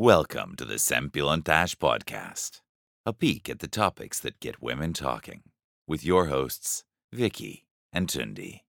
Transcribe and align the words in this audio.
Welcome 0.00 0.54
to 0.58 0.64
the 0.64 0.78
Sempilontash 0.78 1.74
Podcast, 1.74 2.60
a 3.04 3.12
peek 3.12 3.48
at 3.50 3.58
the 3.58 3.66
topics 3.66 4.20
that 4.20 4.38
get 4.38 4.62
women 4.62 4.92
talking, 4.92 5.40
with 5.88 6.04
your 6.04 6.26
hosts, 6.26 6.84
Vicky 7.10 7.66
and 7.92 8.08
Tundi. 8.08 8.60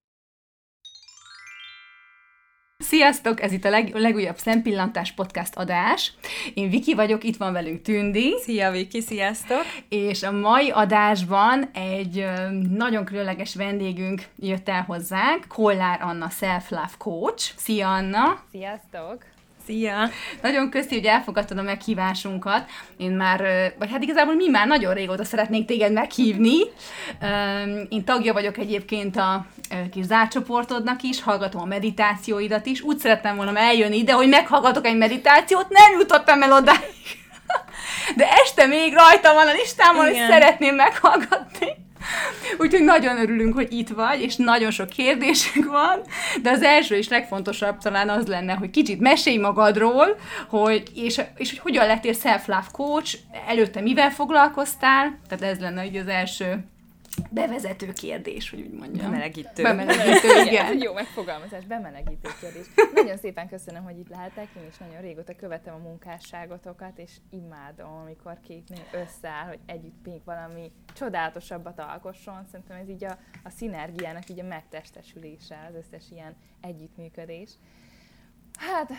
Sziasztok! 2.77 3.41
Ez 3.41 3.51
itt 3.51 3.65
a 3.65 3.69
leg, 3.69 3.95
legújabb 3.95 4.37
Szempillantás 4.37 5.11
podcast 5.11 5.55
adás. 5.55 6.13
Én 6.53 6.69
Viki 6.69 6.93
vagyok, 6.95 7.23
itt 7.23 7.37
van 7.37 7.53
velünk 7.53 7.81
Tündi. 7.81 8.35
Szia 8.39 8.71
Viki, 8.71 9.01
sziasztok! 9.01 9.63
És 9.89 10.23
a 10.23 10.31
mai 10.31 10.69
adásban 10.69 11.69
egy 11.73 12.19
ö, 12.19 12.49
nagyon 12.69 13.05
különleges 13.05 13.55
vendégünk 13.55 14.27
jött 14.35 14.69
el 14.69 14.81
hozzánk, 14.81 15.47
Kollár 15.47 16.01
Anna 16.01 16.29
Self 16.29 16.69
Love 16.69 16.93
Coach. 16.97 17.57
Szia 17.57 17.93
Anna! 17.93 18.43
Sziasztok! 18.51 19.28
Szia! 19.69 20.09
Nagyon 20.41 20.69
köszi, 20.69 20.95
hogy 20.95 21.05
elfogadtad 21.05 21.57
a 21.57 21.61
meghívásunkat. 21.61 22.69
Én 22.97 23.11
már, 23.11 23.39
vagy 23.79 23.91
hát 23.91 24.03
igazából 24.03 24.35
mi 24.35 24.47
már 24.47 24.67
nagyon 24.67 24.93
régóta 24.93 25.23
szeretnénk 25.23 25.65
téged 25.65 25.91
meghívni. 25.91 26.57
Én 27.89 28.03
tagja 28.03 28.33
vagyok 28.33 28.57
egyébként 28.57 29.17
a 29.17 29.45
kis 29.91 30.05
zárcsoportodnak 30.05 31.01
is, 31.01 31.21
hallgatom 31.21 31.61
a 31.61 31.65
meditációidat 31.65 32.65
is. 32.65 32.81
Úgy 32.81 32.97
szerettem 32.97 33.35
volna 33.35 33.59
eljönni 33.59 33.97
ide, 33.97 34.13
hogy 34.13 34.27
meghallgatok 34.27 34.85
egy 34.85 34.97
meditációt, 34.97 35.69
nem 35.69 35.99
jutottam 35.99 36.43
el 36.43 36.53
odáig. 36.53 37.17
De 38.17 38.27
este 38.43 38.65
még 38.65 38.93
rajta 38.93 39.33
van 39.33 39.47
a 39.47 39.51
listámon, 39.51 40.07
és 40.07 40.13
Igen. 40.15 40.29
szeretném 40.29 40.75
meghallgatni. 40.75 41.67
Úgyhogy 42.59 42.83
nagyon 42.83 43.17
örülünk, 43.17 43.53
hogy 43.53 43.71
itt 43.71 43.89
vagy, 43.89 44.21
és 44.21 44.35
nagyon 44.35 44.71
sok 44.71 44.89
kérdésünk 44.89 45.65
van, 45.65 46.01
de 46.41 46.49
az 46.49 46.61
első 46.61 46.95
és 46.95 47.07
legfontosabb 47.07 47.77
talán 47.77 48.09
az 48.09 48.27
lenne, 48.27 48.53
hogy 48.53 48.69
kicsit 48.69 48.99
mesélj 48.99 49.37
magadról, 49.37 50.07
hogy, 50.49 50.83
és, 50.95 51.21
és 51.35 51.49
hogy 51.49 51.59
hogyan 51.59 51.87
lettél 51.87 52.13
self-love 52.13 52.67
coach, 52.71 53.17
előtte 53.47 53.81
mivel 53.81 54.11
foglalkoztál, 54.11 55.19
tehát 55.27 55.53
ez 55.53 55.59
lenne 55.59 55.85
ugye 55.85 56.01
az 56.01 56.07
első 56.07 56.63
bevezető 57.31 57.93
kérdés, 57.93 58.49
hogy 58.49 58.61
úgy 58.61 58.71
mondjam. 58.71 59.11
Bemelegítő. 59.11 59.63
Bemelegítő, 59.63 60.41
igen. 60.45 60.65
egy 60.65 60.81
jó 60.81 60.93
megfogalmazás, 60.93 61.65
bemelegítő 61.65 62.29
kérdés. 62.39 62.65
Nagyon 62.93 63.17
szépen 63.17 63.47
köszönöm, 63.47 63.83
hogy 63.83 63.99
itt 63.99 64.09
lehetek, 64.09 64.47
én 64.57 64.67
is 64.69 64.77
nagyon 64.77 65.01
régóta 65.01 65.35
követem 65.35 65.73
a 65.73 65.77
munkásságotokat, 65.77 66.97
és 66.97 67.11
imádom, 67.29 67.91
amikor 67.91 68.39
két 68.47 68.69
nő 68.69 69.01
összeáll, 69.01 69.47
hogy 69.47 69.59
együtt 69.65 70.05
még 70.05 70.21
valami 70.23 70.71
csodálatosabbat 70.93 71.79
alkosson. 71.79 72.45
Szerintem 72.51 72.77
ez 72.77 72.89
így 72.89 73.03
a, 73.03 73.17
a 73.43 73.49
szinergiának 73.49 74.29
így 74.29 74.39
a 74.39 74.47
megtestesülése, 74.47 75.69
az 75.69 75.75
összes 75.75 76.11
ilyen 76.11 76.35
együttműködés. 76.61 77.51
Hát, 78.59 78.91
eh, 78.91 78.97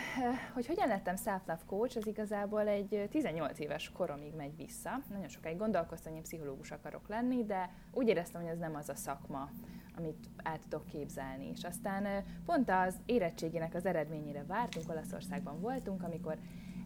hogy 0.53 0.67
hogyan 0.67 0.87
lettem 0.87 1.15
self-love 1.15 1.61
coach, 1.65 1.97
az 1.97 2.07
igazából 2.07 2.67
egy 2.67 2.93
eh, 2.93 3.07
18 3.07 3.59
éves 3.59 3.91
koromig 3.91 4.33
megy 4.35 4.55
vissza. 4.55 4.99
Nagyon 5.09 5.27
sokáig 5.27 5.57
gondolkoztam, 5.57 6.13
hogy 6.13 6.21
pszichológus 6.21 6.71
akarok 6.71 7.07
lenni, 7.07 7.45
de 7.45 7.69
úgy 7.91 8.07
éreztem, 8.07 8.41
hogy 8.41 8.49
ez 8.49 8.57
nem 8.57 8.75
az 8.75 8.89
a 8.89 8.95
szakma, 8.95 9.49
amit 9.97 10.29
el 10.43 10.59
tudok 10.59 10.85
képzelni. 10.85 11.49
És 11.49 11.63
aztán 11.63 12.05
eh, 12.05 12.23
pont 12.45 12.69
az 12.69 12.95
érettségének 13.05 13.73
az 13.73 13.85
eredményére 13.85 14.43
vártunk, 14.45 14.89
Olaszországban 14.89 15.59
voltunk, 15.59 16.03
amikor 16.03 16.37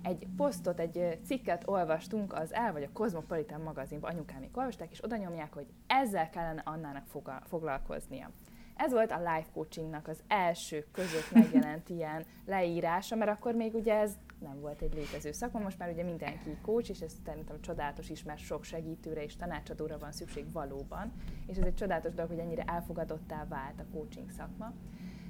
egy 0.03 0.27
posztot, 0.37 0.79
egy 0.79 0.97
eh, 0.97 1.17
cikket 1.25 1.67
olvastunk 1.67 2.33
az 2.33 2.53
El 2.53 2.71
vagy 2.71 2.83
a 2.83 2.91
Cosmopolitan 2.93 3.61
magazinban, 3.61 4.11
anyukámék 4.11 4.57
olvasták, 4.57 4.91
és 4.91 5.03
oda 5.03 5.15
nyomják, 5.15 5.53
hogy 5.53 5.67
ezzel 5.87 6.29
kellene 6.29 6.61
Annának 6.65 7.05
foglalkoznia. 7.43 8.31
Ez 8.75 8.91
volt 8.91 9.11
a 9.11 9.17
life 9.17 9.47
coachingnak 9.53 10.07
az 10.07 10.19
első 10.27 10.85
között 10.91 11.31
megjelent 11.31 11.89
ilyen 11.97 12.25
leírása, 12.45 13.15
mert 13.15 13.31
akkor 13.31 13.53
még 13.53 13.75
ugye 13.75 13.93
ez 13.93 14.17
nem 14.39 14.59
volt 14.59 14.81
egy 14.81 14.93
létező 14.93 15.31
szakma, 15.31 15.59
most 15.59 15.77
már 15.77 15.89
ugye 15.89 16.03
mindenki 16.03 16.57
coach, 16.61 16.89
és 16.89 17.01
ez 17.01 17.13
szerintem 17.25 17.61
csodálatos 17.61 18.09
is, 18.09 18.23
mert 18.23 18.39
sok 18.39 18.63
segítőre 18.63 19.23
és 19.23 19.35
tanácsadóra 19.35 19.97
van 19.97 20.11
szükség 20.11 20.51
valóban, 20.51 21.11
és 21.47 21.57
ez 21.57 21.63
egy 21.63 21.75
csodálatos 21.75 22.13
dolog, 22.13 22.29
hogy 22.31 22.39
ennyire 22.39 22.63
elfogadottá 22.63 23.45
vált 23.49 23.79
a 23.79 23.85
coaching 23.93 24.31
szakma. 24.31 24.73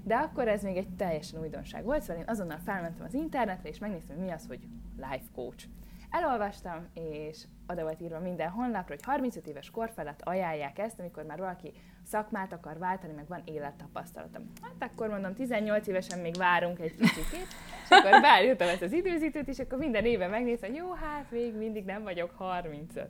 De 0.03 0.15
akkor 0.15 0.47
ez 0.47 0.63
még 0.63 0.77
egy 0.77 0.95
teljesen 0.95 1.39
újdonság 1.39 1.83
volt, 1.83 2.01
szóval 2.01 2.21
én 2.21 2.29
azonnal 2.29 2.57
felmentem 2.57 3.05
az 3.05 3.13
internetre, 3.13 3.69
és 3.69 3.77
megnéztem, 3.77 4.15
hogy 4.15 4.25
mi 4.25 4.31
az, 4.31 4.47
hogy 4.47 4.59
life 4.95 5.25
coach. 5.35 5.65
Elolvastam, 6.09 6.87
és 6.93 7.43
oda 7.67 7.81
volt 7.81 8.01
írva 8.01 8.19
minden 8.19 8.49
honlapra, 8.49 8.93
hogy 8.93 9.03
35 9.03 9.47
éves 9.47 9.71
kor 9.71 9.91
felett 9.95 10.21
ajánlják 10.21 10.79
ezt, 10.79 10.99
amikor 10.99 11.23
már 11.23 11.37
valaki 11.37 11.71
szakmát 12.03 12.53
akar 12.53 12.77
váltani, 12.77 13.13
meg 13.13 13.27
van 13.27 13.41
élettapasztalatom. 13.45 14.51
Hát 14.61 14.91
akkor 14.91 15.09
mondom, 15.09 15.33
18 15.33 15.87
évesen 15.87 16.19
még 16.19 16.35
várunk 16.35 16.79
egy 16.79 16.95
kicsit, 16.95 17.47
és 17.83 17.89
akkor 17.89 18.21
beállítottam 18.21 18.67
ezt 18.67 18.81
az 18.81 18.91
időzítőt, 18.91 19.47
és 19.47 19.59
akkor 19.59 19.77
minden 19.77 20.05
éve 20.05 20.27
megnézem, 20.27 20.69
hogy 20.69 20.79
jó, 20.79 20.91
hát 20.91 21.31
még 21.31 21.55
mindig 21.55 21.85
nem 21.85 22.03
vagyok 22.03 22.31
35. 22.31 23.09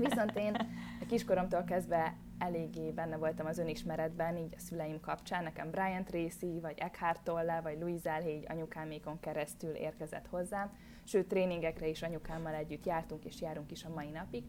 Viszont 0.00 0.36
én 0.36 0.54
a 1.00 1.06
kiskoromtól 1.08 1.64
kezdve 1.64 2.14
eléggé 2.38 2.90
benne 2.90 3.16
voltam 3.16 3.46
az 3.46 3.58
önismeretben, 3.58 4.36
így 4.36 4.54
a 4.56 4.60
szüleim 4.60 5.00
kapcsán. 5.00 5.42
Nekem 5.42 5.70
Brian 5.70 6.04
Tracy, 6.04 6.60
vagy 6.60 6.78
Eckhart 6.78 7.22
Tolle, 7.22 7.60
vagy 7.60 7.78
Louise 7.80 8.28
így 8.28 8.44
anyukámékon 8.48 9.20
keresztül 9.20 9.70
érkezett 9.70 10.26
hozzám. 10.26 10.70
Sőt, 11.04 11.26
tréningekre 11.28 11.88
is 11.88 12.02
anyukámmal 12.02 12.54
együtt 12.54 12.86
jártunk, 12.86 13.24
és 13.24 13.40
járunk 13.40 13.70
is 13.70 13.84
a 13.84 13.88
mai 13.94 14.08
napig. 14.08 14.44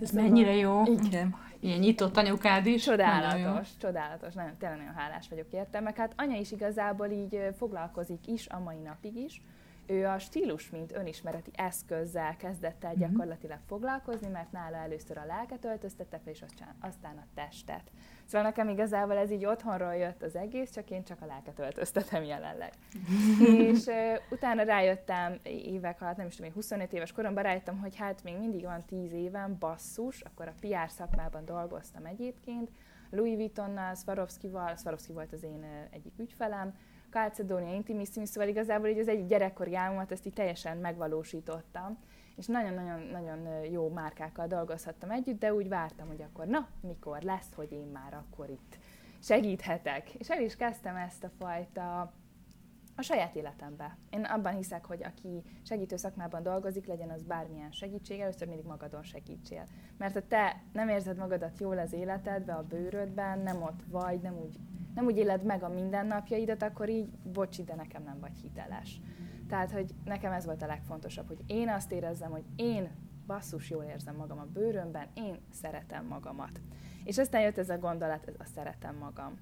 Ez 0.00 0.08
Szóval- 0.08 0.24
mennyire 0.24 0.54
jó. 0.54 0.82
Igen. 0.86 1.34
Ilyen 1.60 1.78
nyitott 1.78 2.16
anyukád 2.16 2.66
is. 2.66 2.84
Nagyon 2.84 2.98
jó. 3.08 3.14
Csodálatos, 3.16 3.68
csodálatos, 3.80 4.34
nagyon, 4.34 4.56
tényleg 4.58 4.78
nagyon 4.78 4.94
hálás 4.94 5.28
vagyok 5.28 5.52
érte, 5.52 5.80
meg 5.80 5.96
hát 5.96 6.12
anya 6.16 6.36
is 6.36 6.52
igazából 6.52 7.06
így 7.06 7.38
foglalkozik 7.56 8.26
is 8.26 8.48
a 8.48 8.58
mai 8.58 8.78
napig 8.78 9.16
is. 9.16 9.42
Ő 9.86 10.06
a 10.06 10.18
stílus, 10.18 10.70
mint 10.70 10.92
önismereti 10.92 11.50
eszközzel 11.54 12.36
kezdett 12.36 12.84
el 12.84 12.94
gyakorlatilag 12.94 13.58
foglalkozni, 13.66 14.28
mert 14.28 14.52
nála 14.52 14.76
először 14.76 15.18
a 15.18 15.24
lelket 15.24 15.64
öltöztette 15.64 16.18
fel, 16.24 16.32
és 16.32 16.42
aztán, 16.42 16.74
aztán 16.80 17.16
a 17.16 17.26
testet. 17.34 17.90
Szóval 18.24 18.46
nekem 18.46 18.68
igazából 18.68 19.16
ez 19.16 19.30
így 19.30 19.44
otthonról 19.44 19.94
jött 19.94 20.22
az 20.22 20.36
egész, 20.36 20.70
csak 20.70 20.90
én 20.90 21.04
csak 21.04 21.22
a 21.22 21.26
lelket 21.26 21.58
öltöztetem 21.58 22.24
jelenleg. 22.24 22.72
és 23.70 23.86
ö, 23.86 24.14
utána 24.30 24.62
rájöttem 24.62 25.38
évek 25.42 26.02
alatt, 26.02 26.16
nem 26.16 26.26
is 26.26 26.34
tudom, 26.34 26.48
én 26.48 26.54
25 26.54 26.92
éves 26.92 27.12
koromban 27.12 27.42
rájöttem, 27.42 27.78
hogy 27.78 27.96
hát 27.96 28.22
még 28.22 28.38
mindig 28.38 28.62
van 28.62 28.82
10 28.86 29.12
éven, 29.12 29.56
basszus, 29.58 30.20
akkor 30.20 30.48
a 30.48 30.54
PR 30.60 30.90
szakmában 30.90 31.44
dolgoztam 31.44 32.04
egyébként, 32.04 32.70
Louis 33.10 33.34
Vuittonnal, 33.34 33.94
Swarovskival, 33.94 34.76
Swarovski 34.76 35.12
volt 35.12 35.32
az 35.32 35.42
én 35.42 35.64
egyik 35.90 36.12
ügyfelem, 36.18 36.74
Calcedonia 37.14 37.74
Intimissimi, 37.74 38.26
szóval 38.26 38.48
igazából 38.48 38.88
így 38.88 38.98
az 38.98 39.08
egyik 39.08 39.26
gyerekkori 39.26 39.76
álmomat 39.76 40.12
ezt 40.12 40.26
így 40.26 40.32
teljesen 40.32 40.76
megvalósítottam, 40.76 41.98
és 42.36 42.46
nagyon-nagyon-nagyon 42.46 43.64
jó 43.64 43.88
márkákkal 43.88 44.46
dolgozhattam 44.46 45.10
együtt, 45.10 45.38
de 45.38 45.54
úgy 45.54 45.68
vártam, 45.68 46.06
hogy 46.06 46.22
akkor 46.22 46.46
na, 46.46 46.68
mikor 46.80 47.22
lesz, 47.22 47.54
hogy 47.54 47.72
én 47.72 47.86
már 47.86 48.14
akkor 48.14 48.50
itt 48.50 48.78
segíthetek. 49.20 50.14
És 50.14 50.30
el 50.30 50.42
is 50.42 50.56
kezdtem 50.56 50.96
ezt 50.96 51.24
a 51.24 51.30
fajta 51.38 52.12
a 52.96 53.02
saját 53.02 53.34
életembe. 53.34 53.98
Én 54.10 54.24
abban 54.24 54.54
hiszek, 54.54 54.84
hogy 54.84 55.02
aki 55.02 55.42
segítő 55.62 55.96
szakmában 55.96 56.42
dolgozik, 56.42 56.86
legyen 56.86 57.10
az 57.10 57.22
bármilyen 57.22 57.70
segítség, 57.70 58.20
először 58.20 58.48
mindig 58.48 58.66
magadon 58.66 59.02
segítsél. 59.02 59.66
Mert 59.98 60.14
ha 60.14 60.26
te 60.28 60.62
nem 60.72 60.88
érzed 60.88 61.16
magadat 61.16 61.60
jól 61.60 61.78
az 61.78 61.92
életedbe, 61.92 62.52
a 62.52 62.62
bőrödben, 62.62 63.38
nem 63.38 63.62
ott 63.62 63.82
vagy, 63.90 64.20
nem 64.20 64.36
úgy, 64.38 64.58
nem 64.94 65.04
úgy 65.04 65.16
éled 65.16 65.42
meg 65.42 65.62
a 65.62 65.68
mindennapjaidat, 65.68 66.62
akkor 66.62 66.88
így, 66.88 67.08
bocsi, 67.32 67.64
de 67.64 67.74
nekem 67.74 68.02
nem 68.02 68.20
vagy 68.20 68.36
hiteles. 68.42 69.00
Tehát, 69.48 69.70
hogy 69.70 69.94
nekem 70.04 70.32
ez 70.32 70.44
volt 70.44 70.62
a 70.62 70.66
legfontosabb, 70.66 71.26
hogy 71.26 71.40
én 71.46 71.68
azt 71.68 71.92
érezzem, 71.92 72.30
hogy 72.30 72.44
én 72.56 72.90
basszus 73.26 73.70
jól 73.70 73.84
érzem 73.84 74.16
magam 74.16 74.38
a 74.38 74.46
bőrömben, 74.52 75.08
én 75.14 75.38
szeretem 75.52 76.06
magamat. 76.06 76.60
És 77.04 77.18
aztán 77.18 77.40
jött 77.42 77.58
ez 77.58 77.68
a 77.68 77.78
gondolat, 77.78 78.28
ez 78.28 78.34
a 78.38 78.44
szeretem 78.54 78.96
magam. 78.96 79.34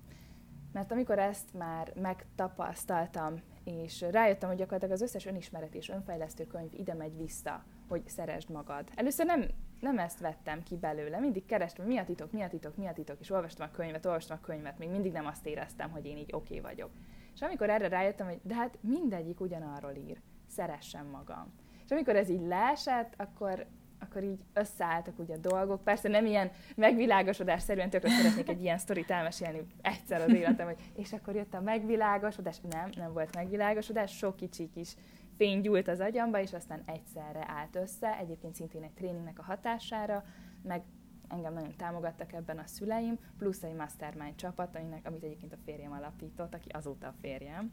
Mert 0.73 0.93
amikor 0.93 1.19
ezt 1.19 1.55
már 1.55 1.93
megtapasztaltam, 1.95 3.41
és 3.65 4.05
rájöttem, 4.11 4.49
hogy 4.49 4.59
gyakorlatilag 4.59 4.95
az 4.95 5.03
összes 5.03 5.27
önismeret 5.27 5.75
és 5.75 5.89
önfejlesztő 5.89 6.47
könyv 6.47 6.75
ide 6.75 6.95
megy 6.95 7.17
vissza, 7.17 7.65
hogy 7.89 8.09
szeresd 8.09 8.51
magad. 8.51 8.89
Először 8.95 9.27
nem, 9.27 9.47
nem 9.81 9.99
ezt 9.99 10.21
vettem 10.21 10.63
ki 10.63 10.77
belőle, 10.77 11.19
mindig 11.19 11.45
kerestem, 11.45 11.87
mi 11.87 11.99
a 11.99 12.05
titok, 12.05 12.33
mi 12.33 12.43
a 12.43 12.49
titok, 12.49 12.77
mi 12.77 12.87
a 12.87 12.93
titok, 12.93 13.21
és 13.21 13.31
olvastam 13.31 13.69
a 13.73 13.77
könyvet, 13.77 14.07
olvastam 14.07 14.39
a 14.43 14.47
könyvet, 14.47 14.79
még 14.79 14.91
mindig 14.91 15.13
nem 15.13 15.27
azt 15.27 15.47
éreztem, 15.47 15.91
hogy 15.91 16.07
én 16.07 16.17
így 16.17 16.33
oké 16.33 16.59
okay 16.59 16.61
vagyok. 16.61 16.91
És 17.35 17.41
amikor 17.41 17.71
erre 17.71 17.89
rájöttem, 17.89 18.27
hogy 18.27 18.41
de 18.43 18.55
hát 18.55 18.79
mindegyik 18.81 19.41
ugyanarról 19.41 19.95
ír, 19.95 20.21
szeressem 20.47 21.07
magam. 21.07 21.53
És 21.85 21.91
amikor 21.91 22.17
ez 22.17 22.29
így 22.29 22.47
leesett, 22.47 23.15
akkor, 23.17 23.67
akkor 24.03 24.23
így 24.23 24.41
összeálltak 24.53 25.19
ugye 25.19 25.35
a 25.35 25.39
dolgok. 25.39 25.85
Persze 25.85 26.09
nem 26.09 26.27
ilyen 26.27 26.51
megvilágosodás 26.75 27.63
szerűen 27.63 27.91
tökre 27.91 28.11
szeretnék 28.11 28.49
egy 28.49 28.63
ilyen 28.63 28.79
sztorit 28.79 29.11
elmesélni 29.11 29.67
egyszer 29.83 30.21
az 30.21 30.35
életem, 30.35 30.67
hogy 30.67 30.91
és 30.95 31.13
akkor 31.13 31.35
jött 31.35 31.55
a 31.55 31.61
megvilágosodás. 31.61 32.61
Nem, 32.71 32.91
nem 32.97 33.13
volt 33.13 33.35
megvilágosodás, 33.35 34.17
sok 34.17 34.37
kicsi 34.37 34.71
kis 34.75 34.97
fény 35.37 35.61
gyúlt 35.61 35.89
az 35.89 36.01
agyamba, 36.01 36.41
és 36.41 36.53
aztán 36.53 36.83
egyszerre 36.87 37.45
állt 37.47 37.77
össze, 37.77 38.19
egyébként 38.19 38.55
szintén 38.55 38.83
egy 38.83 38.93
tréningnek 38.93 39.39
a 39.39 39.43
hatására, 39.43 40.25
meg 40.63 40.83
engem 41.29 41.53
nagyon 41.53 41.77
támogattak 41.77 42.33
ebben 42.33 42.59
a 42.59 42.67
szüleim, 42.67 43.19
plusz 43.39 43.63
egy 43.63 43.75
mastermind 43.75 44.35
csapat, 44.35 44.77
aminek, 44.77 45.07
amit 45.07 45.23
egyébként 45.23 45.53
a 45.53 45.57
férjem 45.65 45.93
alapított, 45.93 46.55
aki 46.55 46.69
azóta 46.69 47.07
a 47.07 47.15
férjem. 47.21 47.73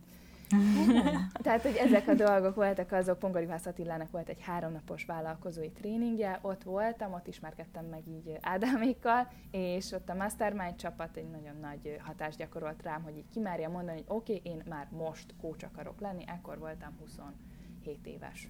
Tehát, 1.43 1.61
hogy 1.61 1.75
ezek 1.75 2.07
a 2.07 2.13
dolgok 2.13 2.55
voltak 2.55 2.91
azok, 2.91 3.19
Pongorivász 3.19 3.65
Attilának 3.65 4.11
volt 4.11 4.29
egy 4.29 4.41
háromnapos 4.41 5.05
vállalkozói 5.05 5.71
tréningje, 5.71 6.39
ott 6.41 6.63
voltam, 6.63 7.13
ott 7.13 7.27
ismerkedtem 7.27 7.85
meg 7.85 8.07
így 8.07 8.37
Ádámékkal, 8.41 9.27
és 9.51 9.91
ott 9.91 10.09
a 10.09 10.13
Mastermind 10.13 10.75
csapat 10.75 11.17
egy 11.17 11.29
nagyon 11.29 11.55
nagy 11.61 11.97
hatást 12.03 12.37
gyakorolt 12.37 12.83
rám, 12.83 13.03
hogy 13.03 13.17
így 13.17 13.29
kimárja 13.33 13.69
mondani, 13.69 13.97
hogy 13.97 14.17
oké, 14.17 14.35
okay, 14.35 14.51
én 14.51 14.63
már 14.69 14.87
most 14.91 15.33
kócs 15.41 15.63
akarok 15.63 15.99
lenni, 15.99 16.23
ekkor 16.27 16.59
voltam 16.59 16.97
27 16.99 18.05
éves. 18.07 18.47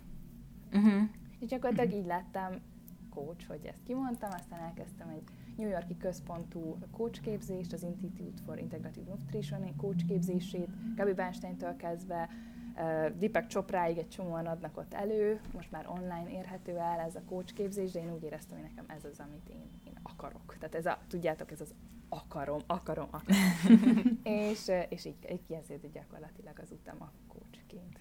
Uh-huh. 0.73 1.01
És 1.39 1.47
gyakorlatilag 1.47 1.93
így 1.93 2.05
lettem 2.05 2.61
coach, 3.09 3.47
hogy 3.47 3.65
ezt 3.65 3.83
kimondtam, 3.83 4.29
aztán 4.31 4.59
elkezdtem 4.59 5.09
egy 5.09 5.23
New 5.59 5.69
Yorki 5.69 5.97
központú 5.97 6.77
coachképzést, 6.91 7.73
az 7.73 7.83
Institute 7.83 8.41
for 8.45 8.57
Integrative 8.59 9.09
Nutrition 9.09 9.75
coachképzését, 9.75 10.69
Gabi 10.95 11.13
Bernstein-től 11.13 11.75
kezdve 11.75 12.29
uh, 12.75 13.17
Deepak 13.17 13.47
Chopráig 13.47 13.97
egy 13.97 14.07
csomóan 14.07 14.45
adnak 14.45 14.77
ott 14.77 14.93
elő, 14.93 15.39
most 15.53 15.71
már 15.71 15.87
online 15.87 16.31
érhető 16.31 16.77
el 16.77 16.99
ez 16.99 17.15
a 17.15 17.21
coachképzés, 17.25 17.91
de 17.91 17.99
én 17.99 18.13
úgy 18.13 18.23
éreztem, 18.23 18.57
hogy 18.57 18.67
nekem 18.67 18.97
ez 18.97 19.05
az, 19.05 19.19
amit 19.19 19.49
én, 19.49 19.69
én 19.83 19.99
akarok. 20.03 20.55
Tehát 20.59 20.75
ez 20.75 20.85
a, 20.85 20.97
tudjátok, 21.07 21.51
ez 21.51 21.61
az 21.61 21.73
akarom, 22.09 22.59
akarom, 22.67 23.07
akarom. 23.09 24.19
és, 24.23 24.71
és 24.89 25.05
így, 25.05 25.17
így 25.31 25.47
kezdődött 25.47 25.93
gyakorlatilag 25.93 26.59
az 26.59 26.71
utam 26.71 26.97
a 26.99 27.11
coachként. 27.27 27.99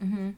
Uh-huh. 0.00 0.34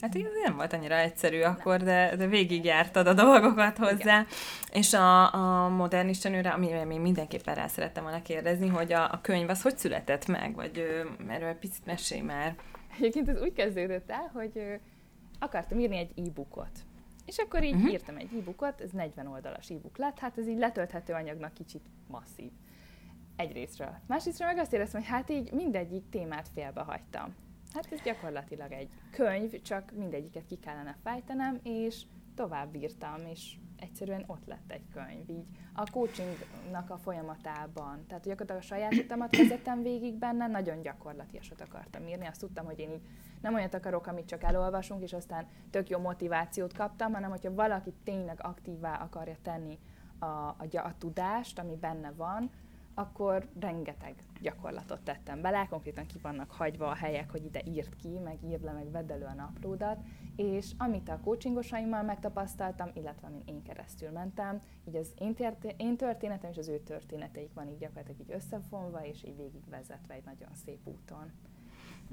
Hát 0.00 0.14
ez 0.14 0.22
nem 0.44 0.56
volt 0.56 0.72
annyira 0.72 0.96
egyszerű 0.96 1.40
akkor, 1.40 1.82
de, 1.82 2.16
de 2.16 2.26
végigjártad 2.26 3.06
a 3.06 3.14
dolgokat 3.14 3.78
hozzá. 3.78 3.94
Igen. 3.96 4.26
És 4.72 4.92
a, 4.92 5.34
a 5.34 5.68
modern 5.68 6.08
istenőre, 6.08 6.50
amire 6.50 6.84
még 6.84 7.00
mindenképpen 7.00 7.54
rá 7.54 7.66
szerettem 7.66 8.02
volna 8.02 8.22
kérdezni, 8.22 8.68
hogy 8.68 8.92
a, 8.92 9.12
a 9.12 9.20
könyv 9.22 9.48
az 9.48 9.62
hogy 9.62 9.76
született 9.76 10.26
meg, 10.26 10.54
vagy 10.54 11.04
erről 11.28 11.52
picit 11.54 11.86
mesélj 11.86 12.20
már. 12.20 12.56
Egyébként 12.96 13.28
ez 13.28 13.40
úgy 13.40 13.52
kezdődött 13.52 14.10
el, 14.10 14.30
hogy 14.32 14.80
akartam 15.38 15.78
írni 15.78 15.96
egy 15.96 16.26
e-bookot. 16.26 16.78
És 17.26 17.38
akkor 17.38 17.62
így 17.62 17.74
uh-huh. 17.74 17.90
írtam 17.90 18.16
egy 18.16 18.30
e-bookot, 18.38 18.80
ez 18.80 18.90
40 18.90 19.26
oldalas 19.26 19.70
e-book 19.70 19.96
lett, 19.96 20.18
hát 20.18 20.38
ez 20.38 20.48
így 20.48 20.58
letölthető 20.58 21.12
anyagnak 21.12 21.54
kicsit 21.54 21.82
masszív. 22.06 22.50
Egyrésztről. 23.36 23.94
Másrésztről 24.06 24.48
meg 24.48 24.58
azt 24.58 24.72
éreztem, 24.72 25.00
hogy 25.00 25.10
hát 25.10 25.30
így 25.30 25.52
mindegyik 25.52 26.08
témát 26.10 26.48
félbehagytam. 26.54 27.34
Hát 27.74 27.92
ez 27.92 28.00
gyakorlatilag 28.00 28.72
egy 28.72 28.90
könyv, 29.10 29.62
csak 29.62 29.92
mindegyiket 29.96 30.46
ki 30.46 30.58
kellene 30.58 30.96
fejtenem, 31.02 31.60
és 31.62 32.02
tovább 32.34 32.74
írtam, 32.74 33.26
és 33.26 33.56
egyszerűen 33.76 34.24
ott 34.26 34.46
lett 34.46 34.72
egy 34.72 34.88
könyv. 34.92 35.28
Így 35.28 35.46
a 35.74 35.90
coachingnak 35.90 36.90
a 36.90 36.96
folyamatában, 36.96 38.04
tehát 38.06 38.24
gyakorlatilag 38.24 38.62
a 38.62 38.64
saját 38.64 38.94
utamat 38.94 39.36
vezettem 39.36 39.82
végig 39.82 40.14
benne, 40.14 40.46
nagyon 40.46 40.82
gyakorlatiasat 40.82 41.60
akartam 41.60 42.06
írni. 42.06 42.26
Azt 42.26 42.40
tudtam, 42.40 42.64
hogy 42.64 42.78
én 42.78 42.90
így 42.90 43.02
nem 43.40 43.54
olyat 43.54 43.74
akarok, 43.74 44.06
amit 44.06 44.26
csak 44.26 44.42
elolvasunk, 44.42 45.02
és 45.02 45.12
aztán 45.12 45.46
tök 45.70 45.88
jó 45.88 45.98
motivációt 45.98 46.72
kaptam, 46.72 47.12
hanem 47.12 47.30
hogyha 47.30 47.54
valaki 47.54 47.92
tényleg 48.04 48.38
aktívá 48.42 48.94
akarja 48.94 49.36
tenni 49.42 49.78
a, 50.18 50.24
a, 50.24 50.66
a 50.72 50.94
tudást, 50.98 51.58
ami 51.58 51.76
benne 51.76 52.12
van, 52.12 52.50
akkor 52.98 53.48
rengeteg 53.60 54.24
gyakorlatot 54.40 55.00
tettem 55.02 55.40
bele, 55.40 55.66
konkrétan 55.70 56.06
ki 56.06 56.18
vannak 56.22 56.50
hagyva 56.50 56.88
a 56.88 56.94
helyek, 56.94 57.30
hogy 57.30 57.44
ide 57.44 57.60
írt 57.64 57.96
ki, 57.96 58.18
meg 58.18 58.38
írd 58.44 58.64
le, 58.64 58.72
meg 58.72 58.90
vedd 58.90 59.12
elő 59.12 59.24
a 59.24 59.34
naplódat, 59.34 59.98
és 60.36 60.72
amit 60.78 61.08
a 61.08 61.20
coachingosaimmal 61.20 62.02
megtapasztaltam, 62.02 62.90
illetve 62.94 63.26
amin 63.26 63.42
én 63.46 63.62
keresztül 63.62 64.10
mentem, 64.10 64.60
így 64.84 64.96
az 64.96 65.12
én, 65.18 65.34
tért- 65.34 65.74
én 65.76 65.96
történetem 65.96 66.50
és 66.50 66.56
az 66.58 66.68
ő 66.68 66.78
történeteik 66.78 67.54
van 67.54 67.68
így 67.68 67.78
gyakorlatilag 67.78 68.20
így 68.20 68.34
összefonva, 68.34 69.04
és 69.06 69.24
így 69.24 69.36
végigvezetve 69.36 70.14
egy 70.14 70.24
nagyon 70.24 70.54
szép 70.64 70.86
úton. 70.86 71.32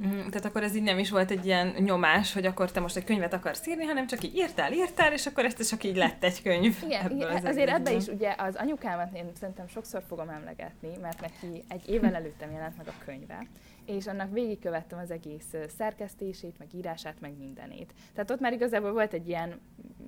Mm, 0.01 0.27
tehát 0.27 0.45
akkor 0.45 0.63
ez 0.63 0.75
így 0.75 0.83
nem 0.83 0.99
is 0.99 1.09
volt 1.09 1.31
egy 1.31 1.45
ilyen 1.45 1.67
nyomás, 1.67 2.33
hogy 2.33 2.45
akkor 2.45 2.71
te 2.71 2.79
most 2.79 2.95
egy 2.95 3.03
könyvet 3.03 3.33
akarsz 3.33 3.67
írni, 3.67 3.83
hanem 3.83 4.07
csak 4.07 4.23
így 4.23 4.35
írtál, 4.35 4.73
írtál, 4.73 5.13
és 5.13 5.25
akkor 5.25 5.45
ezt 5.45 5.69
csak 5.69 5.83
így 5.83 5.95
lett 5.95 6.23
egy 6.23 6.41
könyv. 6.41 6.77
Igen, 6.85 7.11
igen 7.11 7.29
az 7.29 7.43
azért 7.43 7.69
ebbe 7.69 7.93
is 7.93 8.07
ugye 8.07 8.35
az 8.37 8.55
anyukámat 8.55 9.15
én 9.15 9.31
szerintem 9.39 9.67
sokszor 9.67 10.03
fogom 10.07 10.29
emlegetni, 10.29 10.97
mert 11.01 11.21
neki 11.21 11.63
egy 11.67 11.89
évvel 11.89 12.15
előttem 12.15 12.51
jelent 12.51 12.77
meg 12.77 12.87
a 12.87 13.03
könyve, 13.05 13.47
és 13.85 14.07
annak 14.07 14.31
végigkövettem 14.31 14.99
az 14.99 15.11
egész 15.11 15.53
szerkesztését, 15.77 16.57
meg 16.57 16.67
írását, 16.73 17.19
meg 17.19 17.37
mindenét. 17.37 17.93
Tehát 18.13 18.31
ott 18.31 18.39
már 18.39 18.53
igazából 18.53 18.91
volt 18.91 19.13
egy 19.13 19.27
ilyen 19.27 19.61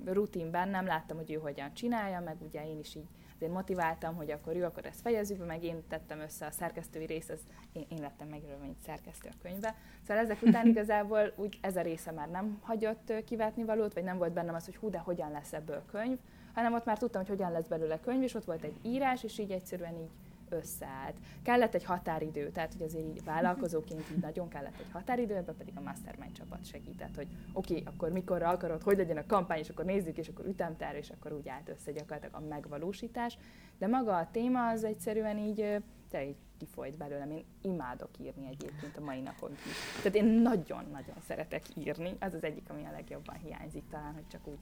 rutin 0.06 0.52
bennem, 0.52 0.86
láttam, 0.86 1.18
hogy 1.18 1.32
ő 1.32 1.36
hogyan 1.36 1.74
csinálja, 1.74 2.20
meg 2.20 2.36
ugye 2.42 2.68
én 2.70 2.80
is 2.80 2.96
így 2.96 3.08
azért 3.38 3.54
motiváltam, 3.54 4.16
hogy 4.16 4.32
akkor 4.32 4.56
jó, 4.56 4.66
akkor 4.66 4.86
ezt 4.86 5.02
fejezzük 5.02 5.38
be, 5.38 5.46
meg 5.46 5.64
én 5.64 5.84
tettem 5.88 6.20
össze 6.20 6.46
a 6.46 6.52
szerkesztői 6.52 7.06
részt, 7.06 7.30
ez, 7.30 7.40
én, 7.72 7.86
én 7.90 8.02
lettem 8.02 8.28
megjelölve, 8.28 8.64
mint 8.64 8.82
szerkesztő 8.86 9.30
a 9.32 9.38
könyvbe. 9.42 9.76
Szóval 10.08 10.24
ezek 10.24 10.42
után 10.42 10.68
igazából 10.78 11.34
úgy 11.36 11.58
ez 11.62 11.76
a 11.76 11.82
része 11.82 12.12
már 12.12 12.30
nem 12.30 12.60
hagyott 12.62 13.14
kivetni 13.26 13.64
valót, 13.64 13.94
vagy 13.94 14.04
nem 14.04 14.18
volt 14.18 14.34
bennem 14.34 14.56
az, 14.56 14.66
hogy 14.66 14.76
hú, 14.76 14.90
de 14.90 14.98
hogyan 14.98 15.32
lesz 15.32 15.54
ebből 15.54 15.84
könyv, 15.92 16.18
hanem 16.54 16.74
ott 16.74 16.86
már 16.86 16.98
tudtam, 16.98 17.22
hogy 17.22 17.30
hogyan 17.30 17.52
lesz 17.52 17.68
belőle 17.68 18.00
könyv, 18.00 18.22
és 18.22 18.34
ott 18.34 18.46
volt 18.46 18.64
egy 18.64 18.76
írás, 18.82 19.24
és 19.24 19.38
így 19.38 19.52
egyszerűen 19.52 19.96
így 19.96 20.10
összeállt. 20.50 21.16
Kellett 21.44 21.74
egy 21.74 21.84
határidő, 21.84 22.50
tehát 22.50 22.74
hogy 22.74 22.82
azért 22.82 23.06
így 23.06 23.24
vállalkozóként 23.24 24.04
így 24.12 24.22
nagyon 24.22 24.48
kellett 24.48 24.80
egy 24.80 24.92
határidő, 24.92 25.36
ebben 25.36 25.56
pedig 25.56 25.74
a 25.78 25.82
Mastermind 25.82 26.32
csapat 26.32 26.66
segített, 26.66 27.16
hogy 27.16 27.28
oké, 27.54 27.74
okay, 27.80 27.94
akkor 27.94 28.12
mikorra 28.12 28.50
akarod, 28.50 28.84
hogy 28.84 28.98
legyen 28.98 29.18
a 29.18 29.26
kampány, 29.26 29.60
és 29.60 29.70
akkor 29.70 29.86
nézzük, 29.86 30.18
és 30.18 30.28
akkor 30.28 30.46
ütemtár, 30.46 30.96
és 30.96 31.10
akkor 31.10 31.34
úgy 31.34 31.50
állt 31.50 31.70
össze 31.70 31.92
gyakorlatilag 31.92 32.36
a 32.44 32.48
megvalósítás. 32.48 33.38
De 33.78 33.88
maga 33.88 34.18
a 34.18 34.32
téma 34.32 34.68
az 34.68 34.84
egyszerűen 34.84 35.38
így, 35.38 35.84
te 36.10 36.26
így 36.26 36.36
kifolyt 36.58 36.98
belőlem. 36.98 37.32
Én 37.32 37.46
imádok 37.62 38.10
írni 38.20 38.48
egyébként 38.48 38.98
a 38.98 39.02
mai 39.02 39.22
napon 39.22 39.52
is. 39.52 39.58
Tehát 39.96 40.16
én 40.16 40.26
nagyon-nagyon 40.26 41.16
szeretek 41.28 41.64
írni. 41.76 42.16
Az 42.20 42.34
az 42.34 42.44
egyik, 42.44 42.70
ami 42.70 42.86
a 42.86 42.92
legjobban 42.92 43.36
hiányzik 43.36 43.84
talán, 43.90 44.14
hogy 44.14 44.28
csak 44.28 44.48
úgy 44.48 44.60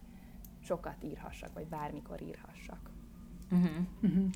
sokat 0.64 1.04
írhassak, 1.04 1.54
vagy 1.54 1.66
bármikor 1.66 2.22
írhassak. 2.22 2.90
Uh-huh. 3.52 3.70
Uh-huh. 4.02 4.30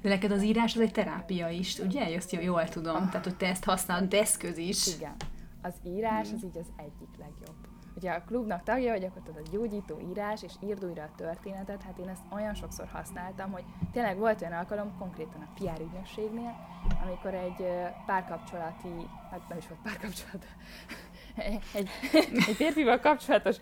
De 0.00 0.08
neked 0.08 0.30
az 0.30 0.42
írás 0.42 0.74
az 0.74 0.80
egy 0.80 0.92
terápia 0.92 1.48
is, 1.48 1.78
ugye? 1.78 2.14
Ezt 2.14 2.32
jól 2.32 2.68
tudom. 2.68 2.96
Ah. 2.96 3.08
Tehát, 3.08 3.24
hogy 3.24 3.36
te 3.36 3.46
ezt 3.46 3.64
használod, 3.64 4.14
eszköz 4.14 4.58
is. 4.58 4.94
Igen. 4.96 5.14
Az 5.62 5.74
írás 5.86 6.28
az 6.32 6.44
így 6.44 6.58
az 6.58 6.66
egyik 6.76 7.16
legjobb. 7.18 7.56
Ugye 7.96 8.10
a 8.10 8.22
klubnak 8.26 8.62
tagja 8.62 8.92
vagyok, 8.92 9.16
ott 9.16 9.28
a 9.28 9.50
gyógyító 9.50 10.00
írás, 10.10 10.42
és 10.42 10.52
írd 10.60 10.84
újra 10.84 11.02
a 11.02 11.14
történetet, 11.16 11.82
hát 11.82 11.98
én 11.98 12.08
ezt 12.08 12.22
olyan 12.32 12.54
sokszor 12.54 12.88
használtam, 12.92 13.52
hogy 13.52 13.64
tényleg 13.92 14.18
volt 14.18 14.40
olyan 14.40 14.52
alkalom, 14.52 14.98
konkrétan 14.98 15.40
a 15.40 15.52
PR 15.54 15.80
ügynökségnél, 15.80 16.54
amikor 17.04 17.34
egy 17.34 17.66
párkapcsolati, 18.06 19.08
hát 19.30 19.48
nem 19.48 19.58
is 19.58 19.68
volt 19.68 19.80
párkapcsolat, 19.82 20.46
egy, 21.36 21.88
egy 22.48 22.54
férfival 22.54 22.98
kapcsolatos 22.98 23.56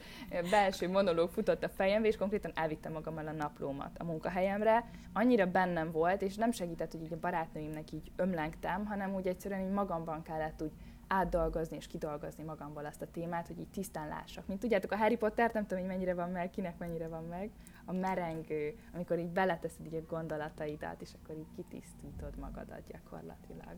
belső 0.50 0.88
monológ 0.88 1.30
futott 1.30 1.64
a 1.64 1.68
fejembe, 1.68 2.08
és 2.08 2.16
konkrétan 2.16 2.52
elvittem 2.54 2.92
magammal 2.92 3.26
a 3.26 3.32
naplómat 3.32 3.98
a 3.98 4.04
munkahelyemre. 4.04 4.84
Annyira 5.12 5.46
bennem 5.46 5.90
volt, 5.90 6.22
és 6.22 6.34
nem 6.34 6.52
segített, 6.52 6.92
hogy 6.92 7.02
így 7.02 7.12
a 7.12 7.18
barátnőimnek 7.20 7.92
így 7.92 8.12
ömlengtem, 8.16 8.86
hanem 8.86 9.14
úgy 9.14 9.26
egyszerűen 9.26 9.60
így 9.60 9.72
magamban 9.72 10.22
kellett 10.22 10.62
úgy 10.62 10.72
átdolgozni 11.06 11.76
és 11.76 11.86
kidolgozni 11.86 12.44
magamból 12.44 12.84
azt 12.86 13.02
a 13.02 13.10
témát, 13.10 13.46
hogy 13.46 13.58
így 13.58 13.68
tisztán 13.68 14.08
lássak. 14.08 14.46
Mint 14.46 14.60
tudjátok, 14.60 14.92
a 14.92 14.96
Harry 14.96 15.16
Potter, 15.16 15.50
nem 15.52 15.66
tudom, 15.66 15.84
hogy 15.84 15.92
mennyire 15.92 16.14
van 16.14 16.30
meg, 16.30 16.50
kinek 16.50 16.78
mennyire 16.78 17.08
van 17.08 17.24
meg, 17.24 17.50
a 17.84 17.92
merengő, 17.92 18.78
amikor 18.94 19.18
így 19.18 19.30
beleteszed 19.30 19.86
így 19.86 19.94
a 19.94 20.06
gondolataidat, 20.08 21.00
és 21.00 21.10
akkor 21.22 21.36
így 21.36 21.54
kitisztítod 21.56 22.38
magadat 22.38 22.82
gyakorlatilag. 22.86 23.76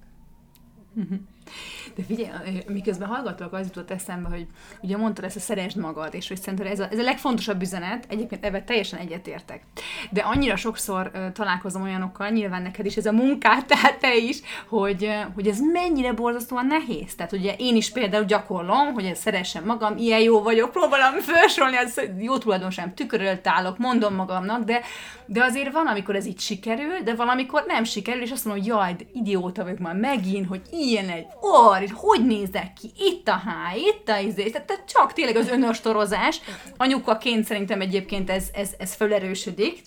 De 1.95 2.03
figyelj, 2.07 2.65
miközben 2.69 3.09
hallgatok, 3.09 3.53
az 3.53 3.67
jutott 3.67 3.91
eszembe, 3.91 4.29
hogy 4.29 4.47
ugye 4.83 4.97
mondtad 4.97 5.25
ezt 5.25 5.37
a 5.37 5.41
szeresd 5.41 5.77
magad, 5.77 6.15
és 6.15 6.29
hogy 6.29 6.41
szerintem 6.41 6.67
ez 6.67 6.81
a, 6.81 6.89
ez 6.91 6.99
a 6.99 7.03
legfontosabb 7.03 7.63
üzenet, 7.63 8.07
egyébként 8.09 8.45
ebben 8.45 8.65
teljesen 8.65 8.99
egyetértek. 8.99 9.63
De 10.11 10.21
annyira 10.21 10.57
sokszor 10.57 11.11
uh, 11.15 11.33
találkozom 11.33 11.83
olyanokkal, 11.83 12.29
nyilván 12.29 12.63
neked 12.63 12.87
is 12.87 12.97
ez 12.97 13.07
a 13.07 13.13
munkát, 13.13 13.67
tehát 13.75 13.99
te 13.99 14.17
is, 14.17 14.41
hogy, 14.69 15.05
uh, 15.05 15.35
hogy 15.35 15.49
ez 15.49 15.59
mennyire 15.73 16.13
borzasztóan 16.13 16.67
nehéz. 16.67 17.15
Tehát 17.15 17.33
ugye 17.33 17.55
én 17.59 17.77
is 17.77 17.91
például 17.91 18.25
gyakorlom, 18.25 18.93
hogy 18.93 19.05
ezt 19.05 19.21
szeressem 19.21 19.65
magam, 19.65 19.97
ilyen 19.97 20.21
jó 20.21 20.43
vagyok, 20.43 20.71
próbálom 20.71 21.21
felsorolni, 21.21 21.77
az 21.77 22.01
jó 22.19 22.39
tulajdonságom, 22.39 22.95
tükrölt 22.95 23.47
állok, 23.47 23.79
mondom 23.79 24.15
magamnak, 24.15 24.65
de, 24.65 24.81
de 25.27 25.45
azért 25.45 25.73
van, 25.73 25.87
amikor 25.87 26.17
ez 26.17 26.27
így 26.27 26.41
sikerül, 26.41 27.01
de 27.05 27.15
valamikor 27.15 27.65
nem 27.67 27.85
sikerül, 27.85 28.23
és 28.23 28.31
azt 28.31 28.45
mondom, 28.45 28.63
hogy 28.63 28.73
jaj, 28.73 28.97
idióta 29.13 29.63
vagyok 29.63 29.79
már 29.79 29.95
megint, 29.95 30.47
hogy 30.47 30.63
ilyen 30.89 31.09
egy 31.09 31.27
orr, 31.41 31.91
hogy 31.93 32.27
nézek 32.27 32.73
ki, 32.81 32.91
itt 32.97 33.29
a 33.29 33.43
háj, 33.47 33.79
itt 33.79 34.09
a 34.09 34.19
izé, 34.19 34.51
tehát 34.51 34.85
csak 34.87 35.13
tényleg 35.13 35.37
az 35.37 35.49
önöstorozás. 35.49 36.41
Anyukaként 36.77 37.45
szerintem 37.45 37.81
egyébként 37.81 38.31
ez, 38.31 38.49
ez, 38.53 38.71
ez 38.79 38.95
felerősödik, 38.95 39.83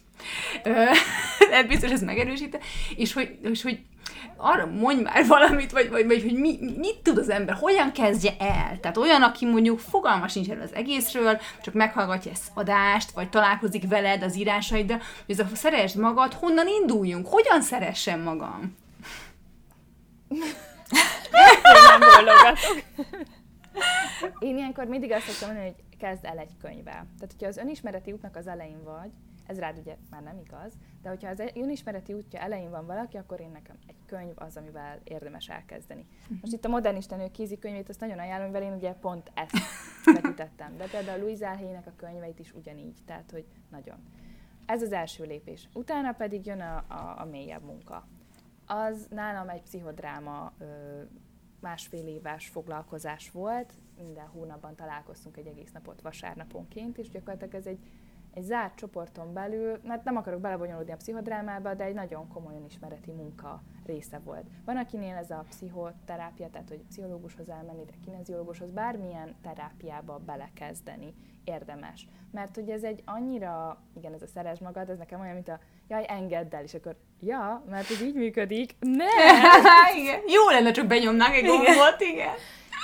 ez 1.52 1.66
biztos 1.68 1.92
ez 1.92 2.02
megerősít, 2.02 2.60
és 2.96 3.14
hogy, 3.14 3.38
és 3.44 3.62
hogy 3.62 3.80
arra 4.38 4.66
mondj 4.66 5.02
már 5.02 5.28
valamit, 5.28 5.72
vagy, 5.72 5.90
vagy, 5.90 6.08
vagy 6.08 6.22
hogy 6.22 6.34
mi, 6.34 6.60
mit 6.78 6.98
tud 7.04 7.18
az 7.18 7.30
ember, 7.30 7.56
hogyan 7.56 7.92
kezdje 7.92 8.36
el. 8.40 8.80
Tehát 8.80 8.98
olyan, 8.98 9.22
aki 9.22 9.46
mondjuk 9.46 9.80
fogalmas 9.80 10.34
nincs 10.34 10.50
erről 10.50 10.64
az 10.64 10.74
egészről, 10.74 11.40
csak 11.62 11.74
meghallgatja 11.74 12.32
ezt 12.32 12.52
adást, 12.54 13.12
vagy 13.12 13.30
találkozik 13.30 13.88
veled 13.88 14.24
az 14.24 14.38
írásaiddal, 14.38 15.02
hogy 15.26 15.40
ez 15.40 15.40
a 15.40 15.56
szeresd 15.56 15.98
magad, 15.98 16.34
honnan 16.34 16.68
induljunk, 16.68 17.28
hogyan 17.28 17.62
szeressem 17.62 18.22
magam? 18.22 18.76
nem 21.90 22.00
válogatok. 22.00 22.84
Én 24.40 24.58
ilyenkor 24.58 24.86
mindig 24.86 25.12
azt 25.12 25.26
szoktam 25.26 25.48
mondani, 25.48 25.74
hogy 25.76 25.98
kezd 25.98 26.26
el 26.26 26.38
egy 26.38 26.58
könyvvel. 26.62 26.94
Tehát, 26.94 27.32
hogyha 27.32 27.48
az 27.48 27.58
önismereti 27.58 28.12
útnak 28.12 28.36
az 28.36 28.48
elején 28.48 28.84
vagy, 28.84 29.12
ez 29.48 29.60
rád 29.60 29.78
ugye 29.78 29.96
már 30.10 30.22
nem 30.24 30.38
igaz, 30.38 30.74
de 31.02 31.10
hogyha 31.10 31.30
az 31.30 31.44
önismereti 31.54 32.14
útja 32.14 32.40
elején 32.40 32.70
van 32.70 32.86
valaki, 32.86 33.18
akkor 33.18 33.40
én 33.40 33.52
nekem 33.52 33.76
egy 33.88 33.96
könyv 34.06 34.34
az, 34.36 34.58
amivel 34.58 35.00
érdemes 35.04 35.50
elkezdeni. 35.50 36.08
Most 36.42 36.54
itt 36.54 36.66
a 36.66 36.70
modernista 36.70 37.16
nők 37.16 37.32
kézikönyvét 37.32 37.90
azt 37.90 38.00
nagyon 38.00 38.20
ajánlom, 38.20 38.48
mivel 38.48 38.68
én 38.68 38.74
ugye 38.74 38.94
pont 38.94 39.32
ezt 39.34 39.58
vetítettem. 40.22 40.78
De 40.78 40.86
például 40.86 41.20
Louise 41.20 41.50
Alhének 41.50 41.88
a 41.88 41.94
könyveit 41.96 42.40
is 42.40 42.54
ugyanígy, 42.54 42.98
tehát 43.06 43.32
hogy 43.32 43.46
nagyon. 43.70 43.98
Ez 44.66 44.82
az 44.82 44.92
első 44.92 45.24
lépés. 45.24 45.70
Utána 45.74 46.12
pedig 46.12 46.46
jön 46.46 46.62
a, 46.62 46.86
a, 46.88 47.16
a 47.18 47.26
mélyebb 47.26 47.64
munka. 47.64 48.08
Az 48.68 49.08
nálam 49.10 49.50
egy 49.50 49.62
pszichodráma 49.62 50.52
másfél 51.60 52.08
éves 52.08 52.48
foglalkozás 52.48 53.32
volt, 53.32 53.74
minden 53.98 54.28
hónapban 54.28 54.76
találkoztunk 54.76 55.38
egy 55.38 55.48
egész 55.48 55.72
napot 55.72 56.02
vasárnaponként, 56.02 56.98
és 56.98 57.10
gyakorlatilag 57.10 57.56
ez 57.56 57.66
egy 57.66 57.80
egy 58.38 58.44
zárt 58.44 58.76
csoporton 58.76 59.34
belül, 59.34 59.80
mert 59.84 60.04
nem 60.04 60.18
akarok 60.18 60.42
belebonyolódni 60.42 60.92
a 60.92 60.96
pszichodrámába, 60.96 61.74
de 61.74 61.84
egy 61.84 61.94
nagyon 61.94 62.28
komolyan 62.28 62.66
ismereti 62.66 63.12
munka 63.12 63.62
része 63.86 64.20
volt. 64.20 64.46
Van, 64.66 64.78
akinél 64.78 65.16
ez 65.16 65.32
a 65.32 65.46
pszichoterápia, 65.50 66.50
tehát 66.50 66.70
hogy 66.70 66.84
pszichológushoz 66.88 67.50
elmenni, 67.50 67.86
de 67.86 67.94
kineziológushoz, 68.04 68.72
bármilyen 68.72 69.36
terápiába 69.42 70.18
belekezdeni 70.18 71.14
érdemes. 71.44 72.08
Mert 72.32 72.56
hogy 72.56 72.70
ez 72.70 72.84
egy 72.84 73.02
annyira, 73.06 73.82
igen, 73.94 74.14
ez 74.14 74.22
a 74.22 74.28
szeres 74.28 74.60
magad, 74.60 74.90
ez 74.90 74.98
nekem 74.98 75.20
olyan, 75.20 75.34
mint 75.34 75.50
a 75.50 75.60
jaj, 75.88 76.06
engedd 76.08 76.56
el, 76.56 76.64
és 76.64 76.74
akkor 76.74 76.96
ja, 77.20 77.64
mert 77.70 77.90
ez 77.90 78.02
így 78.02 78.14
működik. 78.14 78.76
Ne! 78.80 79.06
igen. 80.02 80.22
Jó 80.28 80.50
lenne, 80.50 80.72
csak 80.72 80.88
benyomnák 80.88 81.36
egy 81.36 81.46
gombot, 81.46 82.02
igen. 82.14 82.34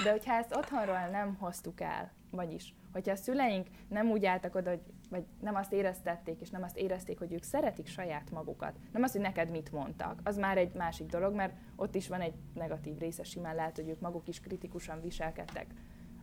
De 0.03 0.11
hogyha 0.11 0.33
ezt 0.33 0.55
otthonról 0.55 1.07
nem 1.11 1.37
hoztuk 1.39 1.81
el, 1.81 2.11
vagyis, 2.31 2.73
hogyha 2.93 3.11
a 3.11 3.15
szüleink 3.15 3.67
nem 3.89 4.11
úgy 4.11 4.25
álltak 4.25 4.55
oda, 4.55 4.69
hogy, 4.69 4.81
vagy 5.09 5.23
nem 5.41 5.55
azt 5.55 5.73
éreztették, 5.73 6.41
és 6.41 6.49
nem 6.49 6.63
azt 6.63 6.77
érezték, 6.77 7.19
hogy 7.19 7.33
ők 7.33 7.43
szeretik 7.43 7.87
saját 7.87 8.31
magukat, 8.31 8.73
nem 8.91 9.03
azt, 9.03 9.13
hogy 9.13 9.21
neked 9.21 9.49
mit 9.49 9.71
mondtak, 9.71 10.19
az 10.23 10.37
már 10.37 10.57
egy 10.57 10.73
másik 10.73 11.07
dolog, 11.07 11.33
mert 11.33 11.53
ott 11.75 11.95
is 11.95 12.07
van 12.07 12.21
egy 12.21 12.33
negatív 12.53 12.97
része, 12.97 13.23
simán 13.23 13.55
lehet, 13.55 13.75
hogy 13.75 13.89
ők 13.89 13.99
maguk 13.99 14.27
is 14.27 14.39
kritikusan 14.39 15.01
viselkedtek 15.01 15.65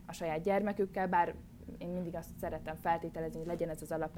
a 0.05 0.13
saját 0.13 0.41
gyermekükkel, 0.41 1.07
bár 1.07 1.35
én 1.77 1.89
mindig 1.89 2.15
azt 2.15 2.29
szeretem 2.39 2.75
feltételezni, 2.75 3.37
hogy 3.37 3.47
legyen 3.47 3.69
ez 3.69 3.81
az 3.81 3.91
alap 3.91 4.17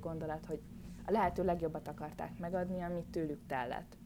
gondolat, 0.00 0.46
hogy 0.46 0.60
a 1.08 1.10
lehető 1.10 1.44
legjobbat 1.44 1.88
akarták 1.88 2.38
megadni, 2.38 2.82
amit 2.82 3.10
tőlük 3.10 3.46
tellett. 3.46 3.96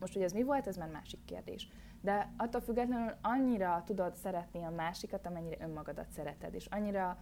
Most, 0.00 0.12
hogy 0.12 0.22
ez 0.22 0.32
mi 0.32 0.42
volt, 0.42 0.66
ez 0.66 0.76
már 0.76 0.90
másik 0.90 1.24
kérdés 1.24 1.68
de 2.04 2.32
attól 2.36 2.60
függetlenül 2.60 3.14
annyira 3.22 3.82
tudod 3.86 4.14
szeretni 4.14 4.64
a 4.64 4.70
másikat, 4.70 5.26
amennyire 5.26 5.64
önmagadat 5.64 6.10
szereted, 6.10 6.54
és 6.54 6.66
annyira 6.66 7.18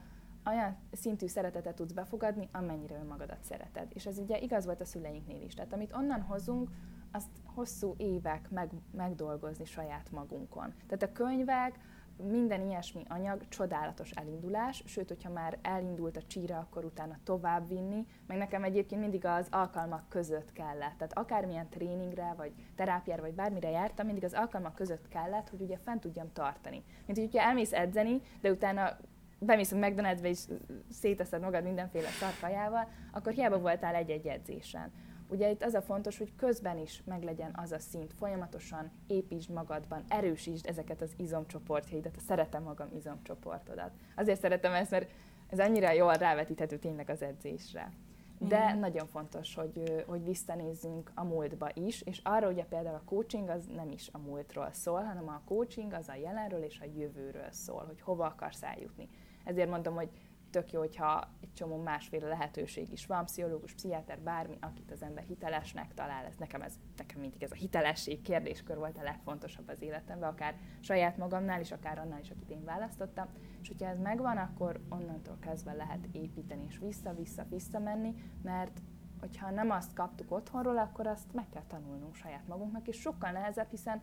olyan 0.47 0.77
szintű 0.93 1.27
szeretetet 1.27 1.75
tudsz 1.75 1.93
befogadni, 1.93 2.49
amennyire 2.53 2.97
önmagadat 2.97 3.45
szereted. 3.45 3.87
És 3.95 4.07
ez 4.07 4.19
ugye 4.19 4.39
igaz 4.39 4.65
volt 4.65 4.81
a 4.81 4.85
szüleinknél 4.85 5.43
is. 5.43 5.55
Tehát 5.55 5.73
amit 5.73 5.93
onnan 5.93 6.21
hozunk, 6.21 6.71
azt 7.13 7.29
hosszú 7.45 7.95
évek 7.97 8.51
meg, 8.51 8.71
megdolgozni 8.91 9.65
saját 9.65 10.11
magunkon. 10.11 10.75
Tehát 10.87 11.03
a 11.03 11.13
könyvek, 11.13 11.79
minden 12.17 12.61
ilyesmi 12.61 13.03
anyag 13.09 13.49
csodálatos 13.49 14.11
elindulás, 14.11 14.83
sőt, 14.87 15.09
hogyha 15.09 15.31
már 15.31 15.59
elindult 15.63 16.17
a 16.17 16.23
csíra, 16.23 16.59
akkor 16.59 16.85
utána 16.85 17.19
tovább 17.25 17.69
vinni, 17.69 18.07
meg 18.27 18.37
nekem 18.37 18.65
egyébként 18.65 19.01
mindig 19.01 19.25
az 19.25 19.47
alkalmak 19.51 20.09
között 20.09 20.53
kellett. 20.53 20.97
Tehát 20.97 21.19
akármilyen 21.19 21.69
tréningre, 21.69 22.35
vagy 22.37 22.53
terápiára, 22.77 23.23
vagy 23.23 23.35
bármire 23.35 23.71
jártam, 23.71 24.07
mindig 24.07 24.25
az 24.25 24.35
alkalmak 24.35 24.75
között 24.75 25.09
kellett, 25.09 25.49
hogy 25.49 25.61
ugye 25.61 25.77
fent 25.77 26.01
tudjam 26.01 26.33
tartani. 26.33 26.85
Mint 27.07 27.19
hogy 27.19 27.29
ugye 27.29 27.41
elmész 27.41 27.73
edzeni, 27.73 28.21
de 28.41 28.51
utána 28.51 28.97
bemész 29.39 29.73
a 29.73 29.77
McDonald'sbe 29.77 30.25
és 30.25 30.45
széteszed 30.91 31.41
magad 31.41 31.65
mindenféle 31.65 32.09
szarkajával, 32.09 32.89
akkor 33.13 33.33
hiába 33.33 33.59
voltál 33.59 33.95
egy-egy 33.95 34.27
edzésen. 34.27 34.93
Ugye 35.33 35.51
itt 35.51 35.63
az 35.63 35.75
a 35.75 35.83
fontos, 35.83 36.19
hogy 36.19 36.35
közben 36.37 36.79
is 36.79 37.03
meglegyen 37.05 37.51
az 37.55 37.73
a 37.73 37.79
szint, 37.79 38.13
folyamatosan 38.13 38.91
építsd 39.07 39.51
magadban, 39.51 40.05
erősítsd 40.09 40.67
ezeket 40.67 41.03
az 41.03 41.13
izomcsoportjaidat, 41.17 42.17
a 42.17 42.21
szeretem 42.21 42.63
magam 42.63 42.89
izomcsoportodat. 42.97 43.91
Azért 44.17 44.41
szeretem 44.41 44.73
ezt, 44.73 44.91
mert 44.91 45.11
ez 45.49 45.59
annyira 45.59 45.91
jól 45.91 46.13
rávetíthető 46.13 46.79
tényleg 46.79 47.11
az 47.11 47.23
edzésre. 47.23 47.93
De 48.39 48.75
mm. 48.75 48.79
nagyon 48.79 49.07
fontos, 49.07 49.55
hogy, 49.55 50.05
hogy 50.07 50.25
visszanézzünk 50.25 51.11
a 51.15 51.25
múltba 51.25 51.71
is, 51.75 52.03
és 52.03 52.21
arra 52.23 52.49
ugye 52.49 52.65
például 52.65 52.95
a 52.95 53.03
coaching 53.05 53.49
az 53.49 53.67
nem 53.75 53.91
is 53.91 54.09
a 54.13 54.19
múltról 54.19 54.69
szól, 54.73 55.03
hanem 55.03 55.29
a 55.29 55.43
coaching 55.45 55.93
az 55.93 56.09
a 56.09 56.15
jelenről 56.15 56.63
és 56.63 56.81
a 56.81 56.87
jövőről 56.97 57.51
szól, 57.51 57.85
hogy 57.87 58.01
hova 58.01 58.25
akarsz 58.25 58.63
eljutni. 58.63 59.09
Ezért 59.45 59.71
mondom, 59.71 59.95
hogy 59.95 60.11
tök 60.53 60.73
jó, 60.73 60.79
hogyha 60.79 61.29
egy 61.41 61.53
csomó 61.53 61.77
másféle 61.77 62.29
lehetőség 62.29 62.93
is 62.93 63.07
van, 63.07 63.25
pszichológus, 63.25 63.75
pszichiáter, 63.75 64.19
bármi, 64.21 64.57
akit 64.61 64.91
az 64.91 65.03
ember 65.03 65.25
hitelesnek 65.25 65.95
talál. 65.95 66.25
Ez 66.25 66.37
nekem, 66.39 66.63
ez, 66.63 66.75
nekem 66.97 67.21
mindig 67.21 67.43
ez 67.43 67.51
a 67.51 67.55
hitelesség 67.55 68.23
kérdéskör 68.23 68.77
volt 68.77 68.99
a 68.99 69.03
legfontosabb 69.03 69.69
az 69.69 69.83
életemben, 69.83 70.29
akár 70.29 70.55
saját 70.81 71.17
magamnál 71.17 71.61
is, 71.61 71.73
akár 71.73 71.99
annál 71.99 72.21
is, 72.21 72.31
akit 72.31 72.51
én 72.51 72.65
választottam. 72.65 73.27
És 73.61 73.69
hogyha 73.69 73.89
ez 73.89 73.99
megvan, 73.99 74.37
akkor 74.37 74.81
onnantól 74.89 75.37
kezdve 75.41 75.73
lehet 75.73 76.07
építeni 76.13 76.65
és 76.69 76.79
vissza-vissza-vissza 76.79 77.79
menni, 77.79 78.15
mert 78.43 78.81
hogyha 79.21 79.51
nem 79.51 79.71
azt 79.71 79.95
kaptuk 79.95 80.31
otthonról, 80.31 80.79
akkor 80.79 81.07
azt 81.07 81.33
meg 81.33 81.49
kell 81.49 81.65
tanulnunk 81.67 82.15
saját 82.15 82.47
magunknak, 82.47 82.89
és 82.89 83.01
sokkal 83.01 83.31
nehezebb, 83.31 83.71
hiszen 83.71 84.03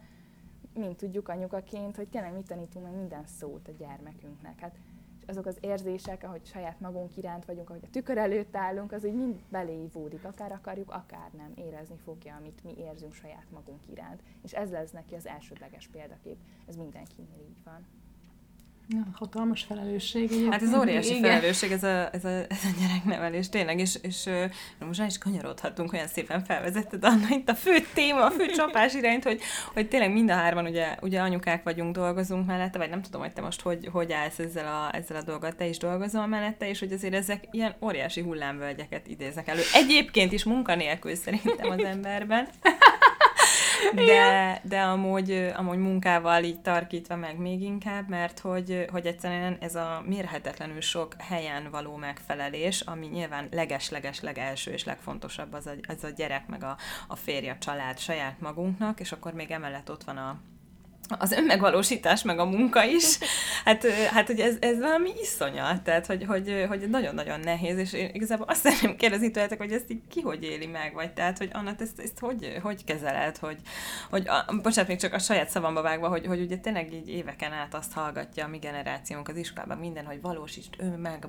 mint 0.73 0.97
tudjuk 0.97 1.27
anyukaként, 1.27 1.95
hogy 1.95 2.07
tényleg 2.07 2.33
mit 2.33 2.47
tanítunk 2.47 2.85
meg 2.85 2.95
minden 2.95 3.25
szót 3.25 3.67
a 3.67 3.71
gyermekünknek. 3.71 4.59
Hát 4.59 4.75
azok 5.29 5.45
az 5.45 5.57
érzések, 5.59 6.23
ahogy 6.23 6.45
saját 6.45 6.79
magunk 6.79 7.17
iránt 7.17 7.45
vagyunk, 7.45 7.69
ahogy 7.69 7.83
a 7.83 7.89
tükör 7.91 8.17
előtt 8.17 8.55
állunk, 8.55 8.91
az 8.91 9.03
úgy 9.03 9.13
mind 9.13 9.39
beléívódik, 9.49 10.23
akár 10.23 10.51
akarjuk, 10.51 10.91
akár 10.91 11.31
nem, 11.37 11.51
érezni 11.55 11.97
fogja, 12.03 12.35
amit 12.35 12.63
mi 12.63 12.73
érzünk 12.77 13.13
saját 13.13 13.45
magunk 13.51 13.87
iránt. 13.91 14.21
És 14.43 14.51
ez 14.53 14.71
lesz 14.71 14.91
neki 14.91 15.15
az 15.15 15.27
elsődleges 15.27 15.87
példakép. 15.87 16.37
Ez 16.67 16.75
mindenkinél 16.75 17.39
így 17.49 17.63
van. 17.63 17.98
Ja, 18.91 19.07
hatalmas 19.13 19.63
felelősség. 19.63 20.23
Egyébként. 20.23 20.51
Hát 20.51 20.61
ez 20.61 20.73
óriási 20.73 21.09
Igen. 21.09 21.21
felelősség, 21.21 21.71
ez 21.71 21.83
a, 21.83 22.13
ez, 22.13 22.25
a, 22.25 22.29
ez 22.29 22.63
a 22.63 22.79
gyereknevelés, 22.79 23.49
tényleg, 23.49 23.79
és, 23.79 23.97
és 24.01 24.23
na 24.79 24.85
most 24.85 25.03
is 25.07 25.17
kanyarodhatunk, 25.17 25.93
olyan 25.93 26.07
szépen 26.07 26.43
felvezetted 26.43 27.03
Anna 27.03 27.27
itt 27.29 27.49
a 27.49 27.55
fő 27.55 27.77
téma, 27.93 28.25
a 28.25 28.31
fő 28.31 28.45
csapás 28.57 28.93
irányt, 28.93 29.23
hogy, 29.23 29.41
hogy 29.73 29.87
tényleg 29.87 30.11
mind 30.11 30.29
a 30.29 30.33
hárman 30.33 30.65
ugye, 30.65 30.97
ugye 31.01 31.19
anyukák 31.19 31.63
vagyunk, 31.63 31.95
dolgozunk 31.95 32.45
mellette, 32.45 32.77
vagy 32.77 32.89
nem 32.89 33.01
tudom, 33.01 33.21
hogy 33.21 33.33
te 33.33 33.41
most 33.41 33.61
hogy, 33.61 33.89
hogy 33.91 34.11
állsz 34.11 34.39
ezzel 34.39 34.67
a, 34.67 34.95
ezzel 34.95 35.17
a 35.17 35.23
dolgot, 35.23 35.55
te 35.55 35.67
is 35.67 35.77
dolgozol 35.77 36.27
mellette, 36.27 36.69
és 36.69 36.79
hogy 36.79 36.91
azért 36.91 37.13
ezek 37.13 37.43
ilyen 37.51 37.75
óriási 37.81 38.21
hullámvölgyeket 38.21 39.07
idéznek 39.07 39.47
elő. 39.47 39.61
Egyébként 39.73 40.31
is 40.31 40.43
munkanélkül 40.43 41.15
szerintem 41.15 41.69
az 41.69 41.83
emberben. 41.93 42.47
De, 43.95 44.61
de 44.63 44.81
amúgy, 44.81 45.51
amúgy 45.55 45.77
munkával 45.77 46.43
így 46.43 46.61
tarkítva 46.61 47.15
meg 47.15 47.37
még 47.37 47.61
inkább, 47.61 48.09
mert 48.09 48.39
hogy, 48.39 48.85
hogy 48.91 49.05
egyszerűen 49.05 49.57
ez 49.59 49.75
a 49.75 50.03
mérhetetlenül 50.05 50.81
sok 50.81 51.15
helyen 51.17 51.67
való 51.71 51.95
megfelelés, 51.95 52.81
ami 52.81 53.05
nyilván 53.05 53.47
leges-leges 53.51 54.21
legelső 54.21 54.71
és 54.71 54.83
legfontosabb 54.83 55.53
az 55.53 55.67
a, 55.67 55.71
az 55.87 56.03
a 56.03 56.09
gyerek, 56.09 56.47
meg 56.47 56.63
a, 56.63 56.77
a 57.07 57.15
férje, 57.15 57.51
a 57.51 57.57
család 57.57 57.97
saját 57.97 58.39
magunknak, 58.39 58.99
és 58.99 59.11
akkor 59.11 59.33
még 59.33 59.51
emellett 59.51 59.91
ott 59.91 60.03
van 60.03 60.17
a, 60.17 60.39
az 61.17 61.31
önmegvalósítás, 61.31 62.23
meg 62.23 62.39
a 62.39 62.45
munka 62.45 62.83
is, 62.83 63.17
hát, 63.65 63.87
hát 63.87 64.27
hogy 64.27 64.39
ez, 64.39 64.55
ez 64.59 64.79
valami 64.79 65.09
iszonyat, 65.21 65.81
tehát 65.81 66.05
hogy, 66.05 66.25
hogy, 66.25 66.65
hogy 66.67 66.89
nagyon-nagyon 66.89 67.39
nehéz, 67.39 67.77
és 67.77 67.93
én 67.93 68.09
igazából 68.13 68.45
azt 68.49 68.61
szeretném 68.61 68.95
kérdezni 68.95 69.31
tőletek, 69.31 69.57
hogy 69.57 69.71
ezt 69.71 69.91
így 69.91 70.01
ki 70.09 70.21
hogy 70.21 70.43
éli 70.43 70.65
meg, 70.65 70.93
vagy 70.93 71.13
tehát, 71.13 71.37
hogy 71.37 71.49
Anna, 71.53 71.75
ezt, 71.79 71.99
ezt 71.99 72.19
hogy, 72.19 72.59
hogy 72.61 72.83
kezeled, 72.83 73.37
hogy, 73.37 73.57
hogy 74.09 74.27
a, 74.27 74.55
bocsánat, 74.61 74.89
még 74.89 74.99
csak 74.99 75.13
a 75.13 75.19
saját 75.19 75.49
szavamba 75.49 75.81
vágva, 75.81 76.07
hogy, 76.07 76.25
hogy 76.25 76.41
ugye 76.41 76.57
tényleg 76.57 76.93
így 76.93 77.09
éveken 77.09 77.51
át 77.51 77.73
azt 77.73 77.93
hallgatja 77.93 78.45
a 78.45 78.47
mi 78.47 78.57
generációnk 78.57 79.27
az 79.27 79.37
iskolában 79.37 79.77
minden, 79.77 80.05
hogy 80.05 80.21
valósítsd 80.21 80.73
ön 80.77 80.99
meg, 80.99 81.27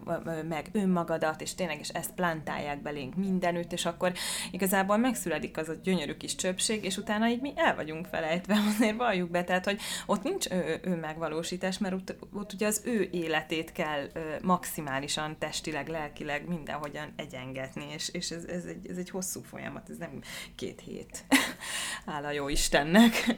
meg 0.49 0.69
önmagadat, 0.73 1.41
és 1.41 1.55
tényleg, 1.55 1.79
és 1.79 1.89
ezt 1.89 2.15
plantálják 2.15 2.83
belénk 2.83 3.15
mindenütt, 3.15 3.73
és 3.73 3.85
akkor 3.85 4.13
igazából 4.51 4.97
megszületik 4.97 5.57
az 5.57 5.69
a 5.69 5.75
gyönyörű 5.83 6.17
kis 6.17 6.35
csöpség, 6.35 6.85
és 6.85 6.97
utána 6.97 7.29
így 7.29 7.41
mi 7.41 7.53
el 7.57 7.75
vagyunk 7.75 8.07
felejtve, 8.07 8.55
azért 8.77 8.97
valljuk 8.97 9.31
be, 9.31 9.45
tehát 9.45 9.65
hogy 9.71 9.81
ott 10.07 10.23
nincs 10.23 10.47
önmegvalósítás, 10.83 11.79
mert 11.79 11.95
ott, 11.95 12.17
ott 12.33 12.53
ugye 12.53 12.67
az 12.67 12.83
ő 12.85 13.09
életét 13.13 13.73
kell 13.73 14.09
maximálisan 14.43 15.39
testileg, 15.39 15.89
lelkileg 15.89 16.49
mindenhogyan 16.49 17.13
egyengetni, 17.17 17.87
és, 17.93 18.09
és 18.09 18.31
ez, 18.31 18.45
ez, 18.45 18.65
egy, 18.65 18.89
ez 18.89 18.97
egy 18.97 19.11
hosszú 19.11 19.43
folyamat, 19.43 19.91
ez 19.91 19.97
nem 19.97 20.21
két 20.55 20.81
hét. 20.81 21.25
Áll 22.15 22.25
a 22.25 22.31
jó 22.31 22.49
Istennek. 22.49 23.37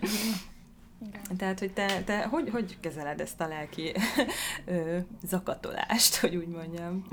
Igen. 1.06 1.36
Tehát, 1.36 1.58
hogy 1.58 1.72
te, 1.72 2.02
te 2.02 2.26
hogy, 2.26 2.50
hogy 2.50 2.80
kezeled 2.80 3.20
ezt 3.20 3.40
a 3.40 3.46
lelki 3.46 3.92
ö, 4.64 4.98
zakatolást, 5.22 6.16
hogy 6.16 6.36
úgy 6.36 6.48
mondjam? 6.48 7.06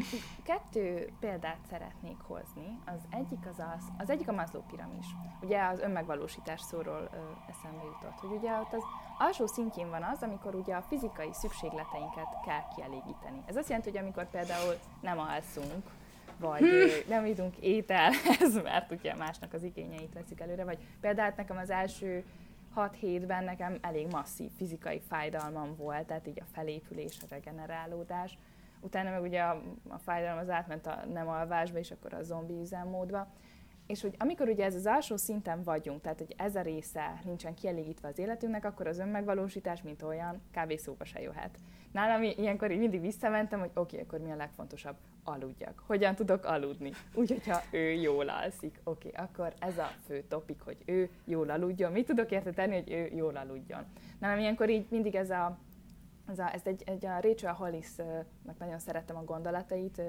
Kettő 0.43 1.09
példát 1.19 1.59
szeretnék 1.69 2.17
hozni. 2.23 2.79
Az 2.85 3.01
egyik 3.09 3.45
az 3.49 3.59
az, 3.75 3.85
az 3.97 4.09
egyik 4.09 4.27
a 4.27 4.31
Maslow 4.31 4.61
piramis. 4.61 5.05
Ugye 5.41 5.63
az 5.63 5.79
önmegvalósítás 5.79 6.61
szóról 6.61 7.09
ö, 7.13 7.17
eszembe 7.49 7.83
jutott, 7.83 8.19
hogy 8.19 8.37
ugye 8.37 8.51
ott 8.51 8.73
az 8.73 8.83
alsó 9.17 9.45
szintjén 9.47 9.89
van 9.89 10.03
az, 10.03 10.21
amikor 10.21 10.55
ugye 10.55 10.75
a 10.75 10.81
fizikai 10.81 11.29
szükségleteinket 11.33 12.27
kell 12.45 12.63
kielégíteni. 12.75 13.43
Ez 13.45 13.55
azt 13.55 13.67
jelenti, 13.67 13.89
hogy 13.89 13.99
amikor 13.99 14.29
például 14.29 14.77
nem 15.01 15.19
alszunk, 15.19 15.83
vagy 16.39 16.59
hm. 16.59 17.09
nem 17.09 17.25
jutunk 17.25 17.55
ételhez, 17.57 18.61
mert 18.63 18.91
ugye 18.91 19.15
másnak 19.15 19.53
az 19.53 19.63
igényeit 19.63 20.13
veszik 20.13 20.39
előre, 20.39 20.63
vagy 20.63 20.77
például 21.01 21.33
nekem 21.37 21.57
az 21.57 21.69
első 21.69 22.23
6 22.79 22.95
hétben 22.95 23.43
nekem 23.43 23.77
elég 23.81 24.07
masszív 24.11 24.51
fizikai 24.51 24.99
fájdalmam 24.99 25.75
volt, 25.75 26.05
tehát 26.05 26.27
így 26.27 26.39
a 26.39 26.51
felépülés, 26.51 27.17
a 27.21 27.25
regenerálódás. 27.29 28.37
Utána 28.81 29.09
meg 29.09 29.21
ugye 29.21 29.41
a, 29.41 29.61
a 29.87 29.97
fájdalom 29.97 30.37
az 30.37 30.49
átment 30.49 30.85
a 30.87 31.05
nem 31.13 31.27
alvásba, 31.27 31.77
és 31.77 31.91
akkor 31.91 32.13
a 32.13 32.23
zombi 32.23 32.59
üzemmódba. 32.59 33.27
És 33.89 34.01
hogy 34.01 34.15
amikor 34.17 34.47
ugye 34.49 34.65
ez 34.65 34.75
az 34.75 34.85
alsó 34.85 35.15
szinten 35.15 35.63
vagyunk, 35.63 36.01
tehát 36.01 36.17
hogy 36.17 36.33
ez 36.37 36.55
a 36.55 36.61
része 36.61 37.21
nincsen 37.23 37.53
kielégítve 37.53 38.07
az 38.07 38.19
életünknek, 38.19 38.65
akkor 38.65 38.87
az 38.87 38.99
önmegvalósítás, 38.99 39.81
mint 39.81 40.01
olyan, 40.01 40.41
kb. 40.51 40.77
szóba 40.77 41.05
se 41.05 41.21
jöhet. 41.21 41.57
Nálam 41.91 42.23
ilyenkor 42.23 42.71
így 42.71 42.79
mindig 42.79 43.01
visszamentem, 43.01 43.59
hogy 43.59 43.71
oké, 43.73 43.95
okay, 43.95 43.99
akkor 43.99 44.19
mi 44.19 44.31
a 44.31 44.35
legfontosabb? 44.35 44.95
Aludjak. 45.23 45.83
Hogyan 45.87 46.15
tudok 46.15 46.45
aludni? 46.45 46.91
Úgy, 47.13 47.29
hogyha 47.29 47.61
ő 47.71 47.91
jól 47.91 48.29
alszik. 48.29 48.79
Oké, 48.83 49.07
okay, 49.07 49.25
akkor 49.25 49.53
ez 49.59 49.77
a 49.77 49.91
fő 50.05 50.23
topik, 50.27 50.61
hogy 50.61 50.77
ő 50.85 51.09
jól 51.25 51.49
aludjon. 51.49 51.91
Mit 51.91 52.05
tudok 52.05 52.31
érte 52.31 52.51
tenni, 52.51 52.73
hogy 52.73 52.91
ő 52.91 53.09
jól 53.15 53.35
aludjon? 53.35 53.85
Nálam 54.19 54.39
ilyenkor 54.39 54.69
így 54.69 54.85
mindig 54.89 55.15
ez 55.15 55.29
a 55.29 55.57
ez, 56.29 56.39
a, 56.39 56.53
ez 56.53 56.61
egy, 56.63 56.83
egy 56.85 57.05
a 57.05 57.19
Rachel 57.21 57.53
Hollis-nak 57.53 58.59
nagyon 58.59 58.79
szerettem 58.79 59.15
a 59.15 59.23
gondolatait, 59.23 60.01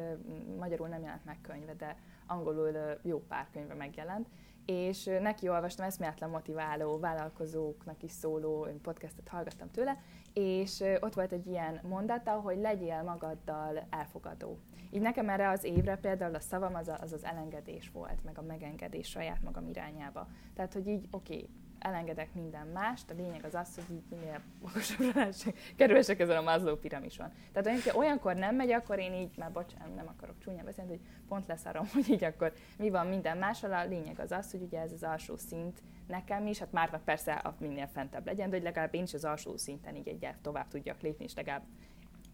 magyarul 0.59 0.89
nem 0.89 1.03
jelent 1.03 1.25
meg 1.25 1.39
könyve, 1.43 1.75
de 1.75 1.97
angolul 2.31 2.99
jó 3.03 3.19
pár 3.19 3.49
könyve 3.53 3.75
megjelent, 3.75 4.29
és 4.67 5.05
neki 5.21 5.49
olvastam 5.49 5.87
eszméletlen 5.87 6.31
motiváló 6.31 6.99
vállalkozóknak 6.99 8.03
is 8.03 8.11
szóló 8.11 8.67
podcastot 8.83 9.29
hallgattam 9.29 9.71
tőle, 9.71 9.99
és 10.33 10.85
ott 11.01 11.15
volt 11.15 11.33
egy 11.33 11.47
ilyen 11.47 11.81
mondata, 11.83 12.31
hogy 12.31 12.59
legyél 12.59 13.03
magaddal 13.03 13.87
elfogadó. 13.91 14.59
Így 14.91 15.01
nekem 15.01 15.29
erre 15.29 15.49
az 15.49 15.65
évre 15.65 15.97
például 15.97 16.35
a 16.35 16.41
szavam 16.41 16.75
az, 16.75 16.91
az 17.01 17.13
az 17.13 17.25
elengedés 17.25 17.91
volt, 17.91 18.25
meg 18.25 18.39
a 18.39 18.43
megengedés 18.43 19.09
saját 19.09 19.43
magam 19.43 19.69
irányába. 19.69 20.29
Tehát, 20.55 20.73
hogy 20.73 20.87
így, 20.87 21.09
oké, 21.11 21.35
okay, 21.35 21.49
elengedek 21.81 22.35
minden 22.35 22.67
mást, 22.67 23.11
a 23.11 23.15
lényeg 23.15 23.45
az 23.45 23.55
az, 23.55 23.75
hogy 23.75 23.97
így 23.97 24.05
minél 24.11 24.41
okosabbra 24.61 25.29
kerülsek 25.77 26.19
ezen 26.25 26.37
a 26.37 26.43
Maslow 26.43 26.77
piramison. 26.77 27.33
Tehát 27.53 27.67
amikor 27.69 28.01
olyankor 28.01 28.35
nem 28.35 28.55
megy, 28.55 28.71
akkor 28.71 28.99
én 28.99 29.13
így, 29.13 29.37
már 29.37 29.53
bocsánat, 29.53 29.95
nem 29.95 30.09
akarok 30.09 30.39
csúnya 30.39 30.65
beszélni, 30.65 30.91
hogy 30.91 31.01
pont 31.29 31.47
leszarom, 31.47 31.87
hogy 31.95 32.09
így 32.11 32.25
akkor 32.25 32.53
mi 32.79 32.91
van 32.91 33.07
minden 33.07 33.39
mással, 33.39 33.73
a 33.73 33.85
lényeg 33.85 34.19
az 34.19 34.33
az, 34.33 34.51
hogy 34.51 34.63
ugye 34.63 34.81
ez 34.81 34.93
az 34.93 35.03
alsó 35.03 35.37
szint 35.37 35.83
nekem 36.07 36.47
is, 36.47 36.59
hát 36.59 36.73
már 36.73 37.05
persze 37.05 37.33
a 37.33 37.55
minél 37.59 37.87
fentebb 37.87 38.27
legyen, 38.27 38.51
de 38.51 38.57
hogy 38.57 38.65
legalább 38.65 38.95
én 38.95 39.03
is 39.03 39.15
az 39.15 39.25
alsó 39.25 39.57
szinten 39.57 39.97
így 39.97 40.09
egyet 40.09 40.39
tovább 40.43 40.69
tudjak 40.69 41.01
lépni, 41.01 41.25
és 41.25 41.35
legalább 41.35 41.63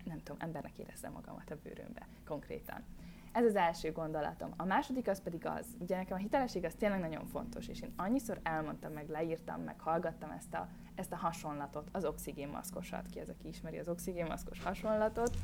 nem 0.04 0.18
tudom, 0.18 0.36
embernek 0.40 0.78
érezzem 0.78 1.12
magamat 1.12 1.50
a 1.50 1.56
bőrömbe 1.62 2.06
konkrétan. 2.24 2.84
Ez 3.36 3.44
az 3.44 3.56
első 3.56 3.92
gondolatom. 3.92 4.52
A 4.56 4.64
második 4.64 5.08
az 5.08 5.22
pedig 5.22 5.46
az, 5.46 5.66
ugye 5.78 5.96
nekem 5.96 6.16
a 6.16 6.20
hitelesség 6.20 6.64
az 6.64 6.74
tényleg 6.74 7.00
nagyon 7.00 7.26
fontos, 7.26 7.68
és 7.68 7.80
én 7.80 7.92
annyiszor 7.96 8.40
elmondtam, 8.42 8.92
meg 8.92 9.08
leírtam, 9.08 9.60
meg 9.60 9.80
hallgattam 9.80 10.30
ezt 10.30 10.54
a, 10.54 10.68
ezt 10.94 11.12
a 11.12 11.16
hasonlatot, 11.16 11.88
az 11.92 12.04
oxigénmaszkosat, 12.04 13.06
ki 13.06 13.18
az, 13.18 13.28
aki 13.28 13.48
ismeri 13.48 13.78
az 13.78 13.88
oxigénmaszkos 13.88 14.62
hasonlatot, 14.62 15.36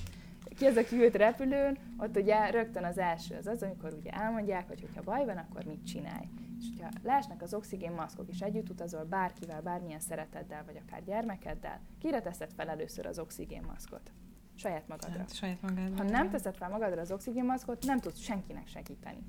ki 0.56 0.66
az, 0.66 0.76
aki 0.76 0.96
ült 0.96 1.14
repülőn, 1.14 1.78
ott 1.99 2.16
ugye 2.16 2.50
rögtön 2.50 2.84
az 2.84 2.99
első 2.99 3.37
az 3.37 3.46
az, 3.46 3.62
amikor 3.62 3.92
ugye 3.92 4.11
elmondják, 4.11 4.68
hogy 4.68 4.80
hogyha 4.80 5.02
baj 5.02 5.25
van, 5.25 5.37
akkor 5.37 5.64
mit 5.64 5.87
csinálj. 5.87 6.28
És 6.58 6.66
hogyha 6.76 6.88
leesnek 7.02 7.42
az 7.42 7.54
oxigénmaszkok, 7.54 8.28
és 8.28 8.40
együtt 8.40 8.70
utazol 8.70 9.04
bárkivel, 9.04 9.62
bármilyen 9.62 10.00
szereteddel, 10.00 10.64
vagy 10.64 10.80
akár 10.87 11.04
gyermekeddel, 11.04 11.80
kire 11.99 12.20
teszed 12.20 12.52
fel 12.52 12.68
először 12.68 13.06
az 13.06 13.18
oxigénmaszkot? 13.18 14.12
Saját 14.54 14.88
magadra. 14.88 15.18
Hát, 15.18 15.35
saját 15.35 15.62
magadra. 15.62 15.97
Ha 15.97 16.02
nem 16.02 16.30
teszed 16.30 16.56
fel 16.56 16.68
magadra 16.68 17.00
az 17.00 17.12
oxigénmaszkot, 17.12 17.85
nem 17.85 17.99
tudsz 17.99 18.21
senkinek 18.21 18.66
segíteni. 18.66 19.25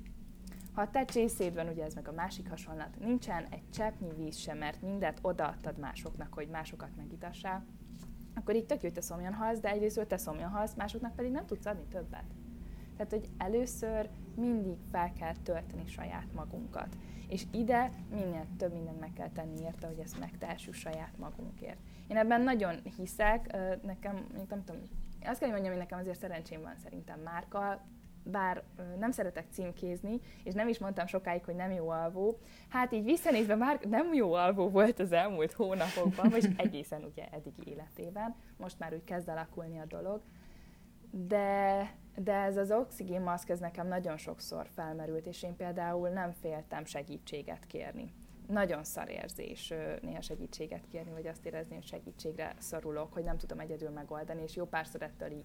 Ha 0.72 0.80
a 0.80 0.90
te 0.90 1.04
csészédben, 1.04 1.68
ugye 1.68 1.84
ez 1.84 1.94
meg 1.94 2.08
a 2.08 2.12
másik 2.12 2.48
hasonlat, 2.48 2.98
nincsen 2.98 3.46
egy 3.50 3.70
cseppnyi 3.70 4.12
víz 4.16 4.36
sem, 4.36 4.58
mert 4.58 4.82
mindent 4.82 5.18
odaadtad 5.22 5.78
másoknak, 5.78 6.34
hogy 6.34 6.48
másokat 6.48 6.96
megitassál, 6.96 7.64
akkor 8.34 8.54
így 8.54 8.66
tök 8.66 8.76
jó, 8.76 8.88
hogy 8.88 8.92
te 8.92 9.00
szomjan 9.00 9.32
halsz, 9.32 9.58
de 9.58 9.70
egyrészt 9.70 10.06
te 10.06 10.16
szomjan 10.16 10.50
halsz, 10.50 10.74
másoknak 10.74 11.14
pedig 11.14 11.30
nem 11.30 11.46
tudsz 11.46 11.66
adni 11.66 11.84
többet. 11.88 12.24
Tehát, 12.96 13.12
hogy 13.12 13.28
először 13.38 14.08
mindig 14.34 14.76
fel 14.90 15.12
kell 15.12 15.34
tölteni 15.42 15.86
saját 15.86 16.32
magunkat. 16.34 16.96
És 17.28 17.44
ide 17.50 17.90
minél 18.10 18.46
több 18.56 18.72
mindent 18.72 19.00
meg 19.00 19.12
kell 19.12 19.30
tenni 19.30 19.60
érte, 19.60 19.86
hogy 19.86 19.98
ezt 19.98 20.20
megtehessük 20.20 20.74
saját 20.74 21.18
magunkért. 21.18 21.78
Én 22.06 22.16
ebben 22.16 22.42
nagyon 22.42 22.80
hiszek, 22.96 23.56
nekem, 23.82 24.26
nem 24.48 24.64
tudom, 24.64 24.82
azt 25.26 25.38
kell, 25.38 25.50
hogy 25.50 25.60
mondjam, 25.60 25.72
hogy 25.72 25.82
nekem 25.82 25.98
azért 25.98 26.18
szerencsém 26.18 26.62
van 26.62 26.76
szerintem 26.82 27.20
Márkal, 27.20 27.80
bár 28.24 28.62
nem 28.98 29.10
szeretek 29.10 29.46
címkézni, 29.50 30.20
és 30.44 30.54
nem 30.54 30.68
is 30.68 30.78
mondtam 30.78 31.06
sokáig, 31.06 31.44
hogy 31.44 31.54
nem 31.54 31.70
jó 31.70 31.88
alvó, 31.88 32.38
hát 32.68 32.92
így 32.92 33.04
visszanézve 33.04 33.54
már 33.54 33.80
nem 33.88 34.14
jó 34.14 34.32
alvó 34.32 34.68
volt 34.68 34.98
az 34.98 35.12
elmúlt 35.12 35.52
hónapokban, 35.52 36.30
vagy 36.30 36.48
egészen 36.56 37.02
ugye 37.02 37.28
eddigi 37.30 37.70
életében, 37.70 38.34
most 38.56 38.78
már 38.78 38.94
úgy 38.94 39.04
kezd 39.04 39.28
alakulni 39.28 39.78
a 39.78 39.86
dolog, 39.86 40.22
de, 41.10 41.90
de 42.16 42.34
ez 42.34 42.56
az 42.56 42.70
oxigénmaszk, 42.70 43.48
ez 43.48 43.58
nekem 43.58 43.88
nagyon 43.88 44.16
sokszor 44.16 44.66
felmerült, 44.74 45.26
és 45.26 45.42
én 45.42 45.56
például 45.56 46.08
nem 46.08 46.32
féltem 46.32 46.84
segítséget 46.84 47.66
kérni 47.66 48.12
nagyon 48.46 48.84
szar 48.84 49.08
érzés 49.08 49.72
néha 50.02 50.20
segítséget 50.20 50.86
kérni, 50.90 51.10
vagy 51.10 51.26
azt 51.26 51.46
érezni, 51.46 51.74
hogy 51.74 51.86
segítségre 51.86 52.54
szorulok, 52.58 53.12
hogy 53.12 53.24
nem 53.24 53.38
tudom 53.38 53.60
egyedül 53.60 53.90
megoldani, 53.90 54.42
és 54.42 54.56
jó 54.56 54.64
párszor 54.64 55.02
ettől 55.02 55.30
így 55.30 55.44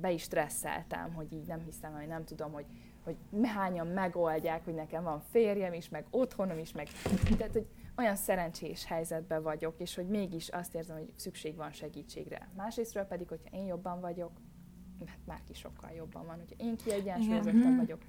be 0.00 0.10
is 0.10 0.22
stresszeltem, 0.22 1.12
hogy 1.14 1.32
így 1.32 1.46
nem 1.46 1.60
hiszem, 1.60 1.92
hogy 1.92 2.06
nem 2.06 2.24
tudom, 2.24 2.52
hogy, 2.52 2.66
hogy 3.04 3.16
hányan 3.42 3.86
megoldják, 3.86 4.64
hogy 4.64 4.74
nekem 4.74 5.02
van 5.02 5.20
férjem 5.20 5.72
is, 5.72 5.88
meg 5.88 6.06
otthonom 6.10 6.58
is, 6.58 6.72
meg 6.72 6.88
tehát, 7.38 7.52
hogy 7.52 7.66
olyan 7.96 8.16
szerencsés 8.16 8.84
helyzetben 8.84 9.42
vagyok, 9.42 9.74
és 9.78 9.94
hogy 9.94 10.08
mégis 10.08 10.48
azt 10.48 10.74
érzem, 10.74 10.96
hogy 10.96 11.12
szükség 11.16 11.56
van 11.56 11.72
segítségre. 11.72 12.48
Másrésztről 12.56 13.04
pedig, 13.04 13.28
hogyha 13.28 13.56
én 13.56 13.64
jobban 13.64 14.00
vagyok, 14.00 14.32
hát 15.06 15.18
Márki 15.26 15.54
sokkal 15.54 15.90
jobban 15.90 16.26
van, 16.26 16.36
hogyha 16.36 16.64
én 16.64 16.76
kiegyensúlyozottabb 16.76 17.76
vagyok, 17.76 18.00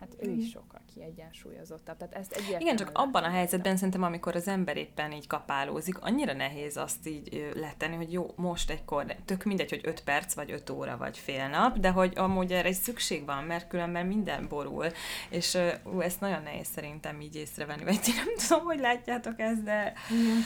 hát 0.00 0.16
ő 0.18 0.30
is 0.30 0.50
sokkal 0.50 0.80
kiegyensúlyozottabb. 0.94 1.96
Tehát 1.96 2.14
ezt 2.14 2.32
egyértelműen 2.32 2.60
Igen, 2.60 2.76
csak 2.76 2.90
abban 2.92 3.24
a 3.24 3.30
helyzetben 3.30 3.76
szerintem, 3.76 4.02
amikor 4.02 4.36
az 4.36 4.48
ember 4.48 4.76
éppen 4.76 5.12
így 5.12 5.26
kapálózik, 5.26 5.98
annyira 5.98 6.32
nehéz 6.32 6.76
azt 6.76 7.06
így 7.06 7.50
letenni, 7.54 7.96
hogy 7.96 8.12
jó, 8.12 8.32
most 8.36 8.70
egykor, 8.70 9.04
tök 9.24 9.44
mindegy, 9.44 9.70
hogy 9.70 9.80
5 9.82 10.00
perc, 10.04 10.34
vagy 10.34 10.50
5 10.50 10.70
óra, 10.70 10.96
vagy 10.96 11.18
fél 11.18 11.48
nap, 11.48 11.78
de 11.78 11.90
hogy 11.90 12.12
amúgy 12.16 12.52
erre 12.52 12.68
egy 12.68 12.74
szükség 12.74 13.24
van, 13.24 13.44
mert 13.44 13.68
különben 13.68 14.06
minden 14.06 14.48
borul, 14.48 14.86
és 15.30 15.58
ú, 15.84 16.00
ezt 16.00 16.20
nagyon 16.20 16.42
nehéz 16.42 16.68
szerintem 16.68 17.20
így 17.20 17.36
észrevenni, 17.36 17.84
vagy 17.84 18.00
ti 18.00 18.10
nem 18.12 18.48
tudom, 18.48 18.64
hogy 18.64 18.78
látjátok 18.78 19.40
ezt, 19.40 19.62
de... 19.62 19.92
Mm 20.14 20.38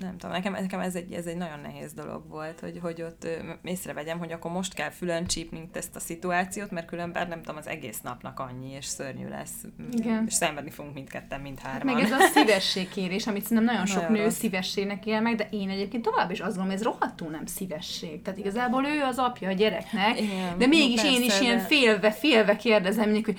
nem 0.00 0.16
tudom, 0.18 0.30
nekem, 0.30 0.52
nekem 0.52 0.80
ez, 0.80 0.94
egy, 0.94 1.12
ez 1.12 1.26
egy 1.26 1.36
nagyon 1.36 1.60
nehéz 1.60 1.92
dolog 1.92 2.28
volt, 2.28 2.60
hogy, 2.60 2.78
hogy 2.82 3.02
ott 3.02 3.26
észrevegyem, 3.62 4.18
hogy 4.18 4.32
akkor 4.32 4.50
most 4.50 4.74
kell 4.74 4.90
fülön 4.90 5.26
csípni 5.26 5.68
ezt 5.72 5.96
a 5.96 6.00
szituációt, 6.00 6.70
mert 6.70 6.86
különben 6.86 7.28
nem 7.28 7.42
tudom, 7.42 7.56
az 7.56 7.66
egész 7.66 8.00
napnak 8.00 8.40
annyi, 8.40 8.72
és 8.72 8.84
szörnyű 8.84 9.28
lesz. 9.28 9.64
Igen. 9.92 10.24
És 10.26 10.34
szenvedni 10.34 10.70
fogunk 10.70 10.94
mindketten, 10.94 11.40
mindhárman. 11.40 11.94
Hát 11.94 12.02
meg 12.02 12.12
ez 12.12 12.20
a 12.20 12.30
szívességkérés, 12.34 13.26
amit 13.26 13.42
szerintem 13.42 13.66
nagyon 13.74 13.86
sok 13.86 14.00
nagyon 14.02 14.16
nő 14.16 14.22
rossz. 14.22 14.36
szívességnek 14.38 15.06
él 15.06 15.20
meg, 15.20 15.34
de 15.34 15.48
én 15.50 15.70
egyébként 15.70 16.02
tovább 16.02 16.30
is 16.30 16.40
azt 16.40 16.56
gondolom, 16.56 16.78
ez 16.78 16.82
rohadtul 16.82 17.30
nem 17.30 17.46
szívesség. 17.46 18.22
Tehát 18.22 18.38
igazából 18.38 18.86
ő 18.86 19.02
az 19.02 19.18
apja 19.18 19.48
a 19.48 19.52
gyereknek, 19.52 20.20
Igen, 20.20 20.58
de 20.58 20.66
mégis 20.66 21.00
persze, 21.00 21.16
én 21.16 21.22
is 21.22 21.38
de... 21.38 21.44
ilyen 21.44 21.58
félve, 21.58 22.10
félve 22.10 22.56
kérdezem 22.56 23.04
mindig, 23.04 23.24
hogy 23.24 23.38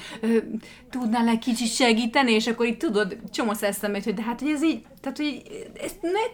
tudnál 0.90 1.28
egy 1.28 1.40
kicsit 1.40 1.74
segíteni, 1.74 2.32
és 2.32 2.48
akkor 2.48 2.66
így 2.66 2.78
tudod, 2.78 3.18
csomó 3.32 3.52
eszembe, 3.60 4.02
hogy 4.04 4.14
de 4.14 4.22
hát, 4.22 4.40
hogy 4.40 4.50
ez 4.50 4.64
így 4.64 4.86
tehát, 5.12 5.18
hogy 5.18 5.68
ez 5.82 5.92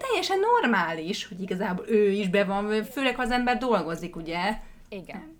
teljesen 0.09 0.37
normális, 0.39 1.27
hogy 1.27 1.41
igazából 1.41 1.85
ő 1.87 2.09
is 2.09 2.29
be 2.29 2.43
van, 2.43 2.83
főleg 2.83 3.15
ha 3.15 3.21
az 3.21 3.31
ember 3.31 3.57
dolgozik, 3.57 4.15
ugye? 4.15 4.57
Igen. 4.89 5.32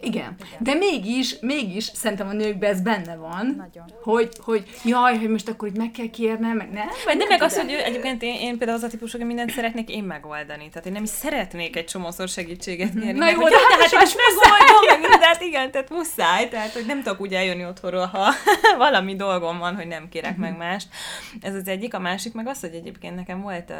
Igen. 0.00 0.34
De 0.58 0.74
mégis, 0.74 1.36
mégis 1.40 1.84
szerintem 1.84 2.28
a 2.28 2.32
nőkben 2.32 2.70
ez 2.70 2.80
benne 2.80 3.16
van. 3.16 3.54
Nagyon. 3.56 3.84
Hogy, 4.02 4.28
hogy 4.38 4.64
jaj, 4.84 5.18
hogy 5.18 5.28
most 5.28 5.48
akkor 5.48 5.68
itt 5.68 5.76
meg 5.76 5.90
kell 5.90 6.10
kérnem, 6.10 6.56
meg 6.56 6.70
nem. 6.70 6.88
Vagy 7.04 7.16
de 7.16 7.24
meg 7.28 7.42
az, 7.42 7.56
hogy 7.56 7.72
ő, 7.72 7.76
egyébként 7.76 8.22
én, 8.22 8.34
én 8.34 8.58
például 8.58 8.78
az 8.78 8.84
a 8.84 8.88
típus, 8.88 9.12
hogy 9.12 9.20
mindent 9.26 9.50
szeretnék 9.50 9.88
én 9.90 10.04
megoldani. 10.04 10.68
Tehát 10.68 10.86
én 10.86 10.92
nem 10.92 11.02
is 11.02 11.08
szeretnék 11.08 11.76
egy 11.76 11.84
csomószor 11.84 12.28
segítséget 12.28 12.92
kérni. 12.92 13.18
Na 13.18 13.30
jó, 13.30 13.40
hogy 13.40 13.50
de 13.50 13.56
hát 13.56 13.80
hát 13.80 14.00
most 14.00 14.16
megoldom, 14.42 15.00
meg 15.00 15.10
mindent, 15.10 15.40
igen, 15.40 15.70
tehát 15.70 15.90
muszáj. 15.90 16.48
Tehát, 16.48 16.70
hogy 16.70 16.86
nem 16.86 17.02
tudok 17.02 17.20
úgy 17.20 17.34
eljönni 17.34 17.64
otthonról, 17.64 18.06
ha 18.06 18.32
valami 18.76 19.16
dolgom 19.16 19.58
van, 19.58 19.74
hogy 19.74 19.86
nem 19.86 20.08
kérek 20.08 20.36
meg 20.36 20.56
mást. 20.56 20.88
Ez 21.40 21.54
az 21.54 21.68
egyik. 21.68 21.94
A 21.94 21.98
másik 21.98 22.32
meg 22.32 22.46
az, 22.46 22.60
hogy 22.60 22.74
egyébként 22.74 23.14
nekem 23.14 23.40
volt, 23.40 23.72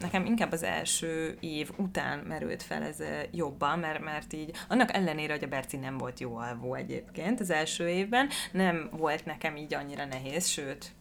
nekem 0.00 0.24
inkább 0.24 0.52
az 0.52 0.62
első 0.62 1.36
év 1.40 1.70
után 1.76 2.18
merült 2.28 2.62
fel 2.62 2.82
ez 2.82 2.96
jobban, 3.30 3.78
mert, 3.78 4.04
mert 4.04 4.32
így 4.32 4.50
annak 4.68 4.94
ellenére, 4.94 5.32
hogy 5.32 5.44
a 5.44 5.48
Berci 5.50 5.76
nem 5.76 5.98
volt 5.98 6.20
jó 6.20 6.36
alvó 6.36 6.74
egyébként 6.74 7.40
az 7.40 7.50
első 7.50 7.88
évben, 7.88 8.28
nem 8.52 8.88
volt 8.92 9.24
nekem 9.24 9.56
így 9.56 9.74
annyira 9.74 10.04
nehéz, 10.04 10.46
sőt, 10.46 10.92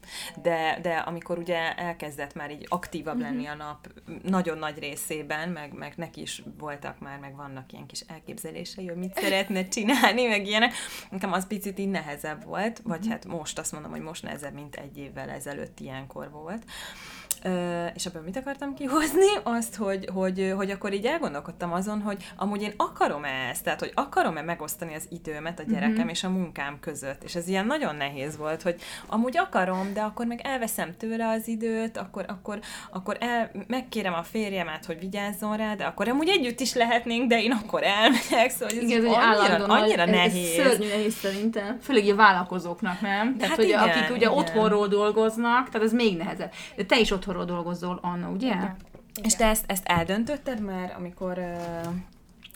de, 0.41 0.79
de 0.81 0.95
amikor 0.95 1.38
ugye 1.38 1.75
elkezdett 1.75 2.33
már 2.33 2.51
így 2.51 2.65
aktívabb 2.69 3.19
lenni 3.19 3.45
a 3.45 3.55
nap 3.55 3.88
nagyon 4.23 4.57
nagy 4.57 4.79
részében, 4.79 5.49
meg, 5.49 5.73
meg 5.73 5.93
neki 5.95 6.21
is 6.21 6.43
voltak 6.57 6.99
már, 6.99 7.19
meg 7.19 7.35
vannak 7.35 7.71
ilyen 7.71 7.85
kis 7.85 7.99
elképzelései, 7.99 8.88
hogy 8.88 8.97
mit 8.97 9.15
szeretne 9.15 9.67
csinálni, 9.77 10.25
meg 10.25 10.45
ilyenek, 10.45 10.73
nekem 11.09 11.31
az 11.31 11.47
picit 11.47 11.79
így 11.79 11.89
nehezebb 11.89 12.43
volt, 12.43 12.81
vagy 12.83 13.07
hát 13.07 13.25
most 13.25 13.59
azt 13.59 13.71
mondom, 13.71 13.91
hogy 13.91 14.01
most 14.01 14.23
nehezebb, 14.23 14.53
mint 14.53 14.75
egy 14.75 14.97
évvel 14.97 15.29
ezelőtt 15.29 15.79
ilyenkor 15.79 16.31
volt. 16.31 16.63
És 17.93 18.06
ebből 18.06 18.21
mit 18.21 18.38
akartam 18.38 18.73
kihozni? 18.73 19.28
Azt, 19.43 19.75
hogy, 19.75 20.10
hogy, 20.13 20.54
hogy 20.56 20.71
akkor 20.71 20.93
így 20.93 21.06
elgondolkodtam 21.06 21.73
azon, 21.73 22.02
hogy 22.02 22.17
amúgy 22.36 22.62
én 22.62 22.73
akarom-e 22.78 23.49
ezt, 23.49 23.63
tehát 23.63 23.80
hogy 23.80 23.91
akarom-e 23.95 24.41
megosztani 24.41 24.95
az 24.95 25.06
időmet 25.10 25.60
a 25.60 25.63
gyerekem 25.63 25.91
mm-hmm. 25.91 26.08
és 26.08 26.23
a 26.23 26.30
munkám 26.30 26.78
között. 26.80 27.23
És 27.23 27.36
ez 27.36 27.47
ilyen 27.47 27.65
nagyon 27.65 27.95
nehéz 27.95 28.38
volt, 28.38 28.62
hogy 28.62 28.75
amúgy 29.08 29.38
akarom, 29.38 29.93
de 29.93 30.02
akkor 30.02 30.25
meg 30.25 30.41
elveszem 30.43 30.97
tőle 30.97 31.28
az 31.28 31.47
időt, 31.47 31.97
akkor, 31.97 32.25
akkor, 32.28 32.60
akkor 32.91 33.17
el, 33.19 33.52
megkérem 33.67 34.13
a 34.13 34.23
férjemet, 34.23 34.86
hogy 34.86 34.99
vigyázzon 34.99 35.58
rá, 35.58 35.75
de 35.75 35.84
akkor 35.84 36.08
amúgy 36.08 36.30
együtt 36.30 36.60
is 36.60 36.73
lehetnénk, 36.73 37.30
de 37.30 37.41
én 37.41 37.52
akkor 37.52 37.84
elmegyek, 37.84 38.49
szóval 38.49 38.67
ez 38.67 38.84
Igen, 38.84 39.06
annyira, 39.06 39.65
annyira 39.65 40.02
ez- 40.02 40.10
nehéz. 40.10 40.60
Ez 40.60 40.65
szörnyű 40.65 40.88
nehéz 40.88 41.15
szerintem. 41.15 41.78
Főleg 41.82 42.08
a 42.08 42.15
vállalkozóknak, 42.15 43.02
nem? 43.02 43.38
Tehát, 43.38 43.47
Hát 43.47 43.56
hogy 43.56 43.67
igen, 43.67 43.80
akik 43.80 44.10
ugye 44.10 44.15
igen. 44.15 44.32
otthonról 44.32 44.88
dolgoznak, 44.88 45.69
tehát 45.69 45.88
ez 45.88 45.93
még 45.93 46.17
nehezebb. 46.17 46.52
De 46.75 46.84
te 46.84 46.99
is 46.99 47.12
otthonról 47.30 47.46
dolgozol, 47.46 48.00
Anna, 48.02 48.30
ugye? 48.30 48.48
Igen. 48.48 48.76
És 49.24 49.36
te 49.36 49.46
ezt, 49.46 49.63
ezt 49.68 49.86
eldöntötted 49.86 50.62
már, 50.62 50.96
amikor 50.98 51.38
uh, 51.38 51.94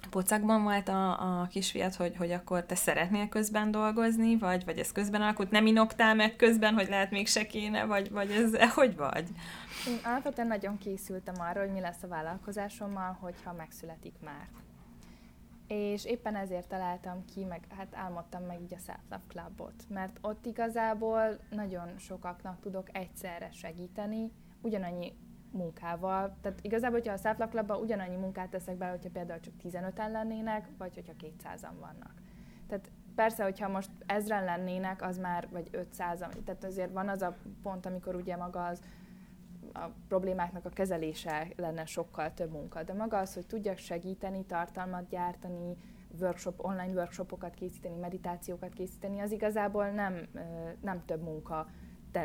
pocakban 0.10 0.64
volt 0.64 0.88
a, 0.88 1.42
a 1.42 1.48
kisfiat, 1.48 1.96
hogy, 1.96 2.16
hogy 2.18 2.32
akkor 2.32 2.66
te 2.66 2.76
szeretnél 2.76 3.30
közben 3.30 3.72
dolgozni, 3.72 4.38
vagy, 4.38 4.66
vagy 4.66 4.78
ez 4.78 4.92
közben 4.92 5.22
alakult, 5.22 5.52
nem 5.52 5.66
inoktál 5.66 6.16
meg 6.16 6.36
közben, 6.36 6.74
hogy 6.74 6.90
lehet 6.90 7.12
még 7.12 7.28
se 7.28 7.46
kéne, 7.46 7.86
vagy, 7.86 8.12
vagy 8.12 8.32
ez 8.32 8.72
hogy 8.74 8.96
vagy? 8.96 9.30
Én 9.88 10.00
alapvetően 10.04 10.48
nagyon 10.48 10.78
készültem 10.78 11.36
arra, 11.38 11.60
hogy 11.60 11.72
mi 11.72 11.80
lesz 11.80 12.04
a 12.04 12.08
vállalkozásommal, 12.08 13.18
hogyha 13.22 13.54
megszületik 13.54 14.16
már. 14.24 14.48
És 15.68 16.06
éppen 16.06 16.36
ezért 16.36 16.68
találtam 16.68 17.26
ki, 17.34 17.44
meg 17.44 17.62
hát 17.78 17.88
álmodtam 17.92 18.44
meg 18.44 18.62
így 18.62 18.74
a 18.74 18.82
Self 18.86 19.00
Love 19.10 19.24
Clubot, 19.28 19.84
mert 19.90 20.18
ott 20.22 20.46
igazából 20.46 21.40
nagyon 21.50 21.98
sokaknak 21.98 22.62
tudok 22.62 22.88
egyszerre 22.92 23.50
segíteni, 23.52 24.32
ugyanannyi 24.64 25.14
munkával. 25.52 26.38
Tehát 26.42 26.60
igazából, 26.62 26.98
hogyha 26.98 27.14
a 27.14 27.18
Self 27.18 27.38
Clubban 27.50 27.82
ugyanannyi 27.82 28.16
munkát 28.16 28.50
teszek 28.50 28.78
bele, 28.78 28.92
hogyha 28.92 29.10
például 29.10 29.40
csak 29.40 29.54
15-en 29.64 30.12
lennének, 30.12 30.68
vagy 30.78 30.94
hogyha 30.96 31.14
200-an 31.20 31.74
vannak. 31.80 32.14
Tehát 32.68 32.92
persze, 33.16 33.44
hogyha 33.44 33.68
most 33.68 33.90
ezren 34.06 34.44
lennének, 34.44 35.02
az 35.02 35.18
már, 35.18 35.48
vagy 35.52 35.70
500-an, 35.72 36.44
tehát 36.44 36.64
azért 36.64 36.92
van 36.92 37.10
az 37.10 37.22
a 37.22 37.36
pont, 37.62 37.86
amikor 37.86 38.16
ugye 38.16 38.36
maga 38.36 38.66
az 38.66 38.82
a 39.74 39.90
problémáknak 40.08 40.66
a 40.66 40.70
kezelése 40.70 41.48
lenne 41.56 41.86
sokkal 41.86 42.34
több 42.34 42.52
munka. 42.52 42.84
De 42.84 42.94
maga 42.94 43.18
az, 43.18 43.34
hogy 43.34 43.46
tudjak 43.46 43.78
segíteni, 43.78 44.46
tartalmat 44.46 45.08
gyártani, 45.08 45.78
workshop, 46.20 46.64
online 46.64 46.94
workshopokat 46.94 47.54
készíteni, 47.54 47.96
meditációkat 47.96 48.74
készíteni, 48.74 49.20
az 49.20 49.32
igazából 49.32 49.90
nem, 49.90 50.28
nem 50.82 51.06
több 51.06 51.22
munka. 51.22 51.68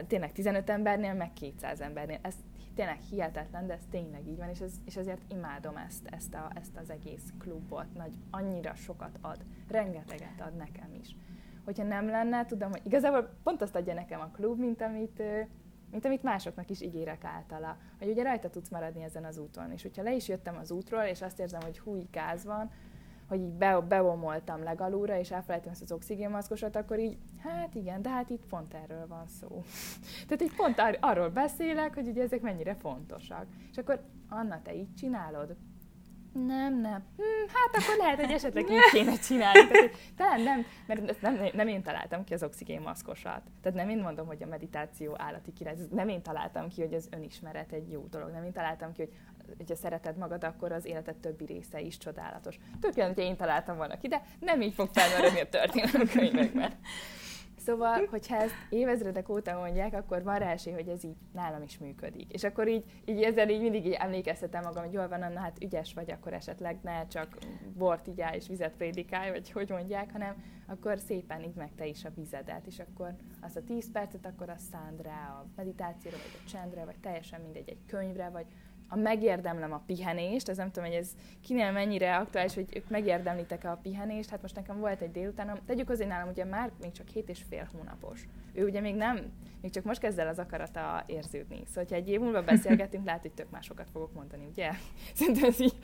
Tényleg 0.07 0.33
15 0.33 0.71
embernél, 0.71 1.15
meg 1.15 1.33
200 1.33 1.81
embernél. 1.81 2.19
Ez 2.23 2.35
tényleg 2.75 2.99
hihetetlen, 3.11 3.67
de 3.67 3.73
ez 3.73 3.87
tényleg 3.91 4.27
így 4.27 4.37
van, 4.37 4.49
és, 4.49 4.61
ez, 4.61 4.73
és 4.85 4.97
ezért 4.97 5.23
imádom 5.29 5.77
ezt, 5.77 6.07
ezt, 6.07 6.35
a, 6.35 6.51
ezt 6.55 6.77
az 6.77 6.91
egész 6.91 7.33
klubot. 7.39 7.95
Nagy, 7.95 8.13
annyira 8.31 8.75
sokat 8.75 9.19
ad, 9.21 9.45
rengeteget 9.69 10.41
ad 10.41 10.57
nekem 10.57 10.95
is. 11.01 11.17
Hogyha 11.65 11.85
nem 11.85 12.09
lenne, 12.09 12.45
tudom, 12.45 12.71
hogy 12.71 12.81
igazából 12.85 13.31
pont 13.43 13.63
azt 13.63 13.75
adja 13.75 13.95
nekem 13.95 14.21
a 14.21 14.31
klub, 14.31 14.59
mint 14.59 14.83
amit, 14.83 15.23
mint 15.91 16.05
amit 16.05 16.23
másoknak 16.23 16.71
is 16.71 16.81
ígérek 16.81 17.25
általa, 17.25 17.77
hogy 17.99 18.09
ugye 18.09 18.23
rajta 18.23 18.51
tudsz 18.51 18.69
maradni 18.69 19.03
ezen 19.03 19.25
az 19.25 19.39
úton. 19.39 19.73
És 19.73 19.83
hogyha 19.83 20.03
le 20.03 20.15
is 20.15 20.29
jöttem 20.29 20.57
az 20.57 20.71
útról, 20.71 21.03
és 21.03 21.23
azt 21.23 21.41
érzem, 21.41 21.63
hogy 21.63 21.79
hú, 21.79 22.03
gáz 22.11 22.45
van, 22.45 22.71
hogy 23.29 23.41
így 23.41 23.53
be, 23.53 23.81
beomoltam 23.81 24.63
legalúra, 24.63 25.19
és 25.19 25.31
elfelejtem 25.31 25.73
ezt 25.73 25.83
az 25.83 25.93
oxigénmaszkosat, 25.93 26.77
akkor 26.77 26.99
így, 26.99 27.19
hát 27.43 27.75
igen, 27.75 28.03
de 28.03 28.09
hát 28.09 28.31
itt 28.31 28.47
pont 28.47 28.75
erről 28.75 29.07
van 29.07 29.27
szó. 29.27 29.63
Tehát 30.29 30.43
így 30.43 30.57
pont 30.57 30.79
ar- 30.79 30.99
arról 31.01 31.29
beszélek, 31.29 31.95
hogy 31.95 32.09
ugye 32.09 32.23
ezek 32.23 32.41
mennyire 32.41 32.75
fontosak. 32.75 33.47
És 33.71 33.77
akkor, 33.79 34.01
Anna, 34.29 34.63
te 34.63 34.75
így 34.75 34.95
csinálod? 34.95 35.57
Nem, 36.33 36.81
nem. 36.81 37.05
Hm, 37.17 37.47
hát 37.47 37.83
akkor 37.83 37.97
lehet, 37.97 38.21
hogy 38.21 38.31
esetleg 38.31 38.71
így 38.71 38.91
kéne 38.93 39.17
csinálni. 39.17 39.67
Tehát, 39.67 39.91
talán 40.17 40.41
nem, 40.41 40.65
mert 40.87 41.11
ezt 41.11 41.23
nem, 41.23 41.39
nem 41.55 41.69
én 41.69 41.83
találtam 41.83 42.25
ki 42.25 42.35
az 42.35 42.43
oxigénmaszkosat. 42.43 43.43
Tehát 43.63 43.79
nem 43.79 43.89
én 43.89 43.99
mondom, 43.99 44.27
hogy 44.27 44.43
a 44.43 44.47
meditáció 44.47 45.15
állati 45.19 45.53
király. 45.53 45.77
Nem 45.91 46.09
én 46.09 46.23
találtam 46.23 46.69
ki, 46.69 46.81
hogy 46.81 46.95
az 46.95 47.09
önismeret 47.11 47.73
egy 47.73 47.91
jó 47.91 48.07
dolog. 48.11 48.31
Nem 48.31 48.45
én 48.45 48.53
találtam 48.53 48.93
ki, 48.93 49.03
hogy 49.03 49.13
hogyha 49.57 49.75
szereted 49.75 50.17
magad, 50.17 50.45
akkor 50.45 50.73
az 50.73 50.85
életed 50.85 51.17
többi 51.17 51.45
része 51.45 51.81
is 51.81 51.99
csodálatos. 51.99 52.59
Tök 52.81 52.97
olyan, 52.97 53.15
hogy 53.15 53.25
én 53.25 53.37
találtam 53.37 53.77
volna 53.77 53.99
ki, 53.99 54.09
de 54.09 54.23
nem 54.41 54.61
így 54.61 54.75
fog 54.75 54.89
felmerülni 54.93 55.41
a 55.41 55.49
történelemkönyvekben. 55.49 56.73
Szóval, 57.69 58.07
hogyha 58.11 58.37
ezt 58.37 58.55
évezredek 58.71 59.29
óta 59.29 59.59
mondják, 59.59 59.95
akkor 59.95 60.23
van 60.23 60.39
rá 60.39 60.51
esély, 60.51 60.73
hogy 60.73 60.89
ez 60.89 61.05
így 61.05 61.17
nálam 61.33 61.63
is 61.63 61.79
működik. 61.79 62.33
És 62.33 62.45
akkor 62.45 62.69
így, 62.69 62.85
így 63.05 63.23
ezzel 63.23 63.49
így 63.49 63.61
mindig 63.61 63.87
így 63.87 63.93
emlékeztetem 63.93 64.63
magam, 64.63 64.85
hogy 64.85 64.93
jól 64.93 65.09
van, 65.09 65.23
Anna, 65.23 65.41
hát 65.41 65.63
ügyes 65.63 65.95
vagy, 65.95 66.11
akkor 66.11 66.33
esetleg 66.33 66.79
ne 66.83 67.07
csak 67.07 67.39
bort 67.77 68.07
igyál 68.07 68.35
és 68.35 68.49
vizet 68.49 68.73
prédikálj, 68.77 69.31
vagy 69.31 69.51
hogy 69.51 69.69
mondják, 69.69 70.13
hanem 70.13 70.45
akkor 70.67 70.99
szépen 70.99 71.43
így 71.43 71.55
meg 71.55 71.71
te 71.77 71.87
is 71.87 72.05
a 72.05 72.13
vizedet, 72.15 72.67
és 72.67 72.79
akkor 72.79 73.15
azt 73.41 73.57
a 73.57 73.65
10 73.65 73.91
percet 73.93 74.27
akkor 74.27 74.49
azt 74.49 74.71
szánd 74.71 75.03
rá 75.03 75.29
a 75.29 75.47
meditációra, 75.57 76.17
vagy 76.17 76.41
a 76.45 76.49
csendre, 76.49 76.85
vagy 76.85 76.99
teljesen 77.01 77.41
mindegy, 77.41 77.69
egy 77.69 77.85
könyvre, 77.87 78.29
vagy 78.29 78.47
a 78.89 78.97
megérdemlem 78.97 79.73
a 79.73 79.83
pihenést, 79.87 80.49
ez 80.49 80.57
nem 80.57 80.71
tudom, 80.71 80.89
hogy 80.89 80.99
ez 80.99 81.11
kinél 81.41 81.73
mennyire 81.73 82.17
aktuális, 82.17 82.55
hogy 82.55 82.67
ők 82.77 82.89
megérdemlitek-e 82.89 83.71
a 83.71 83.79
pihenést, 83.83 84.31
hát 84.31 84.43
most 84.43 84.55
nekem 84.55 84.79
volt 84.79 85.01
egy 85.01 85.11
délutánom, 85.11 85.59
tegyük 85.67 85.91
azért 85.91 86.09
nálam 86.09 86.29
ugye 86.29 86.45
már 86.45 86.71
még 86.81 86.93
csak 86.93 87.09
hét 87.09 87.29
és 87.29 87.43
fél 87.49 87.69
hónapos. 87.73 88.29
Ő 88.53 88.65
ugye 88.65 88.81
még 88.81 88.95
nem, 88.95 89.33
még 89.61 89.71
csak 89.71 89.85
most 89.85 90.01
kezd 90.01 90.19
el 90.19 90.29
az 90.29 90.39
akarata 90.39 91.03
érződni. 91.07 91.63
Szóval, 91.67 91.85
ha 91.89 91.95
egy 91.95 92.09
év 92.09 92.21
múlva 92.21 92.43
beszélgetünk, 92.43 93.05
lehet, 93.07 93.23
hogy 93.23 93.33
tök 93.33 93.51
másokat 93.51 93.91
fogok 93.91 94.15
mondani, 94.15 94.47
ugye? 94.51 94.71
Szerintem 95.15 95.45
ez 95.45 95.61
így... 95.61 95.79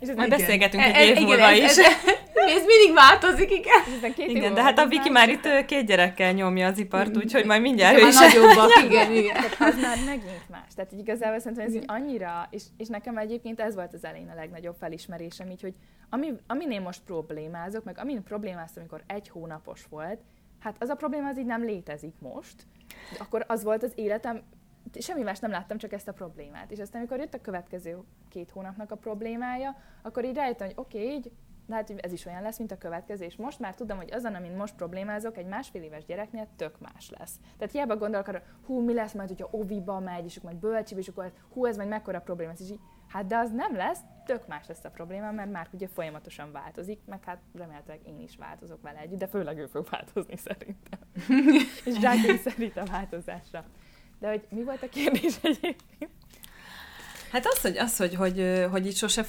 És 0.00 0.08
ez 0.08 0.16
Majd 0.16 0.26
Igen. 0.26 0.38
beszélgetünk 0.38 0.82
E- 0.82 0.86
egy 0.86 0.94
e- 0.94 1.20
év 1.20 1.26
múlva 1.26 1.42
ez- 1.42 1.56
is. 1.58 1.64
Ez, 1.64 2.54
ez 2.56 2.64
mindig 2.66 2.94
változik, 2.94 3.50
igen. 3.50 4.12
Két 4.14 4.28
Igen, 4.28 4.54
de 4.54 4.62
hát 4.62 4.78
a 4.78 4.86
Viki 4.86 5.10
már 5.10 5.28
itt 5.28 5.64
két 5.66 5.86
gyerekkel 5.86 6.32
nyomja 6.32 6.66
az 6.66 6.78
ipart, 6.78 7.16
úgyhogy 7.16 7.44
majd 7.44 7.60
mindjárt 7.60 7.98
ő 8.00 8.06
is. 8.06 8.18
nagyobbak, 8.18 8.70
igen, 8.88 9.12
igen. 9.12 9.34
Tehát 9.34 9.74
az 9.74 9.80
már 9.82 9.96
megint 10.06 10.48
más. 10.50 10.74
Tehát 10.74 10.92
így 10.92 10.98
igazából 10.98 11.38
szerintem 11.38 11.66
ez 11.66 11.74
így 11.74 11.84
annyira, 11.86 12.48
és, 12.50 12.62
és 12.76 12.88
nekem 12.88 13.16
egyébként 13.16 13.60
ez 13.60 13.74
volt 13.74 13.94
az 13.94 14.04
elején 14.04 14.28
a 14.28 14.34
legnagyobb 14.34 14.76
felismerésem, 14.80 15.50
így, 15.50 15.60
hogy 15.62 15.74
ami, 16.10 16.32
amin 16.46 16.70
én 16.70 16.80
most 16.80 17.00
problémázok, 17.06 17.84
meg 17.84 17.98
amin 17.98 18.22
problémáztam, 18.22 18.82
amikor 18.82 19.02
egy 19.06 19.28
hónapos 19.28 19.80
volt, 19.90 20.18
hát 20.60 20.76
az 20.78 20.88
a 20.88 20.94
probléma 20.94 21.28
az 21.28 21.38
így 21.38 21.46
nem 21.46 21.64
létezik 21.64 22.14
most, 22.18 22.54
de 23.12 23.18
akkor 23.18 23.44
az 23.48 23.62
volt 23.64 23.82
az 23.82 23.92
életem, 23.94 24.42
semmi 25.00 25.22
más 25.22 25.38
nem 25.38 25.50
láttam, 25.50 25.78
csak 25.78 25.92
ezt 25.92 26.08
a 26.08 26.12
problémát. 26.12 26.70
És 26.70 26.78
aztán, 26.78 27.00
amikor 27.00 27.18
jött 27.18 27.34
a 27.34 27.40
következő 27.40 27.98
két 28.28 28.50
hónapnak 28.50 28.90
a 28.90 28.96
problémája, 28.96 29.76
akkor 30.02 30.24
így 30.24 30.34
rájöttem, 30.34 30.66
hogy 30.66 30.76
oké, 30.78 30.98
okay, 30.98 31.14
így 31.14 31.32
lehet, 31.68 31.86
hogy 31.86 31.98
ez 31.98 32.12
is 32.12 32.26
olyan 32.26 32.42
lesz, 32.42 32.58
mint 32.58 32.72
a 32.72 32.78
következő, 32.78 33.24
és 33.24 33.36
most 33.36 33.58
már 33.58 33.74
tudom, 33.74 33.96
hogy 33.96 34.12
azon, 34.12 34.34
amin 34.34 34.52
most 34.52 34.74
problémázok, 34.74 35.36
egy 35.36 35.46
másfél 35.46 35.82
éves 35.82 36.04
gyereknél 36.04 36.48
tök 36.56 36.80
más 36.80 37.10
lesz. 37.18 37.40
Tehát 37.56 37.72
hiába 37.72 37.96
gondolok 37.96 38.28
arra, 38.28 38.42
hú, 38.66 38.84
mi 38.84 38.94
lesz 38.94 39.12
majd, 39.12 39.28
hogyha 39.28 39.48
oviba 39.50 40.00
megy, 40.00 40.24
és 40.24 40.36
akkor 40.36 40.50
majd 40.50 40.62
bölcsibe, 40.62 41.00
és 41.00 41.08
akkor 41.08 41.32
hú, 41.52 41.64
ez 41.64 41.76
majd 41.76 41.88
mekkora 41.88 42.20
probléma 42.20 42.50
lesz, 42.50 42.60
és 42.60 42.70
így, 42.70 42.80
hát 43.08 43.26
de 43.26 43.36
az 43.36 43.50
nem 43.50 43.76
lesz, 43.76 44.00
tök 44.24 44.46
más 44.46 44.66
lesz 44.66 44.84
a 44.84 44.90
probléma, 44.90 45.30
mert 45.30 45.50
már 45.50 45.68
ugye 45.72 45.88
folyamatosan 45.88 46.52
változik, 46.52 47.00
meg 47.04 47.24
hát 47.24 47.38
remélhetőleg 47.54 48.06
én 48.06 48.20
is 48.20 48.36
változok 48.36 48.82
vele 48.82 48.98
együtt, 48.98 49.18
de 49.18 49.26
főleg 49.26 49.58
ő 49.58 49.66
fog 49.66 49.86
változni 49.90 50.36
szerintem. 50.36 50.98
és 51.84 52.40
szerint 52.40 52.76
a 52.76 52.84
változásra. 52.84 53.64
De 54.18 54.28
hogy 54.28 54.42
mi 54.48 54.62
volt 54.62 54.82
a 54.82 54.88
kérdés 54.88 55.34
egyébként? 55.42 56.10
Hát 57.32 57.46
az, 57.46 57.60
hogy, 57.60 57.78
az, 57.78 57.96
hogy, 57.96 58.14
hogy, 58.14 58.66
hogy 58.70 58.86
itt 58.86 58.96
sose 58.96 59.26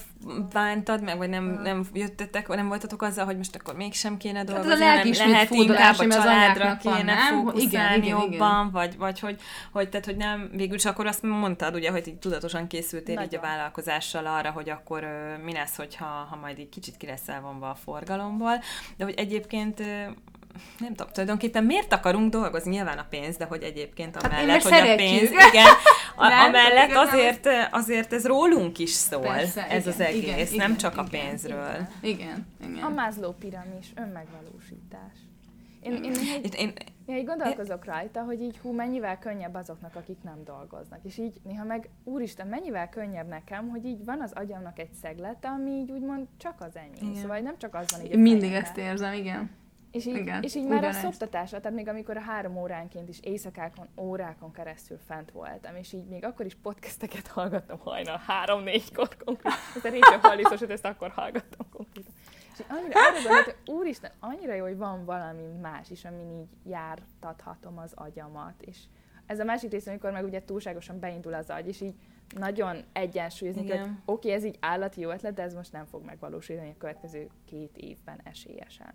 bántad 0.53 1.03
meg, 1.03 1.17
vagy 1.17 1.29
nem, 1.29 1.59
nem 1.61 1.85
jöttetek, 1.93 2.47
vagy 2.47 2.57
nem 2.57 2.67
voltatok 2.67 3.01
azzal, 3.01 3.25
hogy 3.25 3.37
most 3.37 3.55
akkor 3.55 3.75
mégsem 3.75 4.17
kéne 4.17 4.43
dolgozni, 4.43 4.69
Hát 4.69 4.79
a 4.79 4.83
hanem 4.83 4.95
lelkiismét 4.95 5.31
lehet 5.31 5.51
inkább 5.51 5.97
a 5.97 6.07
családra 6.07 6.77
kéne 6.77 7.03
nem? 7.03 7.35
fókuszálni 7.35 7.61
Igen, 7.61 8.03
igen, 8.03 8.19
jobban, 8.19 8.71
vagy, 8.71 8.97
vagy 8.97 9.19
hogy, 9.19 9.41
hogy, 9.71 9.89
tehát, 9.89 10.05
hogy 10.05 10.17
nem, 10.17 10.49
végül 10.53 10.75
is 10.75 10.85
akkor 10.85 11.05
azt 11.05 11.21
mondtad, 11.21 11.75
ugye, 11.75 11.91
hogy 11.91 12.07
így 12.07 12.19
tudatosan 12.19 12.67
készültél 12.67 13.13
így 13.13 13.19
a 13.19 13.21
Nagyon. 13.21 13.41
vállalkozással 13.41 14.25
arra, 14.25 14.51
hogy 14.51 14.69
akkor 14.69 15.07
mi 15.43 15.53
lesz, 15.53 15.75
hogyha 15.75 16.05
ha 16.05 16.35
majd 16.35 16.59
így 16.59 16.69
kicsit 16.69 16.97
ki 16.97 17.05
lesz 17.05 17.27
elvonva 17.27 17.69
a 17.69 17.75
forgalomból, 17.75 18.63
de 18.97 19.03
hogy 19.03 19.13
egyébként 19.17 19.83
nem 20.79 20.89
tudom, 20.95 21.11
tulajdonképpen 21.11 21.63
miért 21.63 21.93
akarunk 21.93 22.31
dolgozni? 22.31 22.71
Nyilván 22.71 22.97
a 22.97 23.05
pénz, 23.09 23.37
de 23.37 23.45
hogy 23.45 23.63
egyébként 23.63 24.15
Hát, 24.15 24.23
amellett, 24.23 24.47
mert 24.47 24.63
hogy 24.63 24.71
a 24.71 24.75
szeretjük. 24.75 25.19
pénz, 25.19 25.31
igen, 25.49 25.65
a, 26.15 26.27
Nem, 26.27 26.47
amellett 26.47 26.95
azért, 26.95 27.47
azért 27.71 28.13
ez 28.13 28.25
rólunk 28.25 28.79
is 28.79 28.89
szól, 28.91 29.21
Persze, 29.21 29.67
ez 29.67 29.81
igen, 29.81 29.93
az 29.93 29.99
egész, 29.99 30.23
igen, 30.23 30.37
nem 30.37 30.71
igen, 30.71 30.77
csak 30.77 30.97
a 30.97 31.05
igen, 31.07 31.21
pénzről. 31.27 31.87
Igen, 32.01 32.47
igen. 32.63 32.83
A 32.83 32.89
Maslow 32.89 33.31
piramis, 33.33 33.87
önmegvalósítás. 33.95 35.17
Én, 35.81 36.03
én, 36.03 36.13
én, 36.13 36.41
én, 36.57 36.73
én 37.05 37.15
így 37.15 37.25
gondolkozok 37.25 37.85
rajta, 37.85 38.21
hogy 38.21 38.41
így 38.41 38.57
hú, 38.57 38.71
mennyivel 38.71 39.19
könnyebb 39.19 39.55
azoknak, 39.55 39.95
akik 39.95 40.17
nem 40.23 40.43
dolgoznak. 40.45 40.99
És 41.03 41.17
így 41.17 41.33
néha 41.43 41.63
meg, 41.63 41.89
úristen, 42.03 42.47
mennyivel 42.47 42.89
könnyebb 42.89 43.27
nekem, 43.27 43.69
hogy 43.69 43.85
így 43.85 44.05
van 44.05 44.21
az 44.21 44.31
agyamnak 44.31 44.79
egy 44.79 44.93
szeglete, 45.01 45.47
ami 45.47 45.71
így 45.71 45.91
úgymond 45.91 46.27
csak 46.37 46.55
az 46.59 46.75
enyém. 46.75 47.09
Igen. 47.09 47.21
Szóval 47.21 47.39
nem 47.39 47.57
csak 47.57 47.75
az 47.75 47.85
van 47.91 48.05
így 48.05 48.13
a 48.13 48.17
Mindig 48.17 48.53
ezt 48.53 48.77
érzem, 48.77 49.13
igen. 49.13 49.49
És 49.91 50.05
így, 50.05 50.15
Igen, 50.15 50.43
és 50.43 50.55
így 50.55 50.67
már 50.67 50.83
a 50.83 50.91
szoptatásra, 50.91 51.59
tehát 51.59 51.77
még 51.77 51.87
amikor 51.87 52.17
a 52.17 52.21
három 52.21 52.57
óránként 52.57 53.09
is 53.09 53.19
éjszakákon, 53.19 53.87
órákon 53.97 54.51
keresztül 54.51 54.97
fent 54.97 55.31
voltam, 55.31 55.75
és 55.75 55.93
így 55.93 56.05
még 56.05 56.25
akkor 56.25 56.45
is 56.45 56.55
podcasteket 56.55 57.27
hallgattam 57.27 57.79
hajnal 57.79 58.21
három-négykor 58.25 59.17
konkrétan. 59.25 59.59
Ez 59.75 59.85
a 59.85 59.89
Rachel 59.89 60.19
Hollis, 60.21 60.69
ezt 60.69 60.85
akkor 60.85 61.09
hallgattam 61.09 61.69
konkrétan. 61.69 62.13
És 62.53 62.65
annyira 62.67 62.99
arra 62.99 63.13
gondoltam, 63.13 63.43
hogy 63.43 63.75
úristen, 63.75 64.11
annyira 64.19 64.53
jó, 64.53 64.63
hogy 64.63 64.77
van 64.77 65.05
valami 65.05 65.45
más 65.61 65.89
is, 65.89 66.05
amin 66.05 66.29
így 66.29 66.71
jártathatom 66.71 67.77
az 67.77 67.91
agyamat. 67.95 68.61
És 68.61 68.77
ez 69.25 69.39
a 69.39 69.43
másik 69.43 69.71
rész, 69.71 69.87
amikor 69.87 70.11
meg 70.11 70.23
ugye 70.23 70.43
túlságosan 70.43 70.99
beindul 70.99 71.33
az 71.33 71.49
agy, 71.49 71.67
és 71.67 71.81
így 71.81 71.95
nagyon 72.35 72.83
egyensúlyozni 72.93 73.63
kell, 73.63 73.77
hogy 73.77 73.89
oké, 74.05 74.31
ez 74.31 74.43
így 74.43 74.57
állati 74.59 75.01
jó 75.01 75.09
ötlet, 75.09 75.33
de 75.33 75.41
ez 75.41 75.53
most 75.53 75.71
nem 75.71 75.85
fog 75.85 76.05
megvalósulni 76.05 76.69
a 76.69 76.77
következő 76.77 77.27
két 77.45 77.77
évben 77.77 78.19
esélyesen. 78.23 78.93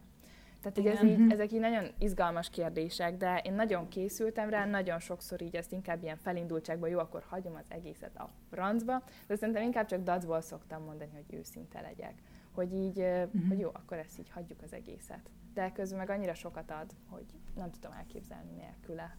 Tehát, 0.65 0.79
hogy 0.79 0.87
ez 0.87 1.19
így, 1.19 1.33
ezek 1.33 1.53
így 1.53 1.61
nagyon 1.61 1.85
izgalmas 1.99 2.51
kérdések, 2.51 3.17
de 3.17 3.41
én 3.45 3.53
nagyon 3.53 3.89
készültem 3.89 4.49
rá, 4.49 4.67
nagyon 4.67 4.99
sokszor 4.99 5.43
így 5.43 5.57
ezt 5.57 5.73
inkább 5.73 6.03
ilyen 6.03 6.17
felindultságban, 6.17 6.89
jó, 6.89 6.99
akkor 6.99 7.25
hagyom 7.29 7.55
az 7.55 7.67
egészet 7.69 8.17
a 8.17 8.31
francba, 8.51 9.03
de 9.27 9.37
szerintem 9.37 9.63
inkább 9.63 9.87
csak 9.87 10.03
dacból 10.03 10.41
szoktam 10.41 10.83
mondani, 10.83 11.11
hogy 11.15 11.39
őszinte 11.39 11.81
legyek. 11.81 12.15
Hogy 12.53 12.73
így, 12.73 12.99
uh-huh. 12.99 13.49
hogy 13.49 13.59
jó, 13.59 13.71
akkor 13.73 13.99
ezt 13.99 14.19
így 14.19 14.31
hagyjuk 14.31 14.63
az 14.63 14.73
egészet. 14.73 15.31
De 15.55 15.73
közben 15.73 15.99
meg 15.99 16.11
annyira 16.11 16.35
sokat 16.35 16.71
ad, 16.71 16.91
hogy 17.09 17.27
nem 17.55 17.71
tudom 17.71 17.93
elképzelni 17.93 18.53
nélküle. 18.53 19.17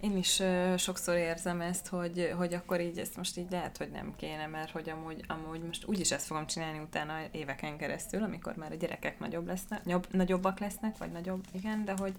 Én 0.00 0.16
is 0.16 0.40
ö, 0.40 0.74
sokszor 0.76 1.16
érzem 1.16 1.60
ezt, 1.60 1.88
hogy, 1.88 2.32
hogy 2.36 2.54
akkor 2.54 2.80
így 2.80 2.98
ezt 2.98 3.16
most 3.16 3.36
így 3.36 3.50
lehet, 3.50 3.76
hogy 3.76 3.90
nem 3.90 4.12
kéne, 4.16 4.46
mert 4.46 4.70
hogy 4.70 4.90
amúgy, 4.90 5.24
amúgy 5.26 5.60
most 5.62 5.86
úgyis 5.86 6.10
ezt 6.10 6.26
fogom 6.26 6.46
csinálni 6.46 6.78
utána 6.78 7.12
éveken 7.30 7.76
keresztül, 7.76 8.22
amikor 8.22 8.54
már 8.56 8.72
a 8.72 8.74
gyerekek 8.74 9.18
nagyobb 9.18 9.46
lesznek, 9.46 9.84
nagyobb, 9.84 10.06
nagyobbak 10.10 10.58
lesznek, 10.58 10.98
vagy 10.98 11.12
nagyobb, 11.12 11.44
igen, 11.52 11.84
de 11.84 11.94
hogy, 11.98 12.12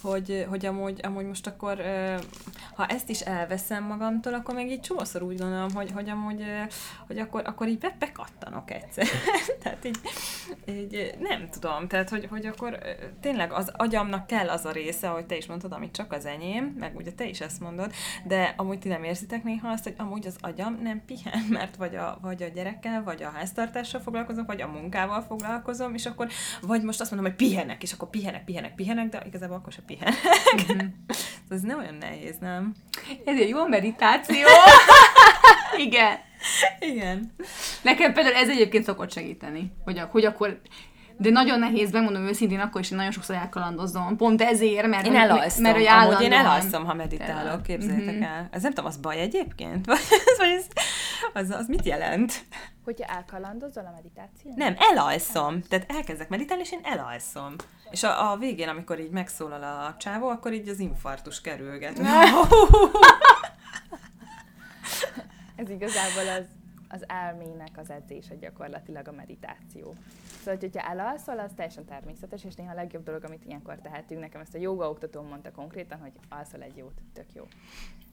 hogy, 0.00 0.46
hogy 0.48 0.66
amúgy, 0.66 1.00
amúgy 1.02 1.24
most 1.24 1.46
akkor, 1.46 1.78
ö, 1.78 2.16
ha 2.74 2.86
ezt 2.86 3.08
is 3.08 3.20
elveszem 3.20 3.84
magamtól, 3.84 4.34
akkor 4.34 4.54
meg 4.54 4.70
így 4.70 4.80
csomószor 4.80 5.22
úgy 5.22 5.38
gondolom, 5.38 5.70
hogy, 5.70 5.90
hogy 5.90 6.08
amúgy, 6.08 6.40
ö, 6.40 6.62
hogy 7.06 7.18
akkor, 7.18 7.42
akkor 7.46 7.68
így 7.68 7.78
be, 7.78 7.96
bekattanok 7.98 8.70
egyszer. 8.70 9.06
tehát 9.62 9.84
így, 9.84 10.00
így, 10.66 11.14
nem 11.18 11.50
tudom, 11.50 11.88
tehát 11.88 12.08
hogy, 12.08 12.26
hogy 12.30 12.46
akkor 12.46 12.78
tényleg 13.20 13.52
az 13.52 13.72
agyamnak 13.76 14.26
kell 14.26 14.48
az 14.48 14.64
a 14.64 14.70
része, 14.70 15.10
ahogy 15.10 15.26
te 15.26 15.36
is 15.36 15.46
mondtad, 15.46 15.72
amit 15.72 15.94
csak 15.94 16.12
az 16.12 16.26
enyém, 16.26 16.64
meg 16.78 16.96
ugye 16.96 17.12
te 17.14 17.24
is 17.24 17.40
ezt 17.40 17.60
mondod, 17.60 17.92
de 18.24 18.54
amúgy 18.56 18.78
ti 18.78 18.88
nem 18.88 19.04
érzitek 19.04 19.42
néha 19.42 19.68
azt, 19.68 19.84
hogy 19.84 19.94
amúgy 19.96 20.26
az 20.26 20.36
agyam 20.40 20.78
nem 20.82 21.02
pihen, 21.06 21.44
mert 21.58 21.76
vagy 21.76 21.96
a, 21.96 22.18
vagy 22.22 22.42
a 22.42 22.48
gyerekkel, 22.48 23.02
vagy 23.02 23.22
a 23.22 23.30
háztartással 23.30 24.00
foglalkozom, 24.00 24.44
vagy 24.46 24.60
a 24.60 24.66
munkával 24.66 25.22
foglalkozom, 25.22 25.94
és 25.94 26.06
akkor 26.06 26.28
vagy 26.60 26.82
most 26.82 27.00
azt 27.00 27.10
mondom, 27.10 27.30
hogy 27.30 27.48
pihenek, 27.48 27.82
és 27.82 27.92
akkor 27.92 28.10
pihenek, 28.10 28.44
pihenek, 28.44 28.74
pihenek, 28.74 29.08
de 29.08 29.22
igazából 29.26 29.56
akkor 29.56 29.72
se 29.72 29.82
pihenek. 29.86 30.14
Mhm. 30.68 30.86
ez 31.54 31.60
nem 31.60 31.78
olyan 31.78 31.94
nehéz, 31.94 32.36
nem? 32.40 32.74
Ez 33.24 33.40
egy 33.40 33.48
jó 33.48 33.66
meditáció. 33.66 34.46
igen. 35.86 36.18
Igen. 36.78 37.32
Nekem 37.82 38.12
például 38.12 38.34
ez 38.34 38.48
egyébként 38.48 38.84
szokott 38.84 39.12
segíteni, 39.12 39.72
hogy, 39.84 40.00
hogy 40.10 40.24
akkor 40.24 40.60
de 41.16 41.30
nagyon 41.30 41.58
nehéz, 41.58 41.92
megmondom 41.92 42.22
őszintén, 42.22 42.60
akkor 42.60 42.80
is 42.80 42.90
én 42.90 42.96
nagyon 42.96 43.12
sokszor 43.12 43.34
elkalandozom. 43.36 44.16
Pont 44.16 44.42
ezért, 44.42 44.86
mert... 44.86 45.06
Én 45.06 45.16
elalszom, 45.16 45.62
mert, 45.62 45.76
hogy 45.76 45.86
amúgy 45.86 46.20
én 46.22 46.32
elalszom, 46.32 46.84
ha 46.84 46.94
meditálok, 46.94 47.62
képzeljétek 47.62 48.14
Mhm. 48.14 48.22
el. 48.22 48.48
Ez 48.50 48.62
nem 48.62 48.70
tudom, 48.72 48.86
az 48.90 48.96
baj 48.96 49.20
egyébként? 49.20 49.86
Vagy, 49.86 49.96
vagy 50.38 50.48
ez, 50.48 50.66
az, 51.32 51.50
az 51.50 51.66
mit 51.66 51.84
jelent? 51.84 52.44
Hogyha 52.84 53.04
elkalandozol 53.14 53.84
a 53.86 53.90
meditáció? 53.94 54.52
Nem, 54.56 54.74
elalszom. 54.78 55.62
Tehát 55.62 55.90
elkezdek 55.90 56.28
meditálni, 56.28 56.62
és 56.62 56.72
én 56.72 56.80
elalszom. 56.82 57.54
És 57.90 58.02
a, 58.02 58.32
a 58.32 58.36
végén, 58.36 58.68
amikor 58.68 59.00
így 59.00 59.10
megszólal 59.10 59.62
a 59.62 59.94
csávó, 59.98 60.28
akkor 60.28 60.52
így 60.52 60.68
az 60.68 60.78
infarktus 60.78 61.40
kerülget. 61.40 61.98
Ez 65.56 65.68
igazából 65.70 66.28
az, 66.38 66.44
az 66.88 67.04
elmének 67.08 67.70
az 67.76 67.90
edzése 67.90 68.34
gyakorlatilag 68.34 69.08
a 69.08 69.12
meditáció. 69.12 69.94
Szóval, 70.44 70.60
hogyha 70.60 70.88
elalszol, 70.88 71.38
az 71.38 71.52
teljesen 71.56 71.84
természetes, 71.84 72.44
és 72.44 72.54
néha 72.54 72.70
a 72.70 72.74
legjobb 72.74 73.04
dolog, 73.04 73.24
amit 73.24 73.44
ilyenkor 73.44 73.80
tehetünk. 73.80 74.20
Nekem 74.20 74.40
ezt 74.40 74.54
a 74.54 74.58
joga 74.58 74.90
oktatóm 74.90 75.26
mondta 75.26 75.50
konkrétan, 75.50 75.98
hogy 75.98 76.12
alszol 76.28 76.62
egy 76.62 76.76
jót, 76.76 77.02
tök 77.12 77.34
jó. 77.34 77.44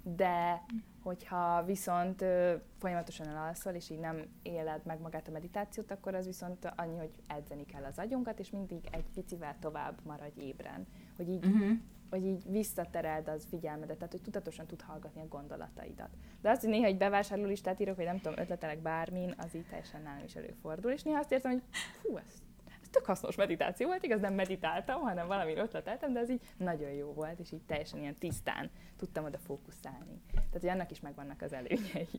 De 0.04 0.66
hogyha 1.04 1.64
viszont 1.66 2.22
ö, 2.22 2.54
folyamatosan 2.78 3.28
elalszol, 3.28 3.74
és 3.74 3.90
így 3.90 4.00
nem 4.00 4.26
éled 4.42 4.82
meg 4.86 5.00
magát 5.00 5.28
a 5.28 5.32
meditációt, 5.32 5.92
akkor 5.92 6.16
az 6.16 6.26
viszont 6.26 6.72
annyi, 6.76 6.98
hogy 6.98 7.12
edzeni 7.28 7.66
kell 7.66 7.84
az 7.84 8.00
agyunkat, 8.00 8.40
és 8.40 8.50
mindig 8.50 8.88
egy 8.92 9.06
picivel 9.14 9.56
tovább 9.60 10.00
maradj 10.06 10.42
ébren. 10.42 10.88
Hogy 11.16 11.30
így 11.30 11.46
Mhm. 11.46 11.72
Hogy 12.12 12.26
így 12.26 12.44
visszatereld 12.52 13.28
az 13.28 13.48
figyelmedet, 13.50 13.98
tehát 13.98 14.12
hogy 14.12 14.22
tudatosan 14.22 14.66
tud 14.66 14.82
hallgatni 14.82 15.22
a 15.22 15.28
gondolataidat. 15.28 16.10
De 16.42 16.50
azt, 16.50 16.62
hogy 16.62 16.70
néha 16.70 16.86
egy 16.86 16.98
bevásárlólistát 16.98 17.80
írok, 17.80 17.96
vagy 17.96 18.06
nem 18.06 18.20
tudom, 18.20 18.40
ötletelek 18.40 18.80
bármin, 18.82 19.34
az 19.38 19.56
így 19.56 19.66
teljesen 19.66 20.02
nálam 20.02 20.24
is 20.24 20.36
előfordul, 20.36 20.92
és 20.92 21.04
néha 21.04 21.20
azt 21.20 21.32
értem, 21.32 21.52
hogy 21.52 21.62
fú, 22.02 22.18
ez, 22.18 22.34
ez 22.82 22.90
tök 22.90 23.06
hasznos 23.06 23.36
meditáció 23.36 23.88
volt, 23.88 24.04
igaz, 24.04 24.20
nem 24.20 24.34
meditáltam, 24.34 25.02
hanem 25.02 25.28
valami 25.28 25.56
ötleteltem, 25.56 26.14
de 26.14 26.20
az 26.20 26.30
így 26.30 26.42
nagyon 26.58 26.92
jó 26.92 27.14
volt, 27.14 27.40
és 27.40 27.52
így 27.52 27.64
teljesen 27.64 28.00
ilyen 28.00 28.16
tisztán 28.16 28.70
tudtam 28.98 29.26
oda 29.26 29.38
fókuszálni. 29.38 30.22
Tehát, 30.34 30.52
hogy 30.52 30.68
annak 30.68 30.92
is 30.92 31.00
megvannak 31.00 31.42
az 31.42 31.54
előnyei. 31.54 32.10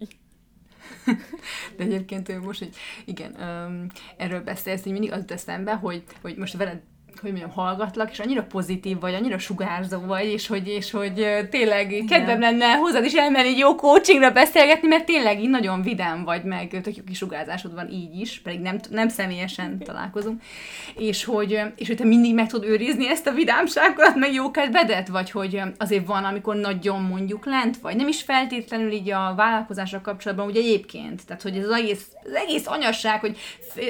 De 1.76 1.84
egyébként 1.84 2.44
most, 2.44 2.58
hogy 2.58 2.74
igen, 3.04 3.40
öm, 3.40 3.86
erről 4.16 4.42
beszélsz, 4.42 4.82
hogy 4.82 4.92
mindig 4.92 5.12
az 5.12 5.30
eszembe, 5.30 5.76
hogy, 5.76 6.04
hogy 6.20 6.36
most 6.36 6.56
veled 6.56 6.82
hogy 7.20 7.30
mondjam, 7.30 7.50
hallgatlak, 7.50 8.10
és 8.10 8.18
annyira 8.18 8.42
pozitív 8.42 9.00
vagy, 9.00 9.14
annyira 9.14 9.38
sugárzó 9.38 10.00
vagy, 10.00 10.26
és 10.26 10.46
hogy, 10.46 10.68
és 10.68 10.90
hogy 10.90 11.26
tényleg 11.50 12.04
kedvem 12.08 12.40
lenne 12.40 12.74
hozzád 12.74 13.04
is 13.04 13.12
elmenni 13.12 13.48
egy 13.48 13.58
jó 13.58 13.74
coachingra 13.74 14.30
beszélgetni, 14.30 14.88
mert 14.88 15.04
tényleg 15.04 15.40
így 15.42 15.48
nagyon 15.48 15.82
vidám 15.82 16.24
vagy, 16.24 16.44
meg 16.44 16.80
tök 16.82 16.96
jó 16.96 17.02
kisugárzásod 17.04 17.74
van 17.74 17.90
így 17.90 18.20
is, 18.20 18.40
pedig 18.40 18.60
nem, 18.60 18.78
nem 18.90 19.08
személyesen 19.08 19.78
találkozunk, 19.78 20.42
és 20.96 21.24
hogy, 21.24 21.60
és 21.76 21.86
hogy 21.86 21.96
te 21.96 22.04
mindig 22.04 22.34
meg 22.34 22.46
tudod 22.46 22.68
őrizni 22.68 23.08
ezt 23.08 23.26
a 23.26 23.32
vidámságot, 23.32 24.14
meg 24.14 24.32
jó 24.32 24.50
kedvedet, 24.50 25.08
vagy 25.08 25.30
hogy 25.30 25.62
azért 25.78 26.06
van, 26.06 26.24
amikor 26.24 26.56
nagyon 26.56 27.02
mondjuk 27.02 27.44
lent 27.44 27.76
vagy, 27.76 27.96
nem 27.96 28.08
is 28.08 28.22
feltétlenül 28.22 28.90
így 28.90 29.10
a 29.10 29.34
vállalkozásra 29.36 30.00
kapcsolatban, 30.00 30.46
ugye 30.46 30.60
egyébként, 30.60 31.26
tehát 31.26 31.42
hogy 31.42 31.56
ez 31.56 31.64
az 31.64 31.70
egész, 31.70 32.06
az 32.24 32.34
egész 32.34 32.66
anyasság, 32.66 33.20
hogy 33.20 33.36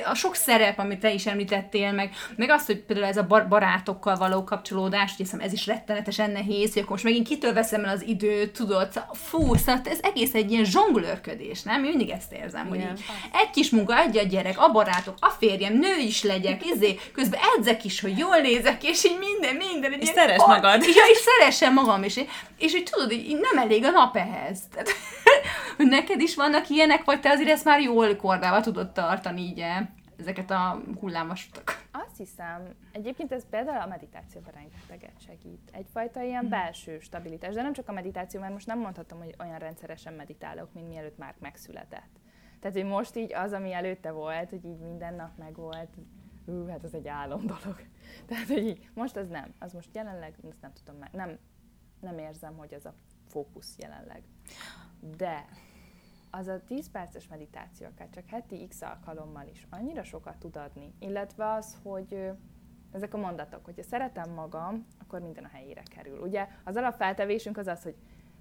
a 0.04 0.14
sok 0.14 0.34
szerep, 0.34 0.78
amit 0.78 1.00
te 1.00 1.12
is 1.12 1.26
említettél, 1.26 1.92
meg, 1.92 2.10
meg 2.36 2.50
az, 2.50 2.66
hogy 2.66 2.78
például 2.78 3.08
ez 3.12 3.18
a 3.18 3.26
bar- 3.26 3.48
barátokkal 3.48 4.16
való 4.16 4.44
kapcsolódás, 4.44 5.12
hiszem 5.16 5.40
ez 5.40 5.52
is 5.52 5.66
rettenetesen 5.66 6.30
nehéz, 6.30 6.72
hogy 6.72 6.82
akkor 6.82 6.90
most 6.92 7.04
megint 7.04 7.28
kitől 7.28 7.52
veszem 7.52 7.84
el 7.84 7.94
az 7.94 8.02
időt, 8.02 8.52
tudod, 8.52 8.92
szóval, 8.92 9.10
fú, 9.14 9.54
szóval 9.54 9.80
ez 9.84 9.98
egész 10.02 10.34
egy 10.34 10.50
ilyen 10.50 10.64
zsonglőrködés, 10.64 11.62
nem? 11.62 11.84
Én 11.84 11.88
mindig 11.88 12.10
ezt 12.10 12.32
érzem, 12.32 12.68
hogy 12.68 12.78
Igen. 12.78 12.92
így 12.92 13.04
egy 13.32 13.50
kis 13.50 13.70
munka, 13.70 13.98
egy 13.98 14.16
a 14.18 14.22
gyerek, 14.22 14.58
a 14.60 14.70
barátok, 14.70 15.14
a 15.20 15.28
férjem, 15.28 15.78
nő 15.78 15.96
is 15.96 16.22
legyek, 16.22 16.66
izé, 16.66 16.98
közben 17.12 17.40
edzek 17.56 17.84
is, 17.84 18.00
hogy 18.00 18.18
jól 18.18 18.36
nézek, 18.36 18.84
és 18.84 19.04
így 19.04 19.18
minden, 19.18 19.54
minden. 19.54 19.92
És 19.92 19.98
ilyen- 20.02 20.14
szeresd 20.14 20.46
magad. 20.46 20.82
Ja, 21.02 21.04
és 21.12 21.18
szeressem 21.18 21.72
magam, 21.72 22.02
és, 22.02 22.20
és 22.58 22.72
hogy 22.72 22.84
tudod, 22.90 23.12
így 23.12 23.38
nem 23.52 23.64
elég 23.64 23.84
a 23.84 23.90
nap 23.90 24.16
ehhez. 24.16 24.58
Tehát, 24.72 24.88
neked 25.96 26.20
is 26.20 26.34
vannak 26.34 26.68
ilyenek, 26.68 27.04
vagy 27.04 27.20
te 27.20 27.30
azért 27.30 27.50
ezt 27.50 27.64
már 27.64 27.80
jól 27.80 28.16
kordába 28.16 28.60
tudod 28.60 28.90
tartani 28.92 29.40
így, 29.40 29.62
ezeket 30.22 30.50
a 30.50 30.82
hullámvasutak. 31.00 31.86
Azt 31.90 32.16
hiszem, 32.16 32.74
egyébként 32.92 33.32
ez 33.32 33.48
például 33.50 33.80
a 33.80 33.86
meditációban 33.86 34.52
rengeteget 34.52 35.20
segít. 35.20 35.70
Egyfajta 35.72 36.22
ilyen 36.22 36.48
belső 36.48 36.98
stabilitás, 36.98 37.54
de 37.54 37.62
nem 37.62 37.72
csak 37.72 37.88
a 37.88 37.92
meditáció, 37.92 38.40
mert 38.40 38.52
most 38.52 38.66
nem 38.66 38.78
mondhatom, 38.78 39.18
hogy 39.18 39.34
olyan 39.38 39.58
rendszeresen 39.58 40.12
meditálok, 40.12 40.72
mint 40.72 40.88
mielőtt 40.88 41.18
már 41.18 41.34
megszületett. 41.38 42.20
Tehát, 42.60 42.76
hogy 42.76 42.86
most 42.86 43.16
így 43.16 43.34
az, 43.34 43.52
ami 43.52 43.72
előtte 43.72 44.10
volt, 44.10 44.50
hogy 44.50 44.64
így 44.64 44.78
minden 44.78 45.14
nap 45.14 45.36
megvolt, 45.38 45.96
hú, 46.46 46.66
hát 46.66 46.84
ez 46.84 46.94
egy 46.94 47.08
álom 47.08 47.46
dolog. 47.46 47.76
Tehát, 48.26 48.46
hogy 48.46 48.66
így, 48.66 48.88
most 48.94 49.16
az 49.16 49.28
nem. 49.28 49.54
Az 49.58 49.72
most 49.72 49.88
jelenleg, 49.92 50.34
ezt 50.48 50.60
nem 50.60 50.72
tudom 50.72 51.00
meg, 51.00 51.10
nem, 51.12 51.38
nem 52.00 52.18
érzem, 52.18 52.56
hogy 52.56 52.72
ez 52.72 52.84
a 52.84 52.94
fókusz 53.28 53.74
jelenleg. 53.78 54.22
De 55.16 55.44
az 56.34 56.48
a 56.48 56.60
10 56.66 56.90
perces 56.90 57.28
meditáció, 57.28 57.86
akár 57.86 58.08
csak 58.10 58.26
heti 58.26 58.66
x 58.68 58.82
alkalommal 58.82 59.46
is 59.46 59.66
annyira 59.70 60.02
sokat 60.02 60.36
tud 60.36 60.56
adni, 60.56 60.94
illetve 60.98 61.52
az, 61.52 61.78
hogy 61.82 62.30
ezek 62.92 63.14
a 63.14 63.18
mondatok, 63.18 63.64
hogyha 63.64 63.82
szeretem 63.82 64.30
magam, 64.30 64.86
akkor 65.00 65.20
minden 65.20 65.44
a 65.44 65.48
helyére 65.48 65.82
kerül. 65.82 66.20
Ugye 66.20 66.48
az 66.64 66.76
alapfeltevésünk 66.76 67.56
az 67.56 67.66
az, 67.66 67.82
hogy 67.82 67.96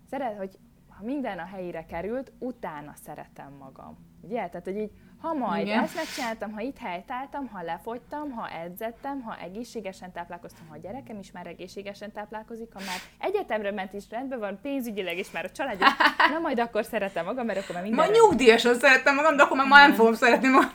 szeret, 0.10 0.38
hogy 0.38 0.60
ha 0.88 1.04
minden 1.04 1.40
a 1.40 1.46
helyére 1.46 1.86
került, 1.86 2.32
utána 2.40 2.94
szeretem 2.96 3.54
magam. 3.54 3.98
Ugye? 4.22 4.50
Tehát, 4.50 4.66
hogy 4.66 4.78
így, 4.78 4.92
ha 5.22 5.34
majd 5.34 5.66
Igen. 5.66 5.84
ezt 5.84 5.96
megcsináltam, 5.96 6.52
ha 6.52 6.62
itt 6.62 6.78
helytáltam, 6.78 7.48
ha 7.48 7.62
lefogytam, 7.62 8.32
ha 8.32 8.50
edzettem, 8.50 9.22
ha 9.22 9.38
egészségesen 9.38 10.12
táplálkoztam, 10.12 10.68
ha 10.68 10.76
a 10.76 10.78
gyerekem 10.78 11.20
is 11.20 11.32
már 11.32 11.48
egészségesen 11.48 12.12
táplálkozik, 12.12 12.74
ha 12.74 12.80
már 12.80 12.98
egyetemre 13.18 13.72
ment 13.72 13.94
is 13.94 14.04
rendben 14.10 14.40
van, 14.40 14.60
pénzügyileg 14.62 15.18
is 15.18 15.32
már 15.32 15.46
a 15.46 15.52
család 15.52 15.82
is, 15.82 15.88
na 16.34 16.40
majd 16.40 16.60
akkor 16.60 16.86
szeretem 16.86 17.26
magam, 17.26 17.46
mert 17.46 17.60
akkor 17.60 17.76
már 17.76 17.84
minden 17.84 18.06
Ma 18.06 18.12
nyugdíjasan 18.12 18.76
szerettem 18.76 19.16
magam, 19.16 19.36
de 19.36 19.44
akkor 19.44 19.58
már 19.58 19.68
ma 19.68 19.78
nem 19.78 19.94
fogom 19.94 20.14
szeretni 20.14 20.48
magam. 20.48 20.72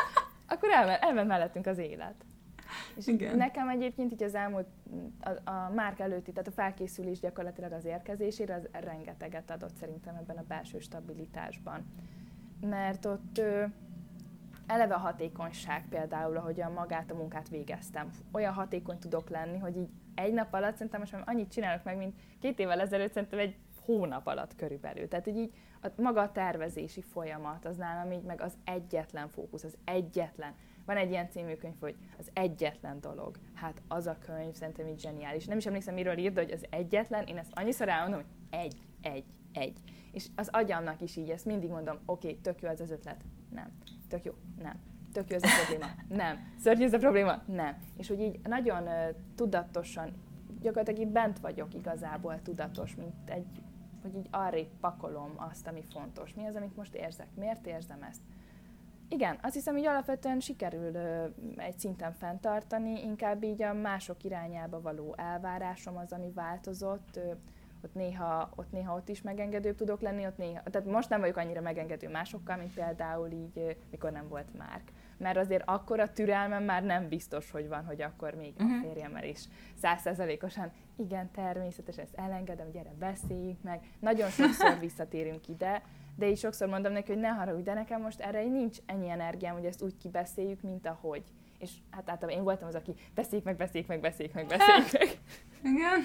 akkor 0.52 0.70
elment, 0.70 1.02
elment 1.02 1.28
mellettünk 1.28 1.66
az 1.66 1.78
élet. 1.78 2.14
És 2.96 3.06
Igen. 3.06 3.36
nekem 3.36 3.68
egyébként 3.68 4.12
így 4.12 4.22
az 4.22 4.34
elmúlt, 4.34 4.66
a, 5.20 5.50
a 5.50 5.70
márk 5.74 5.98
előtti, 5.98 6.32
tehát 6.32 6.48
a 6.48 6.52
felkészülés 6.52 7.20
gyakorlatilag 7.20 7.72
az 7.72 7.84
érkezésére, 7.84 8.54
az 8.54 8.68
rengeteget 8.72 9.50
adott 9.50 9.76
szerintem 9.80 10.14
ebben 10.14 10.36
a 10.36 10.44
belső 10.48 10.78
stabilitásban. 10.78 11.86
Mert 12.60 13.04
ott 13.04 13.38
ö, 13.38 13.64
eleve 14.66 14.94
a 14.94 14.98
hatékonyság 14.98 15.84
például, 15.88 16.36
ahogyan 16.36 16.72
magát 16.72 17.10
a 17.10 17.14
munkát 17.14 17.48
végeztem. 17.48 18.10
Olyan 18.32 18.52
hatékony 18.52 18.98
tudok 18.98 19.28
lenni, 19.28 19.58
hogy 19.58 19.76
így 19.76 19.88
egy 20.14 20.32
nap 20.32 20.54
alatt 20.54 20.74
szerintem 20.74 21.00
most 21.00 21.12
már 21.12 21.22
annyit 21.26 21.52
csinálok 21.52 21.84
meg, 21.84 21.96
mint 21.96 22.20
két 22.40 22.58
évvel 22.58 22.80
ezelőtt 22.80 23.12
szerintem 23.12 23.38
egy 23.38 23.56
hónap 23.84 24.26
alatt 24.26 24.56
körülbelül. 24.56 25.08
Tehát, 25.08 25.24
hogy 25.24 25.36
így 25.36 25.52
a, 25.82 25.88
maga 25.96 26.20
a 26.20 26.32
tervezési 26.32 27.02
folyamat, 27.02 27.64
az 27.64 27.76
nálam 27.76 28.12
így 28.12 28.22
meg 28.22 28.40
az 28.40 28.56
egyetlen 28.64 29.28
fókusz, 29.28 29.64
az 29.64 29.76
egyetlen. 29.84 30.54
Van 30.86 30.96
egy 30.96 31.10
ilyen 31.10 31.30
című 31.30 31.54
könyv, 31.54 31.74
hogy 31.80 31.96
az 32.18 32.30
egyetlen 32.32 33.00
dolog. 33.00 33.36
Hát 33.54 33.82
az 33.88 34.06
a 34.06 34.18
könyv 34.18 34.54
szerintem 34.54 34.86
így 34.86 35.00
zseniális. 35.00 35.46
Nem 35.46 35.58
is 35.58 35.66
emlékszem, 35.66 35.94
miről 35.94 36.16
írt, 36.16 36.34
de 36.34 36.42
hogy 36.42 36.52
az 36.52 36.66
egyetlen, 36.70 37.26
én 37.26 37.36
ezt 37.36 37.52
annyiszor 37.54 37.88
elmondom, 37.88 38.20
hogy 38.20 38.58
egy, 38.60 38.76
egy, 39.02 39.24
egy. 39.52 39.78
És 40.12 40.26
az 40.36 40.48
agyamnak 40.52 41.00
is 41.00 41.16
így, 41.16 41.30
ezt 41.30 41.44
mindig 41.44 41.70
mondom, 41.70 41.98
oké, 42.06 42.28
okay, 42.28 42.40
tök 42.40 42.62
jó 42.62 42.68
ez 42.68 42.80
az 42.80 42.90
ötlet. 42.90 43.24
Nem. 43.50 43.70
Tök 44.08 44.24
jó. 44.24 44.32
Nem. 44.62 44.80
Tök 45.12 45.30
jó 45.30 45.36
ez 45.36 45.42
a 45.42 45.48
probléma. 45.62 45.92
Nem. 46.08 46.52
Szörnyű 46.58 46.84
ez 46.84 46.92
a 46.92 46.98
probléma. 46.98 47.42
Nem. 47.46 47.76
És 47.96 48.08
hogy 48.08 48.20
így 48.20 48.40
nagyon 48.42 48.82
uh, 48.82 49.16
tudatosan, 49.34 50.12
gyakorlatilag 50.60 51.00
így 51.00 51.12
bent 51.12 51.38
vagyok 51.38 51.74
igazából 51.74 52.42
tudatos, 52.42 52.94
mint 52.94 53.30
egy, 53.30 53.46
hogy 54.02 54.14
így 54.14 54.28
arrébb 54.30 54.68
pakolom 54.80 55.32
azt, 55.36 55.66
ami 55.66 55.82
fontos. 55.92 56.34
Mi 56.34 56.46
az, 56.46 56.54
amit 56.54 56.76
most 56.76 56.94
érzek? 56.94 57.28
Miért 57.34 57.66
érzem 57.66 58.02
ezt? 58.02 58.20
Igen, 59.08 59.38
azt 59.42 59.54
hiszem, 59.54 59.74
hogy 59.74 59.86
alapvetően 59.86 60.40
sikerül 60.40 60.94
ö, 60.94 61.26
egy 61.56 61.78
szinten 61.78 62.12
fenntartani, 62.12 63.02
inkább 63.02 63.42
így 63.42 63.62
a 63.62 63.72
mások 63.72 64.24
irányába 64.24 64.80
való 64.80 65.14
elvárásom 65.16 65.96
az, 65.96 66.12
ami 66.12 66.30
változott. 66.34 67.16
Ö, 67.16 67.32
ott 67.84 67.94
néha, 67.94 68.50
ott 68.54 68.70
néha 68.72 68.94
ott 68.94 69.08
is 69.08 69.22
megengedőbb 69.22 69.76
tudok 69.76 70.00
lenni, 70.00 70.26
ott 70.26 70.36
néha, 70.36 70.62
tehát 70.62 70.88
most 70.88 71.08
nem 71.08 71.20
vagyok 71.20 71.36
annyira 71.36 71.60
megengedő 71.60 72.08
másokkal, 72.08 72.56
mint 72.56 72.74
például 72.74 73.30
így, 73.30 73.76
mikor 73.90 74.12
nem 74.12 74.28
volt 74.28 74.58
Márk. 74.58 74.92
Mert 75.16 75.36
azért 75.36 75.62
akkor 75.66 76.00
a 76.00 76.12
türelmem 76.12 76.64
már 76.64 76.82
nem 76.82 77.08
biztos, 77.08 77.50
hogy 77.50 77.68
van, 77.68 77.84
hogy 77.84 78.02
akkor 78.02 78.34
még 78.34 78.54
uh-huh. 78.58 78.78
a 78.78 78.80
férjemmel 78.82 79.24
is 79.24 79.44
százszerzalékosan, 79.74 80.72
igen, 80.96 81.30
természetesen 81.30 82.04
ezt 82.04 82.14
elengedem, 82.14 82.70
gyere, 82.70 82.92
beszéljünk 82.98 83.62
meg. 83.62 83.80
Nagyon 83.98 84.30
sokszor 84.30 84.78
visszatérünk 84.80 85.48
ide, 85.48 85.82
de 86.16 86.28
így 86.28 86.38
sokszor 86.38 86.68
mondom 86.68 86.92
neki, 86.92 87.12
hogy 87.12 87.20
ne 87.20 87.28
haragudj, 87.28 87.62
de 87.62 87.74
nekem 87.74 88.00
most 88.00 88.20
erre 88.20 88.42
nincs 88.42 88.78
ennyi 88.86 89.08
energiám, 89.08 89.54
hogy 89.54 89.64
ezt 89.64 89.82
úgy 89.82 89.96
kibeszéljük, 89.96 90.60
mint 90.60 90.86
ahogy. 90.86 91.22
És 91.58 91.70
hát 91.90 92.10
általában 92.10 92.38
én 92.38 92.42
voltam 92.44 92.68
az, 92.68 92.74
aki 92.74 92.94
beszéljük 93.14 93.46
meg, 93.46 93.56
beszéljük 93.56 93.88
meg, 93.88 94.00
beszéljük 94.00 94.34
meg, 94.34 94.46
beszéljük 94.46 94.92
meg. 94.98 95.18
Igen. 95.62 96.00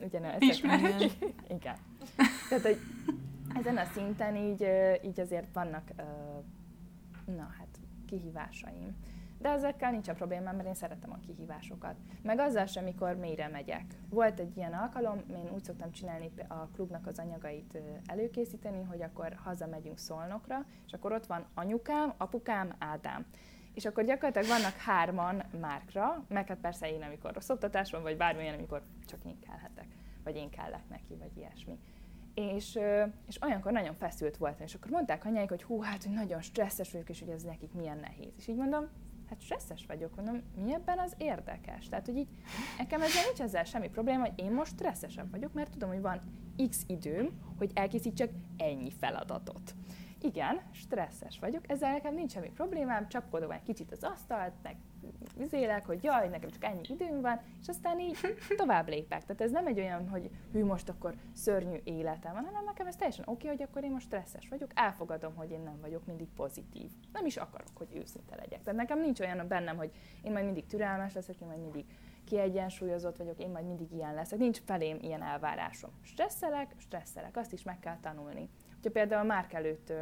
Ugyanez. 0.00 0.36
Ismerős. 0.38 1.12
Igen. 1.48 1.76
Tehát, 2.48 2.64
hogy 2.64 2.78
ezen 3.54 3.76
a 3.76 3.84
szinten 3.84 4.36
így, 4.36 4.66
így 5.04 5.20
azért 5.20 5.52
vannak, 5.52 5.90
na 7.36 7.48
hát, 7.58 7.68
kihívásaim. 8.06 8.96
De 9.38 9.48
ezekkel 9.48 9.90
nincsen 9.90 10.16
problémám, 10.16 10.56
mert 10.56 10.68
én 10.68 10.74
szeretem 10.74 11.12
a 11.12 11.18
kihívásokat. 11.26 11.94
Meg 12.22 12.38
azzal 12.38 12.66
sem, 12.66 12.82
amikor 12.82 13.16
mélyre 13.16 13.48
megyek. 13.48 13.84
Volt 14.08 14.40
egy 14.40 14.56
ilyen 14.56 14.72
alkalom, 14.72 15.22
én 15.30 15.50
úgy 15.54 15.64
szoktam 15.64 15.92
csinálni 15.92 16.30
a 16.48 16.54
klubnak 16.54 17.06
az 17.06 17.18
anyagait 17.18 17.78
előkészíteni, 18.06 18.82
hogy 18.82 19.02
akkor 19.02 19.38
hazamegyünk 19.44 19.98
Szolnokra, 19.98 20.64
és 20.86 20.92
akkor 20.92 21.12
ott 21.12 21.26
van 21.26 21.46
anyukám, 21.54 22.12
apukám, 22.16 22.74
Ádám. 22.78 23.26
És 23.74 23.84
akkor 23.84 24.04
gyakorlatilag 24.04 24.58
vannak 24.58 24.76
hárman 24.76 25.42
márkra, 25.60 26.24
meg 26.28 26.46
hát 26.48 26.58
persze 26.58 26.92
én, 26.92 27.02
amikor 27.02 27.32
rossz 27.32 27.48
oktatás 27.48 27.90
van, 27.90 28.02
vagy 28.02 28.16
bármilyen, 28.16 28.54
amikor 28.54 28.82
csak 29.06 29.24
én 29.24 29.38
kellhetek, 29.38 29.86
vagy 30.24 30.36
én 30.36 30.50
kellek 30.50 30.88
neki, 30.88 31.14
vagy 31.14 31.36
ilyesmi. 31.36 31.78
És, 32.34 32.78
és 33.28 33.42
olyankor 33.42 33.72
nagyon 33.72 33.94
feszült 33.94 34.36
voltam, 34.36 34.66
és 34.66 34.74
akkor 34.74 34.90
mondták 34.90 35.24
anyáik, 35.24 35.48
hogy 35.48 35.62
hú, 35.62 35.80
hát 35.80 36.02
hogy 36.02 36.12
nagyon 36.12 36.40
stresszes 36.40 36.92
vagyok, 36.92 37.08
és 37.08 37.20
hogy 37.20 37.28
ez 37.28 37.42
nekik 37.42 37.72
milyen 37.72 37.98
nehéz. 37.98 38.32
És 38.36 38.48
így 38.48 38.56
mondom, 38.56 38.88
hát 39.28 39.40
stresszes 39.40 39.86
vagyok, 39.86 40.16
mondom, 40.16 40.42
mi 40.64 40.74
ebben 40.74 40.98
az 40.98 41.14
érdekes? 41.18 41.88
Tehát, 41.88 42.06
hogy 42.06 42.16
így 42.16 42.28
nekem 42.78 43.02
ezzel 43.02 43.24
nincs 43.24 43.40
ezzel 43.40 43.64
semmi 43.64 43.88
probléma, 43.88 44.20
hogy 44.20 44.32
én 44.36 44.52
most 44.52 44.72
stresszesebb 44.72 45.30
vagyok, 45.30 45.52
mert 45.52 45.70
tudom, 45.70 45.88
hogy 45.88 46.00
van 46.00 46.20
x 46.68 46.84
időm, 46.86 47.30
hogy 47.58 47.70
elkészítsek 47.74 48.30
ennyi 48.56 48.90
feladatot. 48.90 49.74
Igen, 50.24 50.60
stresszes 50.72 51.38
vagyok, 51.38 51.70
ezzel 51.70 51.92
nekem 51.92 52.14
nincs 52.14 52.32
semmi 52.32 52.50
problémám, 52.50 53.08
csapkodom 53.08 53.50
egy 53.50 53.62
kicsit 53.62 53.92
az 53.92 54.04
asztalt, 54.04 54.52
meg 54.62 54.76
vizélek, 55.36 55.86
hogy 55.86 56.02
jaj, 56.02 56.28
nekem 56.28 56.50
csak 56.50 56.64
ennyi 56.64 56.80
időm 56.88 57.20
van, 57.20 57.40
és 57.60 57.68
aztán 57.68 58.00
így 58.00 58.18
tovább 58.56 58.88
lépek. 58.88 59.24
Tehát 59.24 59.40
ez 59.40 59.50
nem 59.50 59.66
egy 59.66 59.78
olyan, 59.78 60.08
hogy 60.08 60.30
hű, 60.52 60.64
most 60.64 60.88
akkor 60.88 61.14
szörnyű 61.32 61.80
életem 61.84 62.32
van, 62.32 62.44
hanem 62.44 62.64
nekem 62.64 62.86
ez 62.86 62.96
teljesen 62.96 63.24
oké, 63.28 63.48
hogy 63.48 63.62
akkor 63.62 63.84
én 63.84 63.90
most 63.90 64.06
stresszes 64.06 64.48
vagyok, 64.48 64.70
elfogadom, 64.74 65.34
hogy 65.34 65.50
én 65.50 65.60
nem 65.60 65.80
vagyok 65.80 66.06
mindig 66.06 66.28
pozitív. 66.36 66.90
Nem 67.12 67.26
is 67.26 67.36
akarok, 67.36 67.70
hogy 67.74 67.88
őszinte 67.94 68.36
legyek. 68.36 68.62
Tehát 68.62 68.80
nekem 68.80 69.00
nincs 69.00 69.20
olyan 69.20 69.48
bennem, 69.48 69.76
hogy 69.76 69.90
én 70.22 70.32
majd 70.32 70.44
mindig 70.44 70.66
türelmes 70.66 71.14
leszek, 71.14 71.40
én 71.40 71.48
majd 71.48 71.60
mindig 71.60 71.84
kiegyensúlyozott 72.24 73.16
vagyok, 73.16 73.38
én 73.38 73.50
majd 73.50 73.66
mindig 73.66 73.92
ilyen 73.92 74.14
leszek. 74.14 74.38
Nincs 74.38 74.58
felém 74.64 74.98
ilyen 75.00 75.22
elvárásom. 75.22 75.90
Stresszelek, 76.02 76.74
stresszelek, 76.78 77.36
azt 77.36 77.52
is 77.52 77.62
meg 77.62 77.78
kell 77.78 77.98
tanulni. 78.00 78.48
Ha 78.82 78.90
például 78.90 79.24
Márk 79.24 79.52
előtt 79.52 79.92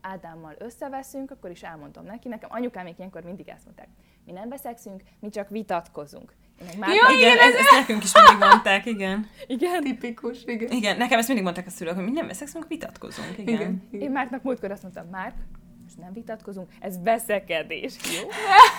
Ádámmal 0.00 0.54
összeveszünk, 0.58 1.30
akkor 1.30 1.50
is 1.50 1.62
elmondom 1.62 2.04
neki. 2.04 2.28
Nekem 2.28 2.48
anyukám 2.52 2.84
még 2.84 2.94
ilyenkor 2.98 3.22
mindig 3.22 3.48
ezt 3.48 3.64
mondták. 3.64 3.88
Mi 4.24 4.32
nem 4.32 4.48
beszélszünk, 4.48 5.02
mi 5.20 5.28
csak 5.28 5.48
vitatkozunk. 5.48 6.34
Márk 6.78 6.94
Ja, 6.94 7.16
Igen, 7.16 7.38
ez, 7.38 7.54
ezt 7.54 7.70
nekünk 7.70 8.02
is 8.02 8.12
mindig 8.14 8.48
mondták, 8.48 8.86
igen. 8.86 9.26
igen. 9.46 9.82
Tipikus, 9.82 10.44
igen. 10.44 10.70
Igen, 10.70 10.96
nekem 10.96 11.18
ezt 11.18 11.26
mindig 11.26 11.44
mondták 11.44 11.66
a 11.66 11.70
szülők, 11.70 11.94
hogy 11.94 12.04
mi 12.04 12.10
nem 12.10 12.26
veszekszünk, 12.26 12.66
vitatkozunk, 12.68 13.38
igen. 13.38 13.82
Igen. 13.90 14.02
Én 14.02 14.10
Márknak 14.10 14.42
múltkor 14.42 14.70
azt 14.70 14.82
mondtam, 14.82 15.06
Márk, 15.08 15.34
most 15.82 15.98
nem 15.98 16.12
vitatkozunk, 16.12 16.72
ez 16.80 17.02
veszekedés, 17.02 17.96
jó? 18.22 18.28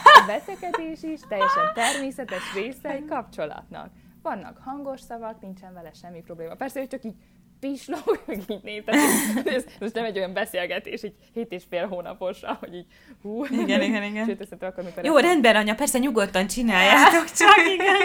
A 0.03 0.25
veszekedés 0.25 1.03
is 1.03 1.19
teljesen 1.27 1.73
természetes 1.73 2.53
része 2.53 2.89
egy 2.89 3.05
kapcsolatnak. 3.05 3.89
Vannak 4.21 4.57
hangos 4.63 5.01
szavak, 5.01 5.41
nincsen 5.41 5.73
vele 5.73 5.91
semmi 5.93 6.21
probléma. 6.21 6.55
Persze, 6.55 6.79
hogy 6.79 6.87
csak 6.87 7.03
így 7.03 7.15
pislog, 7.59 8.23
meg 8.25 8.41
így 8.47 8.63
néz. 8.63 8.83
Tehát 8.83 9.47
ez 9.47 9.65
most 9.79 9.93
nem 9.93 10.05
egy 10.05 10.17
olyan 10.17 10.33
beszélgetés, 10.33 11.03
így 11.03 11.15
hét 11.33 11.51
és 11.51 11.63
fél 11.69 11.87
hónaposra, 11.87 12.53
hogy 12.53 12.75
így 12.75 12.85
hú. 13.21 13.45
Igen, 13.45 13.81
igen, 13.81 14.03
igen. 14.03 14.25
Sőt, 14.25 14.41
ezt 14.41 14.51
akkor, 14.51 14.73
amikor 14.75 15.05
Jó, 15.05 15.17
rendben, 15.17 15.55
anya, 15.55 15.75
persze 15.75 15.97
nyugodtan 15.97 16.47
csináljátok, 16.47 17.31
csak 17.39 17.57
igen. 17.73 17.97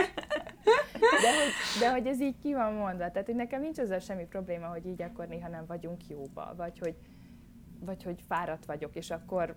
de, 1.01 1.31
hogy, 1.31 1.81
de 1.81 1.91
hogy 1.91 2.07
ez 2.07 2.21
így 2.21 2.39
ki 2.43 2.55
van 2.55 2.73
mondva. 2.73 3.11
Tehát, 3.11 3.27
hogy 3.27 3.35
nekem 3.35 3.61
nincs 3.61 3.79
ezzel 3.79 3.99
semmi 3.99 4.27
probléma, 4.27 4.67
hogy 4.67 4.87
így 4.87 5.03
akkor 5.03 5.27
néha 5.27 5.49
nem 5.49 5.65
vagyunk 5.67 6.09
jóba, 6.09 6.55
vagy 6.57 6.79
hogy, 6.79 6.95
vagy 7.81 8.03
hogy 8.03 8.21
fáradt 8.29 8.67
vagyok, 8.67 8.97
és 8.97 9.11
akkor 9.11 9.57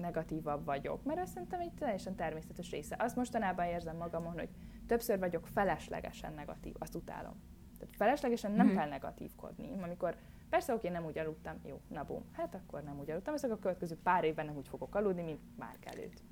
negatívabb 0.00 0.64
vagyok. 0.64 1.04
Mert 1.04 1.20
azt 1.20 1.32
szerintem 1.32 1.60
egy 1.60 1.72
teljesen 1.72 2.14
természetes 2.14 2.70
része. 2.70 2.96
Azt 2.98 3.16
mostanában 3.16 3.66
érzem 3.66 3.96
magamon, 3.96 4.32
hogy 4.32 4.48
többször 4.86 5.18
vagyok 5.18 5.46
feleslegesen 5.46 6.32
negatív, 6.34 6.74
azt 6.78 6.94
utálom. 6.94 7.51
Tehát 7.82 7.96
feleslegesen 7.96 8.52
nem 8.52 8.66
Mhm. 8.66 8.76
kell 8.76 8.88
negatívkodni. 8.88 9.70
Amikor 9.82 10.16
persze 10.50 10.74
oké, 10.74 10.88
nem 10.88 11.04
úgy 11.04 11.18
aludtam, 11.18 11.54
jó, 11.66 11.80
na 11.88 12.04
bum, 12.04 12.24
hát 12.32 12.54
akkor 12.54 12.82
nem 12.82 12.98
úgy 12.98 13.10
aludtam, 13.10 13.34
ez 13.34 13.44
a 13.44 13.58
következő 13.58 13.96
pár 14.02 14.24
évben 14.24 14.46
nem 14.46 14.56
úgy 14.56 14.68
fogok 14.68 14.94
aludni, 14.94 15.22
mint 15.22 15.40
már 15.58 15.76
előtt. 15.84 16.22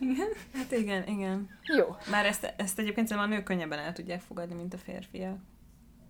Igen. 0.00 0.28
Hát 0.52 0.72
igen, 0.72 1.06
igen. 1.08 1.48
Jó. 1.76 1.96
Már 2.10 2.26
ezt, 2.26 2.54
ezt 2.56 2.78
egyébként 2.78 3.06
szerintem 3.08 3.32
a 3.32 3.34
nők 3.34 3.44
könnyebben 3.44 3.78
el 3.78 3.92
tudják 3.92 4.20
fogadni, 4.20 4.54
mint 4.54 4.74
a 4.74 4.78
férfiak. 4.78 5.38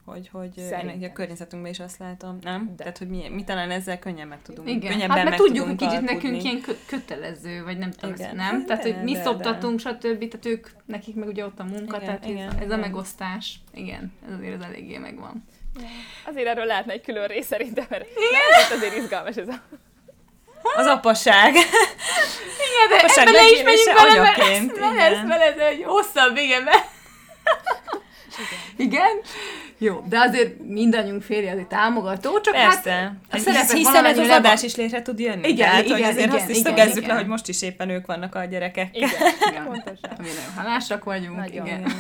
Hogy, 0.05 0.29
hogy 0.33 0.53
Szerintem 0.57 1.01
én 1.01 1.09
a 1.09 1.13
környezetünkben 1.13 1.73
is 1.73 1.81
azt 1.81 1.99
látom, 1.99 2.39
nem? 2.43 2.67
De. 2.67 2.83
Tehát, 2.83 2.99
hogy 2.99 3.09
mi, 3.09 3.29
mi 3.29 3.45
talán 3.45 3.71
ezzel 3.71 3.99
könnyen 3.99 4.29
meg 4.29 4.43
tudunk. 4.43 4.69
Igen, 4.69 4.81
könnyebben 4.91 5.17
hát 5.17 5.17
mert 5.17 5.29
meg 5.29 5.39
tudjuk, 5.39 5.67
hogy 5.67 5.77
tudunk 5.77 5.93
kicsit 5.93 6.11
alkudni. 6.11 6.29
nekünk 6.29 6.45
ilyen 6.45 6.61
kö- 6.61 6.87
kötelező, 6.87 7.65
vagy 7.65 7.79
nem 7.79 7.91
tudom, 7.91 8.15
Igen. 8.15 8.27
ezt, 8.27 8.37
nem? 8.37 8.67
Tehát, 8.67 8.83
De, 8.83 8.93
hogy 8.93 9.05
mi 9.05 9.13
de, 9.13 9.23
szoptatunk, 9.23 9.79
stb., 9.81 10.29
tehát 10.29 10.47
ők, 10.47 10.69
nekik 10.85 11.15
meg 11.15 11.29
ugye 11.29 11.45
ott 11.45 11.59
a 11.59 11.65
munka, 11.65 11.97
Igen, 11.97 12.07
tehát 12.07 12.27
igen, 12.27 12.49
ez, 12.49 12.55
ez 12.55 12.61
a 12.61 12.65
igen. 12.65 12.79
megosztás, 12.79 13.61
igen, 13.75 14.13
ez 14.27 14.33
azért 14.39 14.55
az 14.55 14.65
eléggé 14.65 14.99
megvan. 14.99 15.45
Azért 16.27 16.47
erről 16.47 16.65
lehetne 16.65 16.93
egy 16.93 17.03
külön 17.03 17.27
rész 17.27 17.47
szerintem, 17.47 17.87
mert 17.89 18.07
lehet, 18.31 18.73
azért 18.73 18.97
izgalmas 18.97 19.37
ez 19.37 19.49
a... 19.49 19.63
Az 20.77 20.87
apaság. 20.87 21.51
Igen, 21.55 22.89
de 22.89 22.97
Apaság 22.99 23.27
ebben 23.27 23.43
ne 23.43 23.51
is 23.51 23.63
menjünk 23.63 23.95
bele, 23.95 24.21
mert 24.21 24.39
ez, 24.39 24.67
mert 24.79 25.13
ez 25.13 25.27
veled 25.27 25.59
egy 25.59 25.83
hosszabb, 25.85 26.37
igen, 26.37 26.63
mert... 26.63 26.93
Igen? 28.77 29.11
Jó, 29.79 30.05
de 30.09 30.19
azért 30.19 30.59
mindannyiunk 30.65 31.23
férje 31.23 31.53
azért 31.53 31.69
támogató, 31.69 32.41
csak 32.41 32.55
Persze. 32.55 32.91
hát 32.93 33.11
a 33.11 33.17
Hát, 33.31 33.41
szerepek 33.41 33.77
hiszen 33.77 34.05
ez 34.05 34.19
az 34.19 34.27
le 34.27 34.33
van- 34.33 34.39
adás 34.45 34.63
is 34.63 34.75
létre 34.77 35.03
tud 35.03 35.19
jönni. 35.19 35.49
Igen, 35.49 35.57
Tehát, 35.69 35.85
igen, 35.85 35.93
hogy 35.97 36.03
azért 36.03 36.27
igen, 36.27 36.41
azt 36.41 36.49
is 36.51 36.59
igen, 36.59 37.07
le, 37.07 37.15
hogy 37.15 37.27
most 37.27 37.49
is 37.49 37.63
éppen 37.63 37.89
ők 37.89 38.07
vannak 38.07 38.35
a 38.35 38.45
gyerekekkel. 38.45 38.89
Igen, 38.93 39.09
Igen. 39.51 39.65
pontosan. 39.65 40.11
Mi 40.19 40.27
nagyon 40.27 40.53
hálásak 40.57 41.05
vagyunk, 41.05 41.37
Nagyon, 41.37 41.67
igen. 41.67 41.79
igen, 41.81 41.91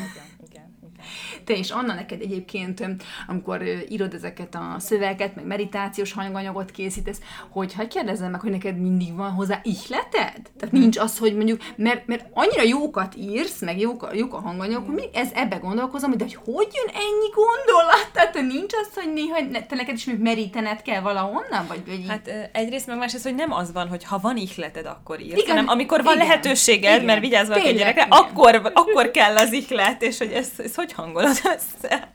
igen, 0.51 0.65
igen. 0.91 1.03
Te 1.45 1.53
és 1.57 1.71
Anna 1.71 1.95
neked 1.95 2.21
egyébként, 2.21 2.87
amikor 3.27 3.63
írod 3.89 4.15
ezeket 4.15 4.55
a 4.55 4.77
szövegeket, 4.79 5.35
meg 5.35 5.47
meditációs 5.47 6.13
hanganyagot 6.13 6.71
készítesz, 6.71 7.21
hogy 7.51 7.75
ha 7.75 7.87
kérdezem 7.87 8.31
meg, 8.31 8.41
hogy 8.41 8.51
neked 8.51 8.79
mindig 8.81 9.15
van 9.17 9.31
hozzá 9.31 9.61
ihleted? 9.63 10.33
Tehát 10.59 10.71
nincs 10.73 10.99
az, 10.99 11.19
hogy 11.19 11.37
mondjuk, 11.37 11.61
mert, 11.77 12.07
mert 12.07 12.27
annyira 12.33 12.63
jókat 12.63 13.15
írsz, 13.17 13.61
meg 13.61 13.79
jók, 13.81 14.03
a- 14.03 14.15
jók 14.15 14.35
a 14.35 14.41
hanganyagok, 14.41 14.87
hogy 14.87 14.95
még 14.95 15.09
ez 15.13 15.29
ebbe 15.35 15.57
gondolkozom, 15.57 16.11
de 16.17 16.25
hogy 16.25 16.35
hogy 16.45 16.69
jön 16.73 16.95
ennyi 16.95 17.31
gondolat? 17.35 18.11
Tehát 18.13 18.35
nincs 18.35 18.73
az, 18.75 18.89
hogy 18.95 19.13
néha 19.13 19.41
ne- 19.51 19.67
te 19.67 19.75
neked 19.75 19.95
is 19.95 20.09
merítened 20.19 20.83
kell 20.83 21.01
valahonnan? 21.01 21.67
Vagy, 21.69 21.83
vagy 21.87 22.05
Hát 22.09 22.31
egyrészt 22.53 22.87
meg 22.87 22.99
másrészt, 22.99 23.25
hogy 23.25 23.35
nem 23.35 23.53
az 23.53 23.73
van, 23.73 23.89
hogy 23.89 24.05
ha 24.05 24.19
van 24.19 24.37
ihleted, 24.37 24.87
akkor 24.87 25.21
írsz, 25.21 25.33
Igen, 25.41 25.49
hanem 25.49 25.69
amikor 25.69 26.03
van 26.03 26.15
igen, 26.15 26.27
lehetőséged, 26.27 26.93
igen. 26.95 27.05
mert 27.05 27.21
vigyázz 27.21 27.49
valaki 27.49 27.73
gyerekre, 27.73 28.07
igen. 28.07 28.19
akkor, 28.19 28.71
akkor 28.75 29.11
kell 29.11 29.37
az 29.37 29.53
ihlet, 29.53 30.03
és 30.03 30.19
hogy 30.19 30.31
ezt, 30.33 30.61
ezt 30.61 30.75
hogy 30.75 30.93
hangolod 31.35 31.57
össze? 31.57 32.13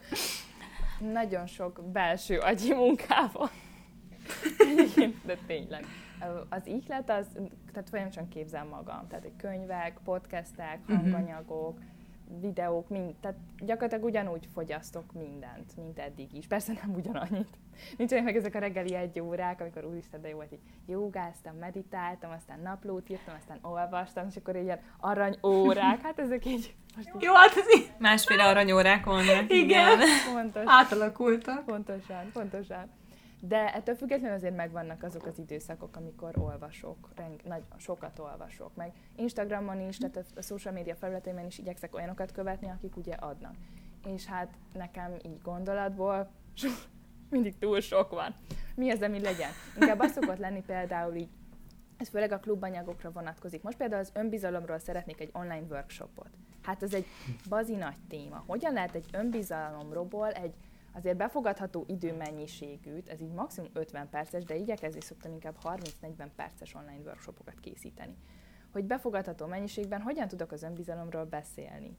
Nagyon 0.99 1.47
sok 1.47 1.81
belső 1.91 2.37
agyi 2.37 2.73
munkával. 2.73 3.49
De 5.25 5.37
tényleg. 5.47 5.85
Az 6.49 6.67
ihlet, 6.67 7.09
az, 7.09 7.25
tehát 7.71 7.89
folyamatosan 7.89 8.27
képzem 8.27 8.67
magam. 8.67 9.07
Tehát 9.07 9.25
egy 9.25 9.35
könyvek, 9.37 9.99
podcastek, 10.03 10.79
hanganyagok, 10.87 11.79
videók, 12.41 12.89
mind, 12.89 13.15
tehát 13.21 13.37
gyakorlatilag 13.57 14.03
ugyanúgy 14.03 14.47
fogyasztok 14.53 15.13
mindent, 15.13 15.75
mint 15.77 15.99
eddig 15.99 16.33
is. 16.33 16.47
Persze 16.47 16.73
nem 16.81 16.93
ugyanannyit. 16.95 17.57
Nincsenek 17.97 18.23
meg 18.23 18.35
ezek 18.35 18.55
a 18.55 18.59
reggeli 18.59 18.95
egy 18.95 19.19
órák, 19.19 19.61
amikor 19.61 19.85
úristen, 19.85 20.21
de 20.21 20.29
jó 20.29 20.35
volt, 20.35 20.51
így 20.51 20.59
jogáztam, 20.87 21.55
meditáltam, 21.55 22.31
aztán 22.31 22.59
naplót 22.59 23.09
írtam, 23.09 23.35
aztán 23.37 23.59
olvastam, 23.61 24.27
és 24.29 24.35
akkor 24.35 24.55
ilyen 24.55 24.79
arany 24.99 25.37
órák, 25.43 26.01
hát 26.01 26.19
ezek 26.19 26.45
így 26.45 26.75
most 26.95 27.09
Jó, 27.19 27.33
hát 27.33 27.55
ez 27.55 27.79
így 27.79 27.91
Másféle 27.97 28.43
aranyórák 28.43 29.05
vannak. 29.05 29.45
Igen. 29.47 29.99
fontos. 30.33 30.63
átalakultak. 30.65 31.65
Pontosan, 31.65 32.31
pontosan. 32.33 32.98
De 33.41 33.73
ettől 33.73 33.95
függetlenül 33.95 34.35
azért 34.35 34.55
megvannak 34.55 35.03
azok 35.03 35.25
az 35.25 35.37
időszakok, 35.37 35.95
amikor 35.95 36.37
olvasok, 36.37 37.09
reng, 37.15 37.41
nagy, 37.43 37.63
sokat 37.77 38.19
olvasok, 38.19 38.75
meg 38.75 38.91
Instagramon 39.15 39.81
is, 39.81 39.97
tehát 39.97 40.25
a, 40.35 40.41
social 40.41 40.73
media 40.73 40.95
felületeimen 40.95 41.45
is 41.45 41.57
igyekszek 41.57 41.95
olyanokat 41.95 42.31
követni, 42.31 42.69
akik 42.69 42.97
ugye 42.97 43.13
adnak. 43.13 43.55
És 44.07 44.25
hát 44.25 44.53
nekem 44.73 45.13
így 45.25 45.41
gondolatból 45.41 46.29
so, 46.53 46.69
mindig 47.29 47.57
túl 47.57 47.79
sok 47.79 48.09
van. 48.11 48.35
Mi 48.75 48.91
az, 48.91 49.01
ami 49.01 49.19
legyen? 49.19 49.51
Inkább 49.79 49.99
az 49.99 50.11
szokott 50.11 50.37
lenni 50.37 50.63
például 50.65 51.15
így, 51.15 51.29
ez 51.97 52.09
főleg 52.09 52.31
a 52.31 52.39
klubanyagokra 52.39 53.11
vonatkozik. 53.11 53.63
Most 53.63 53.77
például 53.77 54.01
az 54.01 54.11
önbizalomról 54.13 54.79
szeretnék 54.79 55.19
egy 55.19 55.29
online 55.33 55.65
workshopot. 55.69 56.29
Hát 56.61 56.83
ez 56.83 56.93
egy 56.93 57.05
bazi 57.49 57.75
nagy 57.75 57.97
téma. 58.07 58.43
Hogyan 58.47 58.73
lehet 58.73 58.95
egy 58.95 59.05
önbizalomról 59.11 60.31
egy 60.31 60.53
azért 60.91 61.17
befogadható 61.17 61.83
időmennyiségűt, 61.87 63.09
ez 63.09 63.21
így 63.21 63.31
maximum 63.31 63.69
50 63.73 64.09
perces, 64.09 64.43
de 64.43 64.55
igyekezni 64.55 65.01
szoktam 65.01 65.31
inkább 65.31 65.57
30-40 65.63 66.27
perces 66.35 66.73
online 66.73 67.01
workshopokat 67.03 67.59
készíteni. 67.59 68.15
Hogy 68.71 68.85
befogadható 68.85 69.45
mennyiségben 69.45 70.01
hogyan 70.01 70.27
tudok 70.27 70.51
az 70.51 70.63
önbizalomról 70.63 71.25
beszélni. 71.25 71.97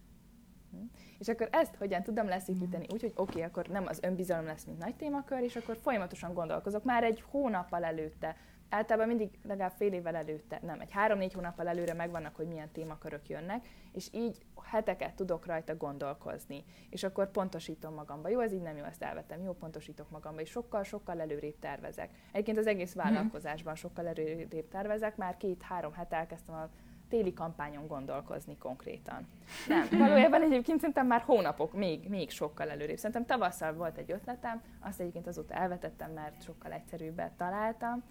Hm? 0.70 0.76
És 1.18 1.28
akkor 1.28 1.48
ezt 1.52 1.74
hogyan 1.74 2.02
tudom 2.02 2.26
leszűkíteni 2.26 2.86
úgy, 2.92 3.00
hogy 3.00 3.12
oké, 3.14 3.30
okay, 3.30 3.42
akkor 3.42 3.66
nem 3.66 3.86
az 3.86 3.98
önbizalom 4.02 4.44
lesz, 4.44 4.64
mint 4.64 4.78
nagy 4.78 4.96
témakör, 4.96 5.42
és 5.42 5.56
akkor 5.56 5.76
folyamatosan 5.76 6.34
gondolkozok 6.34 6.84
már 6.84 7.04
egy 7.04 7.24
hónappal 7.30 7.84
előtte, 7.84 8.36
általában 8.70 9.08
mindig 9.08 9.38
legalább 9.42 9.72
fél 9.76 9.92
évvel 9.92 10.16
előtte, 10.16 10.58
nem, 10.62 10.80
egy 10.80 10.90
három-négy 10.90 11.32
hónappal 11.32 11.68
előre 11.68 11.94
megvannak, 11.94 12.36
hogy 12.36 12.46
milyen 12.46 12.70
témakörök 12.72 13.28
jönnek, 13.28 13.68
és 13.92 14.08
így 14.12 14.38
heteket 14.64 15.14
tudok 15.14 15.46
rajta 15.46 15.76
gondolkozni. 15.76 16.64
És 16.90 17.02
akkor 17.02 17.30
pontosítom 17.30 17.94
magamba. 17.94 18.28
Jó, 18.28 18.40
ez 18.40 18.52
így 18.52 18.62
nem 18.62 18.76
jó, 18.76 18.84
ezt 18.84 19.02
elvettem. 19.02 19.42
Jó, 19.42 19.52
pontosítok 19.52 20.10
magamba, 20.10 20.40
és 20.40 20.50
sokkal-sokkal 20.50 21.20
előrébb 21.20 21.58
tervezek. 21.58 22.10
Egyébként 22.32 22.58
az 22.58 22.66
egész 22.66 22.94
vállalkozásban 22.94 23.74
sokkal 23.74 24.06
előrébb 24.06 24.68
tervezek. 24.68 25.16
Már 25.16 25.36
két-három 25.36 25.92
hete 25.92 26.16
elkezdtem 26.16 26.54
a 26.54 26.68
téli 27.08 27.32
kampányon 27.32 27.86
gondolkozni 27.86 28.58
konkrétan. 28.58 29.28
Nem, 29.68 29.88
valójában 30.06 30.42
egyébként 30.42 30.78
szerintem 30.78 31.06
már 31.06 31.20
hónapok, 31.20 31.72
még, 31.72 32.08
még 32.08 32.30
sokkal 32.30 32.70
előrébb. 32.70 32.96
Szerintem 32.96 33.26
tavasszal 33.26 33.72
volt 33.72 33.96
egy 33.96 34.10
ötletem, 34.10 34.62
azt 34.80 35.00
egyébként 35.00 35.26
azóta 35.26 35.54
elvetettem, 35.54 36.10
mert 36.12 36.42
sokkal 36.42 36.72
egyszerűbbet 36.72 37.32
találtam, 37.32 38.02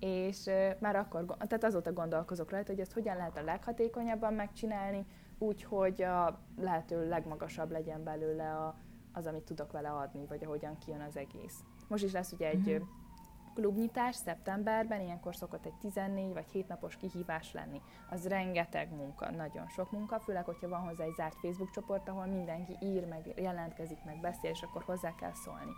és 0.00 0.50
már 0.78 0.96
akkor, 0.96 1.24
tehát 1.24 1.64
azóta 1.64 1.92
gondolkozok 1.92 2.50
rajta, 2.50 2.70
hogy 2.70 2.80
ezt 2.80 2.92
hogyan 2.92 3.16
lehet 3.16 3.36
a 3.36 3.42
leghatékonyabban 3.42 4.34
megcsinálni, 4.34 5.06
úgy, 5.38 5.62
hogy 5.62 6.02
a 6.02 6.38
lehető 6.56 7.08
legmagasabb 7.08 7.70
legyen 7.70 8.04
belőle 8.04 8.50
a, 8.50 8.74
az, 9.12 9.26
amit 9.26 9.42
tudok 9.42 9.72
vele 9.72 9.90
adni, 9.90 10.26
vagy 10.26 10.44
ahogyan 10.44 10.78
kijön 10.78 11.00
az 11.00 11.16
egész. 11.16 11.64
Most 11.88 12.04
is 12.04 12.12
lesz 12.12 12.32
ugye 12.32 12.48
egy 12.48 12.68
ö, 12.68 12.78
klubnyitás 13.54 14.16
szeptemberben, 14.16 15.00
ilyenkor 15.00 15.34
szokott 15.36 15.66
egy 15.66 15.74
14 15.80 16.32
vagy 16.32 16.46
7 16.50 16.68
napos 16.68 16.96
kihívás 16.96 17.52
lenni. 17.52 17.80
Az 18.10 18.28
rengeteg 18.28 18.94
munka, 18.94 19.30
nagyon 19.30 19.68
sok 19.68 19.90
munka, 19.90 20.20
főleg, 20.20 20.44
hogyha 20.44 20.68
van 20.68 20.80
hozzá 20.80 21.04
egy 21.04 21.14
zárt 21.14 21.36
Facebook 21.40 21.70
csoport, 21.70 22.08
ahol 22.08 22.26
mindenki 22.26 22.76
ír, 22.80 23.06
meg 23.06 23.32
jelentkezik, 23.36 24.04
meg 24.04 24.20
beszél, 24.20 24.50
és 24.50 24.62
akkor 24.62 24.82
hozzá 24.82 25.14
kell 25.14 25.32
szólni. 25.32 25.72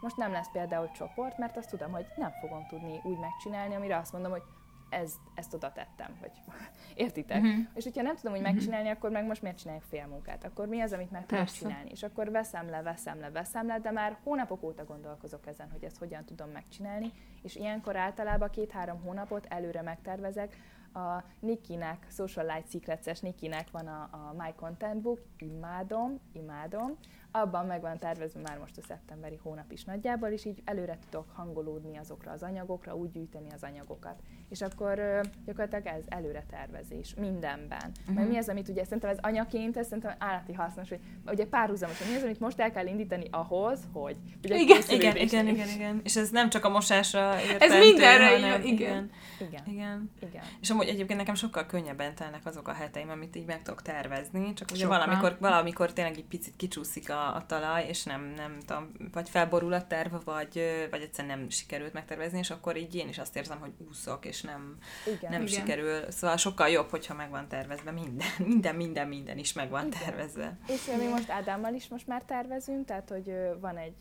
Most 0.00 0.16
nem 0.16 0.32
lesz 0.32 0.50
például 0.52 0.90
csoport, 0.90 1.38
mert 1.38 1.56
azt 1.56 1.70
tudom, 1.70 1.92
hogy 1.92 2.06
nem 2.16 2.30
fogom 2.40 2.66
tudni 2.66 3.00
úgy 3.04 3.18
megcsinálni, 3.18 3.74
amire 3.74 3.96
azt 3.96 4.12
mondom, 4.12 4.30
hogy 4.30 4.42
ez, 4.88 5.14
ezt 5.34 5.54
oda 5.54 5.72
tettem, 5.72 6.16
vagy 6.20 6.30
értitek? 6.94 7.42
Uh-huh. 7.42 7.66
És 7.74 7.84
hogyha 7.84 8.02
nem 8.02 8.16
tudom 8.16 8.36
úgy 8.36 8.42
megcsinálni, 8.42 8.88
akkor 8.88 9.10
meg 9.10 9.26
most 9.26 9.42
miért 9.42 9.58
csinálják 9.58 9.84
fél 9.84 10.06
munkát? 10.06 10.44
Akkor 10.44 10.66
mi 10.66 10.80
az, 10.80 10.92
amit 10.92 11.10
meg 11.10 11.26
tudok 11.26 11.44
csinálni? 11.44 11.90
És 11.90 12.02
akkor 12.02 12.30
veszem 12.30 12.70
le, 12.70 12.82
veszem 12.82 13.20
le, 13.20 13.30
veszem 13.30 13.66
le, 13.66 13.78
de 13.78 13.90
már 13.90 14.16
hónapok 14.22 14.62
óta 14.62 14.84
gondolkozok 14.84 15.46
ezen, 15.46 15.70
hogy 15.70 15.84
ezt 15.84 15.98
hogyan 15.98 16.24
tudom 16.24 16.50
megcsinálni, 16.50 17.12
és 17.42 17.56
ilyenkor 17.56 17.96
általában 17.96 18.50
két-három 18.50 19.00
hónapot 19.02 19.46
előre 19.46 19.82
megtervezek, 19.82 20.56
a 20.96 21.24
Nikinek, 21.40 22.06
Social 22.10 22.46
Light 22.46 22.70
Secrets-es 22.70 23.20
Nikinek 23.20 23.70
van 23.70 23.86
a, 23.86 24.02
a 24.02 24.34
My 24.38 24.52
Content 24.56 25.00
Book, 25.00 25.20
imádom, 25.38 26.20
imádom, 26.32 26.96
abban 27.40 27.66
meg 27.66 27.80
van 27.80 27.98
tervezve 27.98 28.40
már 28.40 28.58
most 28.58 28.78
a 28.78 28.82
szeptemberi 28.88 29.38
hónap 29.42 29.72
is 29.72 29.84
nagyjából, 29.84 30.28
és 30.28 30.44
így 30.44 30.62
előre 30.64 30.98
tudok 31.10 31.30
hangolódni 31.34 31.96
azokra 31.96 32.30
az 32.30 32.42
anyagokra, 32.42 32.94
úgy 32.96 33.10
gyűjteni 33.10 33.48
az 33.54 33.62
anyagokat. 33.62 34.20
És 34.48 34.62
akkor 34.62 34.98
ö, 34.98 35.20
gyakorlatilag 35.44 35.86
ez 35.86 36.04
előre 36.08 36.44
tervezés 36.50 37.14
mindenben. 37.14 37.90
Uh-huh. 38.00 38.14
Mert 38.14 38.28
mi 38.28 38.36
az, 38.36 38.48
amit 38.48 38.68
ugye 38.68 38.84
szerintem 38.84 39.10
ez 39.10 39.18
anyaként, 39.20 39.76
ez 39.76 39.86
szerintem 39.86 40.14
állati 40.18 40.52
hasznos, 40.52 40.88
hogy 40.88 41.00
ugye 41.26 41.46
párhuzamos, 41.46 41.98
hogy 41.98 42.08
mi 42.10 42.16
az, 42.16 42.22
amit 42.22 42.40
most 42.40 42.60
el 42.60 42.72
kell 42.72 42.86
indítani 42.86 43.28
ahhoz, 43.30 43.80
hogy 43.92 44.16
ugye 44.44 44.56
Igen, 44.56 44.80
Igen, 44.88 45.16
igen, 45.16 45.46
igen, 45.46 45.68
igen. 45.68 46.00
És 46.04 46.16
ez 46.16 46.30
nem 46.30 46.50
csak 46.50 46.64
a 46.64 46.68
mosásra 46.68 47.40
értendő, 47.40 47.78
mindenre 47.78 48.30
hanem, 48.30 48.62
igen. 48.62 48.72
igen. 48.72 49.10
Igen, 49.38 49.62
Igen. 49.66 50.10
igen. 50.20 50.42
És 50.60 50.70
amúgy 50.70 50.88
egyébként 50.88 51.18
nekem 51.18 51.34
sokkal 51.34 51.66
könnyebben 51.66 52.14
telnek 52.14 52.46
azok 52.46 52.68
a 52.68 52.72
heteim, 52.72 53.10
amit 53.10 53.36
így 53.36 53.46
meg 53.46 53.62
tudok 53.62 53.82
tervezni, 53.82 54.52
csak 54.52 54.68
ugye 54.72 54.86
valamikor, 54.86 55.36
valamikor 55.40 55.92
tényleg 55.92 56.16
egy 56.16 56.24
picit 56.24 56.56
kicsúszik 56.56 57.10
a, 57.10 57.25
a 57.34 57.46
talaj, 57.46 57.86
és 57.88 58.04
nem, 58.04 58.32
nem 58.36 58.58
tudom, 58.66 58.92
vagy 59.12 59.28
felborul 59.28 59.72
a 59.72 59.86
terv, 59.86 60.14
vagy, 60.24 60.60
vagy 60.90 61.00
egyszerűen 61.00 61.38
nem 61.38 61.48
sikerült 61.48 61.92
megtervezni, 61.92 62.38
és 62.38 62.50
akkor 62.50 62.76
így 62.76 62.94
én 62.94 63.08
is 63.08 63.18
azt 63.18 63.36
érzem, 63.36 63.58
hogy 63.60 63.72
úszok, 63.88 64.24
és 64.24 64.42
nem, 64.42 64.76
Igen. 65.06 65.30
nem 65.30 65.42
Igen. 65.42 65.46
sikerül. 65.46 66.10
Szóval 66.10 66.36
sokkal 66.36 66.68
jobb, 66.68 66.90
hogyha 66.90 67.14
meg 67.14 67.30
van 67.30 67.48
tervezve 67.48 67.90
minden, 67.90 68.26
minden, 68.48 68.74
minden, 68.74 69.08
minden 69.08 69.38
is 69.38 69.52
meg 69.52 69.70
van 69.70 69.86
Igen. 69.86 69.98
tervezve. 70.00 70.58
És 70.68 70.86
mi 70.98 71.06
most 71.06 71.30
Ádámmal 71.30 71.74
is 71.74 71.88
most 71.88 72.06
már 72.06 72.22
tervezünk, 72.22 72.86
tehát 72.86 73.08
hogy 73.08 73.32
van 73.60 73.76
egy 73.76 73.94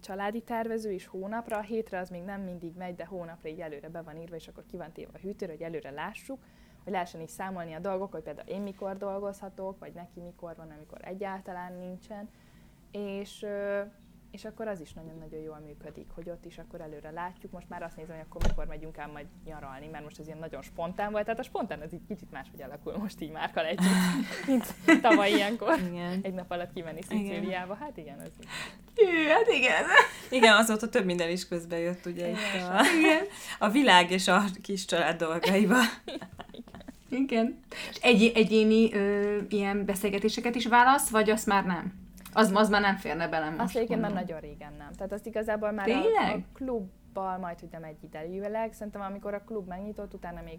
családi 0.00 0.40
tervező 0.40 0.92
is 0.92 1.06
hónapra, 1.06 1.56
a 1.56 1.60
hétre 1.60 1.98
az 1.98 2.08
még 2.08 2.22
nem 2.22 2.40
mindig 2.40 2.72
megy, 2.76 2.94
de 2.94 3.04
hónapra 3.04 3.48
így 3.48 3.60
előre 3.60 3.88
be 3.88 4.02
van 4.02 4.16
írva, 4.16 4.36
és 4.36 4.48
akkor 4.48 4.64
ki 4.70 4.76
van 4.76 4.92
téve 4.92 5.10
a 5.14 5.18
hűtőre, 5.18 5.52
hogy 5.52 5.62
előre 5.62 5.90
lássuk, 5.90 6.38
hogy 6.84 6.92
lehessen 6.92 7.20
is 7.20 7.30
számolni 7.30 7.72
a 7.72 7.78
dolgok, 7.78 8.12
hogy 8.12 8.22
például 8.22 8.48
én 8.48 8.60
mikor 8.60 8.96
dolgozhatok, 8.96 9.78
vagy 9.78 9.92
neki 9.92 10.20
mikor 10.20 10.56
van, 10.56 10.70
amikor 10.70 10.98
egyáltalán 11.00 11.72
nincsen. 11.72 12.28
És 12.90 13.46
és 14.30 14.44
akkor 14.44 14.68
az 14.68 14.80
is 14.80 14.92
nagyon-nagyon 14.92 15.40
jól 15.40 15.62
működik, 15.66 16.06
hogy 16.14 16.30
ott 16.30 16.44
is 16.44 16.58
akkor 16.58 16.80
előre 16.80 17.10
látjuk. 17.10 17.52
Most 17.52 17.68
már 17.68 17.82
azt 17.82 17.96
nézem, 17.96 18.16
hogy 18.16 18.24
akkor 18.28 18.42
mikor 18.48 18.66
megyünk 18.66 18.96
el 18.96 19.06
majd 19.06 19.26
nyaralni, 19.44 19.86
mert 19.86 20.04
most 20.04 20.18
ez 20.18 20.26
ilyen 20.26 20.38
nagyon 20.38 20.62
spontán 20.62 21.10
volt. 21.12 21.24
Tehát 21.24 21.40
a 21.40 21.42
spontán 21.42 21.82
ez 21.82 21.92
így 21.92 22.06
kicsit 22.08 22.30
máshogy 22.30 22.62
alakul 22.62 22.96
most 22.96 23.20
így 23.20 23.30
márkal 23.30 23.64
együtt, 23.64 23.88
mint 24.46 24.74
tavaly 25.00 25.30
ilyenkor. 25.30 25.78
Igen. 25.78 26.18
Egy 26.22 26.34
nap 26.34 26.50
alatt 26.50 26.72
kimenni 26.72 27.02
Szicíliába. 27.02 27.74
Hát 27.74 27.96
igen, 27.96 28.20
ez 28.20 28.30
így. 28.40 28.48
Jö, 28.96 29.28
hát 29.28 29.48
igen. 29.48 29.84
Igen, 30.30 30.56
azóta 30.56 30.88
több 30.88 31.04
minden 31.04 31.30
is 31.30 31.48
közbe 31.48 31.78
jött, 31.78 32.06
ugye 32.06 32.28
itt 32.28 32.36
a, 32.36 32.80
igen. 32.98 33.24
a 33.58 33.68
világ 33.68 34.10
és 34.10 34.28
a 34.28 34.44
kis 34.62 34.84
család 34.84 35.16
dolgaiba. 35.16 35.78
Igen. 37.10 37.60
És 37.90 37.96
egy, 38.00 38.32
egyéni 38.34 38.94
ö, 38.94 39.38
ilyen 39.48 39.84
beszélgetéseket 39.84 40.54
is 40.54 40.66
válasz, 40.66 41.08
vagy 41.08 41.30
azt 41.30 41.46
már 41.46 41.64
nem? 41.64 42.07
Az, 42.32 42.50
az 42.54 42.68
már 42.68 42.80
nem 42.80 42.96
férne 42.96 43.28
bele 43.28 43.50
most. 43.50 43.60
Azt 43.60 43.76
egyébként 43.76 44.00
már 44.00 44.12
nagyon 44.12 44.40
régen 44.40 44.72
nem. 44.78 44.92
Tehát 44.92 45.12
azt 45.12 45.26
igazából 45.26 45.72
már 45.72 45.88
a, 45.88 46.32
a 46.32 46.38
klubbal 46.52 47.38
majd, 47.38 47.60
hogy 47.60 47.68
nem 47.72 47.84
egy 47.84 48.02
idejűleg, 48.04 48.72
szerintem 48.72 49.02
amikor 49.02 49.34
a 49.34 49.44
klub 49.44 49.68
megnyitott, 49.68 50.14
utána 50.14 50.42
még 50.42 50.58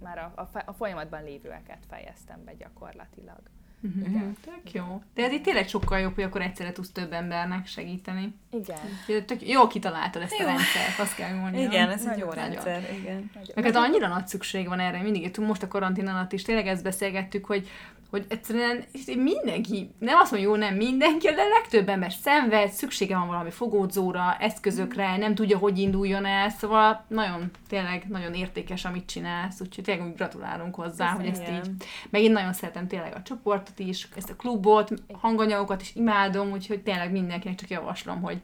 már 0.00 0.18
a, 0.18 0.32
a, 0.42 0.62
a 0.66 0.72
folyamatban 0.72 1.24
lévőeket 1.24 1.84
fejeztem 1.88 2.44
be 2.44 2.54
gyakorlatilag. 2.54 3.40
Uh-huh. 3.82 4.08
Igen. 4.08 4.36
Tök 4.44 4.72
jó. 4.72 5.02
De 5.14 5.24
ez 5.24 5.32
itt 5.32 5.42
tényleg 5.42 5.68
sokkal 5.68 5.98
jobb, 5.98 6.14
hogy 6.14 6.24
akkor 6.24 6.42
egyszerre 6.42 6.72
tudsz 6.72 6.92
több 6.92 7.12
embernek 7.12 7.66
segíteni. 7.66 8.34
Igen. 8.50 9.24
Tök 9.24 9.48
jól 9.48 9.66
kitaláltad 9.66 10.22
ezt 10.22 10.38
jó. 10.38 10.46
a 10.46 10.48
rendszert, 10.48 10.98
azt 10.98 11.14
kell 11.14 11.34
mondani. 11.34 11.62
Igen, 11.62 11.90
ez 11.90 12.06
egy 12.06 12.18
jó 12.18 12.30
rendszer. 12.30 12.82
Igen. 13.00 13.30
Meg 13.54 13.64
hát 13.64 13.76
annyira 13.76 14.08
nagy 14.08 14.26
szükség 14.26 14.68
van 14.68 14.80
erre, 14.80 15.02
mindig, 15.02 15.36
most 15.38 15.62
a 15.62 15.68
karantén 15.68 16.06
alatt 16.06 16.32
is 16.32 16.42
tényleg 16.42 16.66
ezt 16.66 16.82
beszélgettük, 16.82 17.44
hogy 17.44 17.68
hogy 18.10 18.24
egyszerűen 18.28 18.84
mindenki, 19.16 19.90
nem 19.98 20.18
azt 20.18 20.30
mondja, 20.30 20.48
jó, 20.48 20.56
nem 20.56 20.74
mindenki, 20.74 21.26
de 21.26 21.44
legtöbb 21.44 21.88
ember 21.88 22.12
szenved, 22.12 22.70
szüksége 22.70 23.16
van 23.16 23.26
valami 23.26 23.50
fogódzóra, 23.50 24.36
eszközökre, 24.38 25.16
nem 25.16 25.34
tudja, 25.34 25.58
hogy 25.58 25.78
induljon 25.78 26.24
el, 26.24 26.48
szóval 26.50 27.04
nagyon, 27.08 27.50
tényleg 27.68 28.04
nagyon 28.08 28.34
értékes, 28.34 28.84
amit 28.84 29.06
csinálsz, 29.06 29.60
úgyhogy 29.60 29.84
tényleg 29.84 30.14
gratulálunk 30.14 30.74
hozzá, 30.74 31.10
Köszönjük. 31.10 31.36
hogy 31.36 31.46
ezt 31.54 31.66
így, 31.66 31.72
meg 32.10 32.22
én 32.22 32.32
nagyon 32.32 32.52
szeretem 32.52 32.86
tényleg 32.86 33.14
a 33.14 33.22
csoportot 33.22 33.78
is, 33.78 34.08
ezt 34.16 34.30
a 34.30 34.36
klubot, 34.36 34.92
hanganyagokat 35.12 35.80
is 35.80 35.94
imádom, 35.94 36.50
úgyhogy 36.50 36.82
tényleg 36.82 37.10
mindenkinek 37.10 37.56
csak 37.56 37.70
javaslom, 37.70 38.22
hogy 38.22 38.40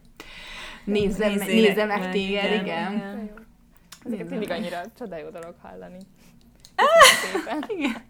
nézze, 0.84 1.28
nézze 1.34 1.84
meg 1.84 2.10
téged, 2.10 2.44
igen. 2.44 2.62
igen. 2.62 2.92
igen. 2.92 3.30
Ezeket 4.04 4.30
mindig 4.30 4.50
annyira 4.50 4.80
csoda 4.98 5.16
jó 5.16 5.28
dolog 5.28 5.54
hallani. 5.62 5.98
Köszönöm 7.20 7.44
szépen. 7.44 7.76
Igen. 7.76 8.02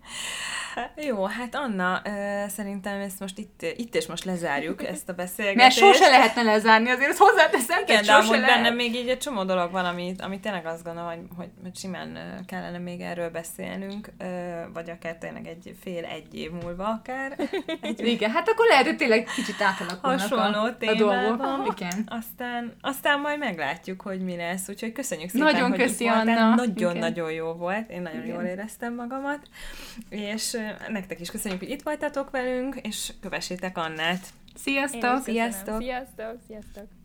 Jó, 0.97 1.25
hát 1.25 1.55
Anna, 1.55 2.03
szerintem 2.49 3.01
ezt 3.01 3.21
most 3.21 3.39
itt, 3.39 3.63
itt 3.77 3.95
és 3.95 4.07
most 4.07 4.25
lezárjuk 4.25 4.85
ezt 4.87 5.09
a 5.09 5.13
beszélgetést. 5.23 5.81
Mert 5.81 5.97
sose 5.97 6.11
lehetne 6.11 6.43
lezárni, 6.43 6.91
azért 6.91 7.11
ezt 7.11 7.19
hozzáteszem. 7.19 7.83
Igen, 7.83 8.05
de 8.05 8.13
amúgy 8.13 8.39
lehet. 8.39 8.55
bennem 8.55 8.75
még 8.75 8.95
így 8.95 9.09
egy 9.09 9.19
csomó 9.19 9.45
dolog 9.45 9.71
van, 9.71 9.85
amit, 9.85 10.21
amit 10.21 10.41
tényleg 10.41 10.67
azt 10.67 10.85
gondolom, 10.85 11.09
hogy, 11.09 11.19
hogy, 11.37 11.49
hogy 11.63 11.77
simán 11.77 12.19
kellene 12.47 12.79
még 12.79 13.01
erről 13.01 13.31
beszélnünk, 13.31 14.09
vagy 14.73 14.91
akár 14.91 15.17
tényleg 15.17 15.47
egy 15.47 15.77
fél-egy 15.81 16.35
év 16.35 16.51
múlva 16.51 16.85
akár. 16.85 17.37
Egy, 17.81 18.07
igen, 18.15 18.31
hát 18.31 18.49
akkor 18.49 18.67
lehet, 18.67 18.87
hogy 18.87 18.97
tényleg 18.97 19.29
kicsit 19.35 19.61
átalakulnak 19.61 20.21
Hasonló 20.21 20.59
a, 20.59 20.75
a 20.87 20.95
dolgok. 20.95 21.81
Igen. 21.81 22.09
Aztán, 22.09 22.75
aztán 22.81 23.21
majd 23.21 23.39
meglátjuk, 23.39 24.01
hogy 24.01 24.21
mi 24.21 24.37
lesz. 24.37 24.69
Úgyhogy 24.69 24.93
köszönjük 24.93 25.31
szépen, 25.31 25.53
nagyon 25.53 25.71
hogy 25.71 25.79
köszi, 25.79 26.07
Anna. 26.07 26.55
Nagyon-nagyon 26.55 27.33
jó 27.33 27.53
volt. 27.53 27.91
Én 27.91 28.03
nagyon 28.03 28.23
igen. 28.23 28.35
jól 28.35 28.45
éreztem 28.45 28.95
magamat. 28.95 29.41
És 30.09 30.57
nektek 30.89 31.21
is 31.21 31.31
köszönjük, 31.31 31.61
hogy 31.61 31.71
itt 31.71 31.83
voltatok 31.83 32.31
velünk, 32.31 32.77
és 32.83 33.13
kövessétek 33.21 33.79
Annát. 33.79 34.27
Sziasztok! 34.55 35.23
Sziasztok! 35.23 35.81
Sziasztok! 35.81 36.37
Sziasztok! 36.47 37.04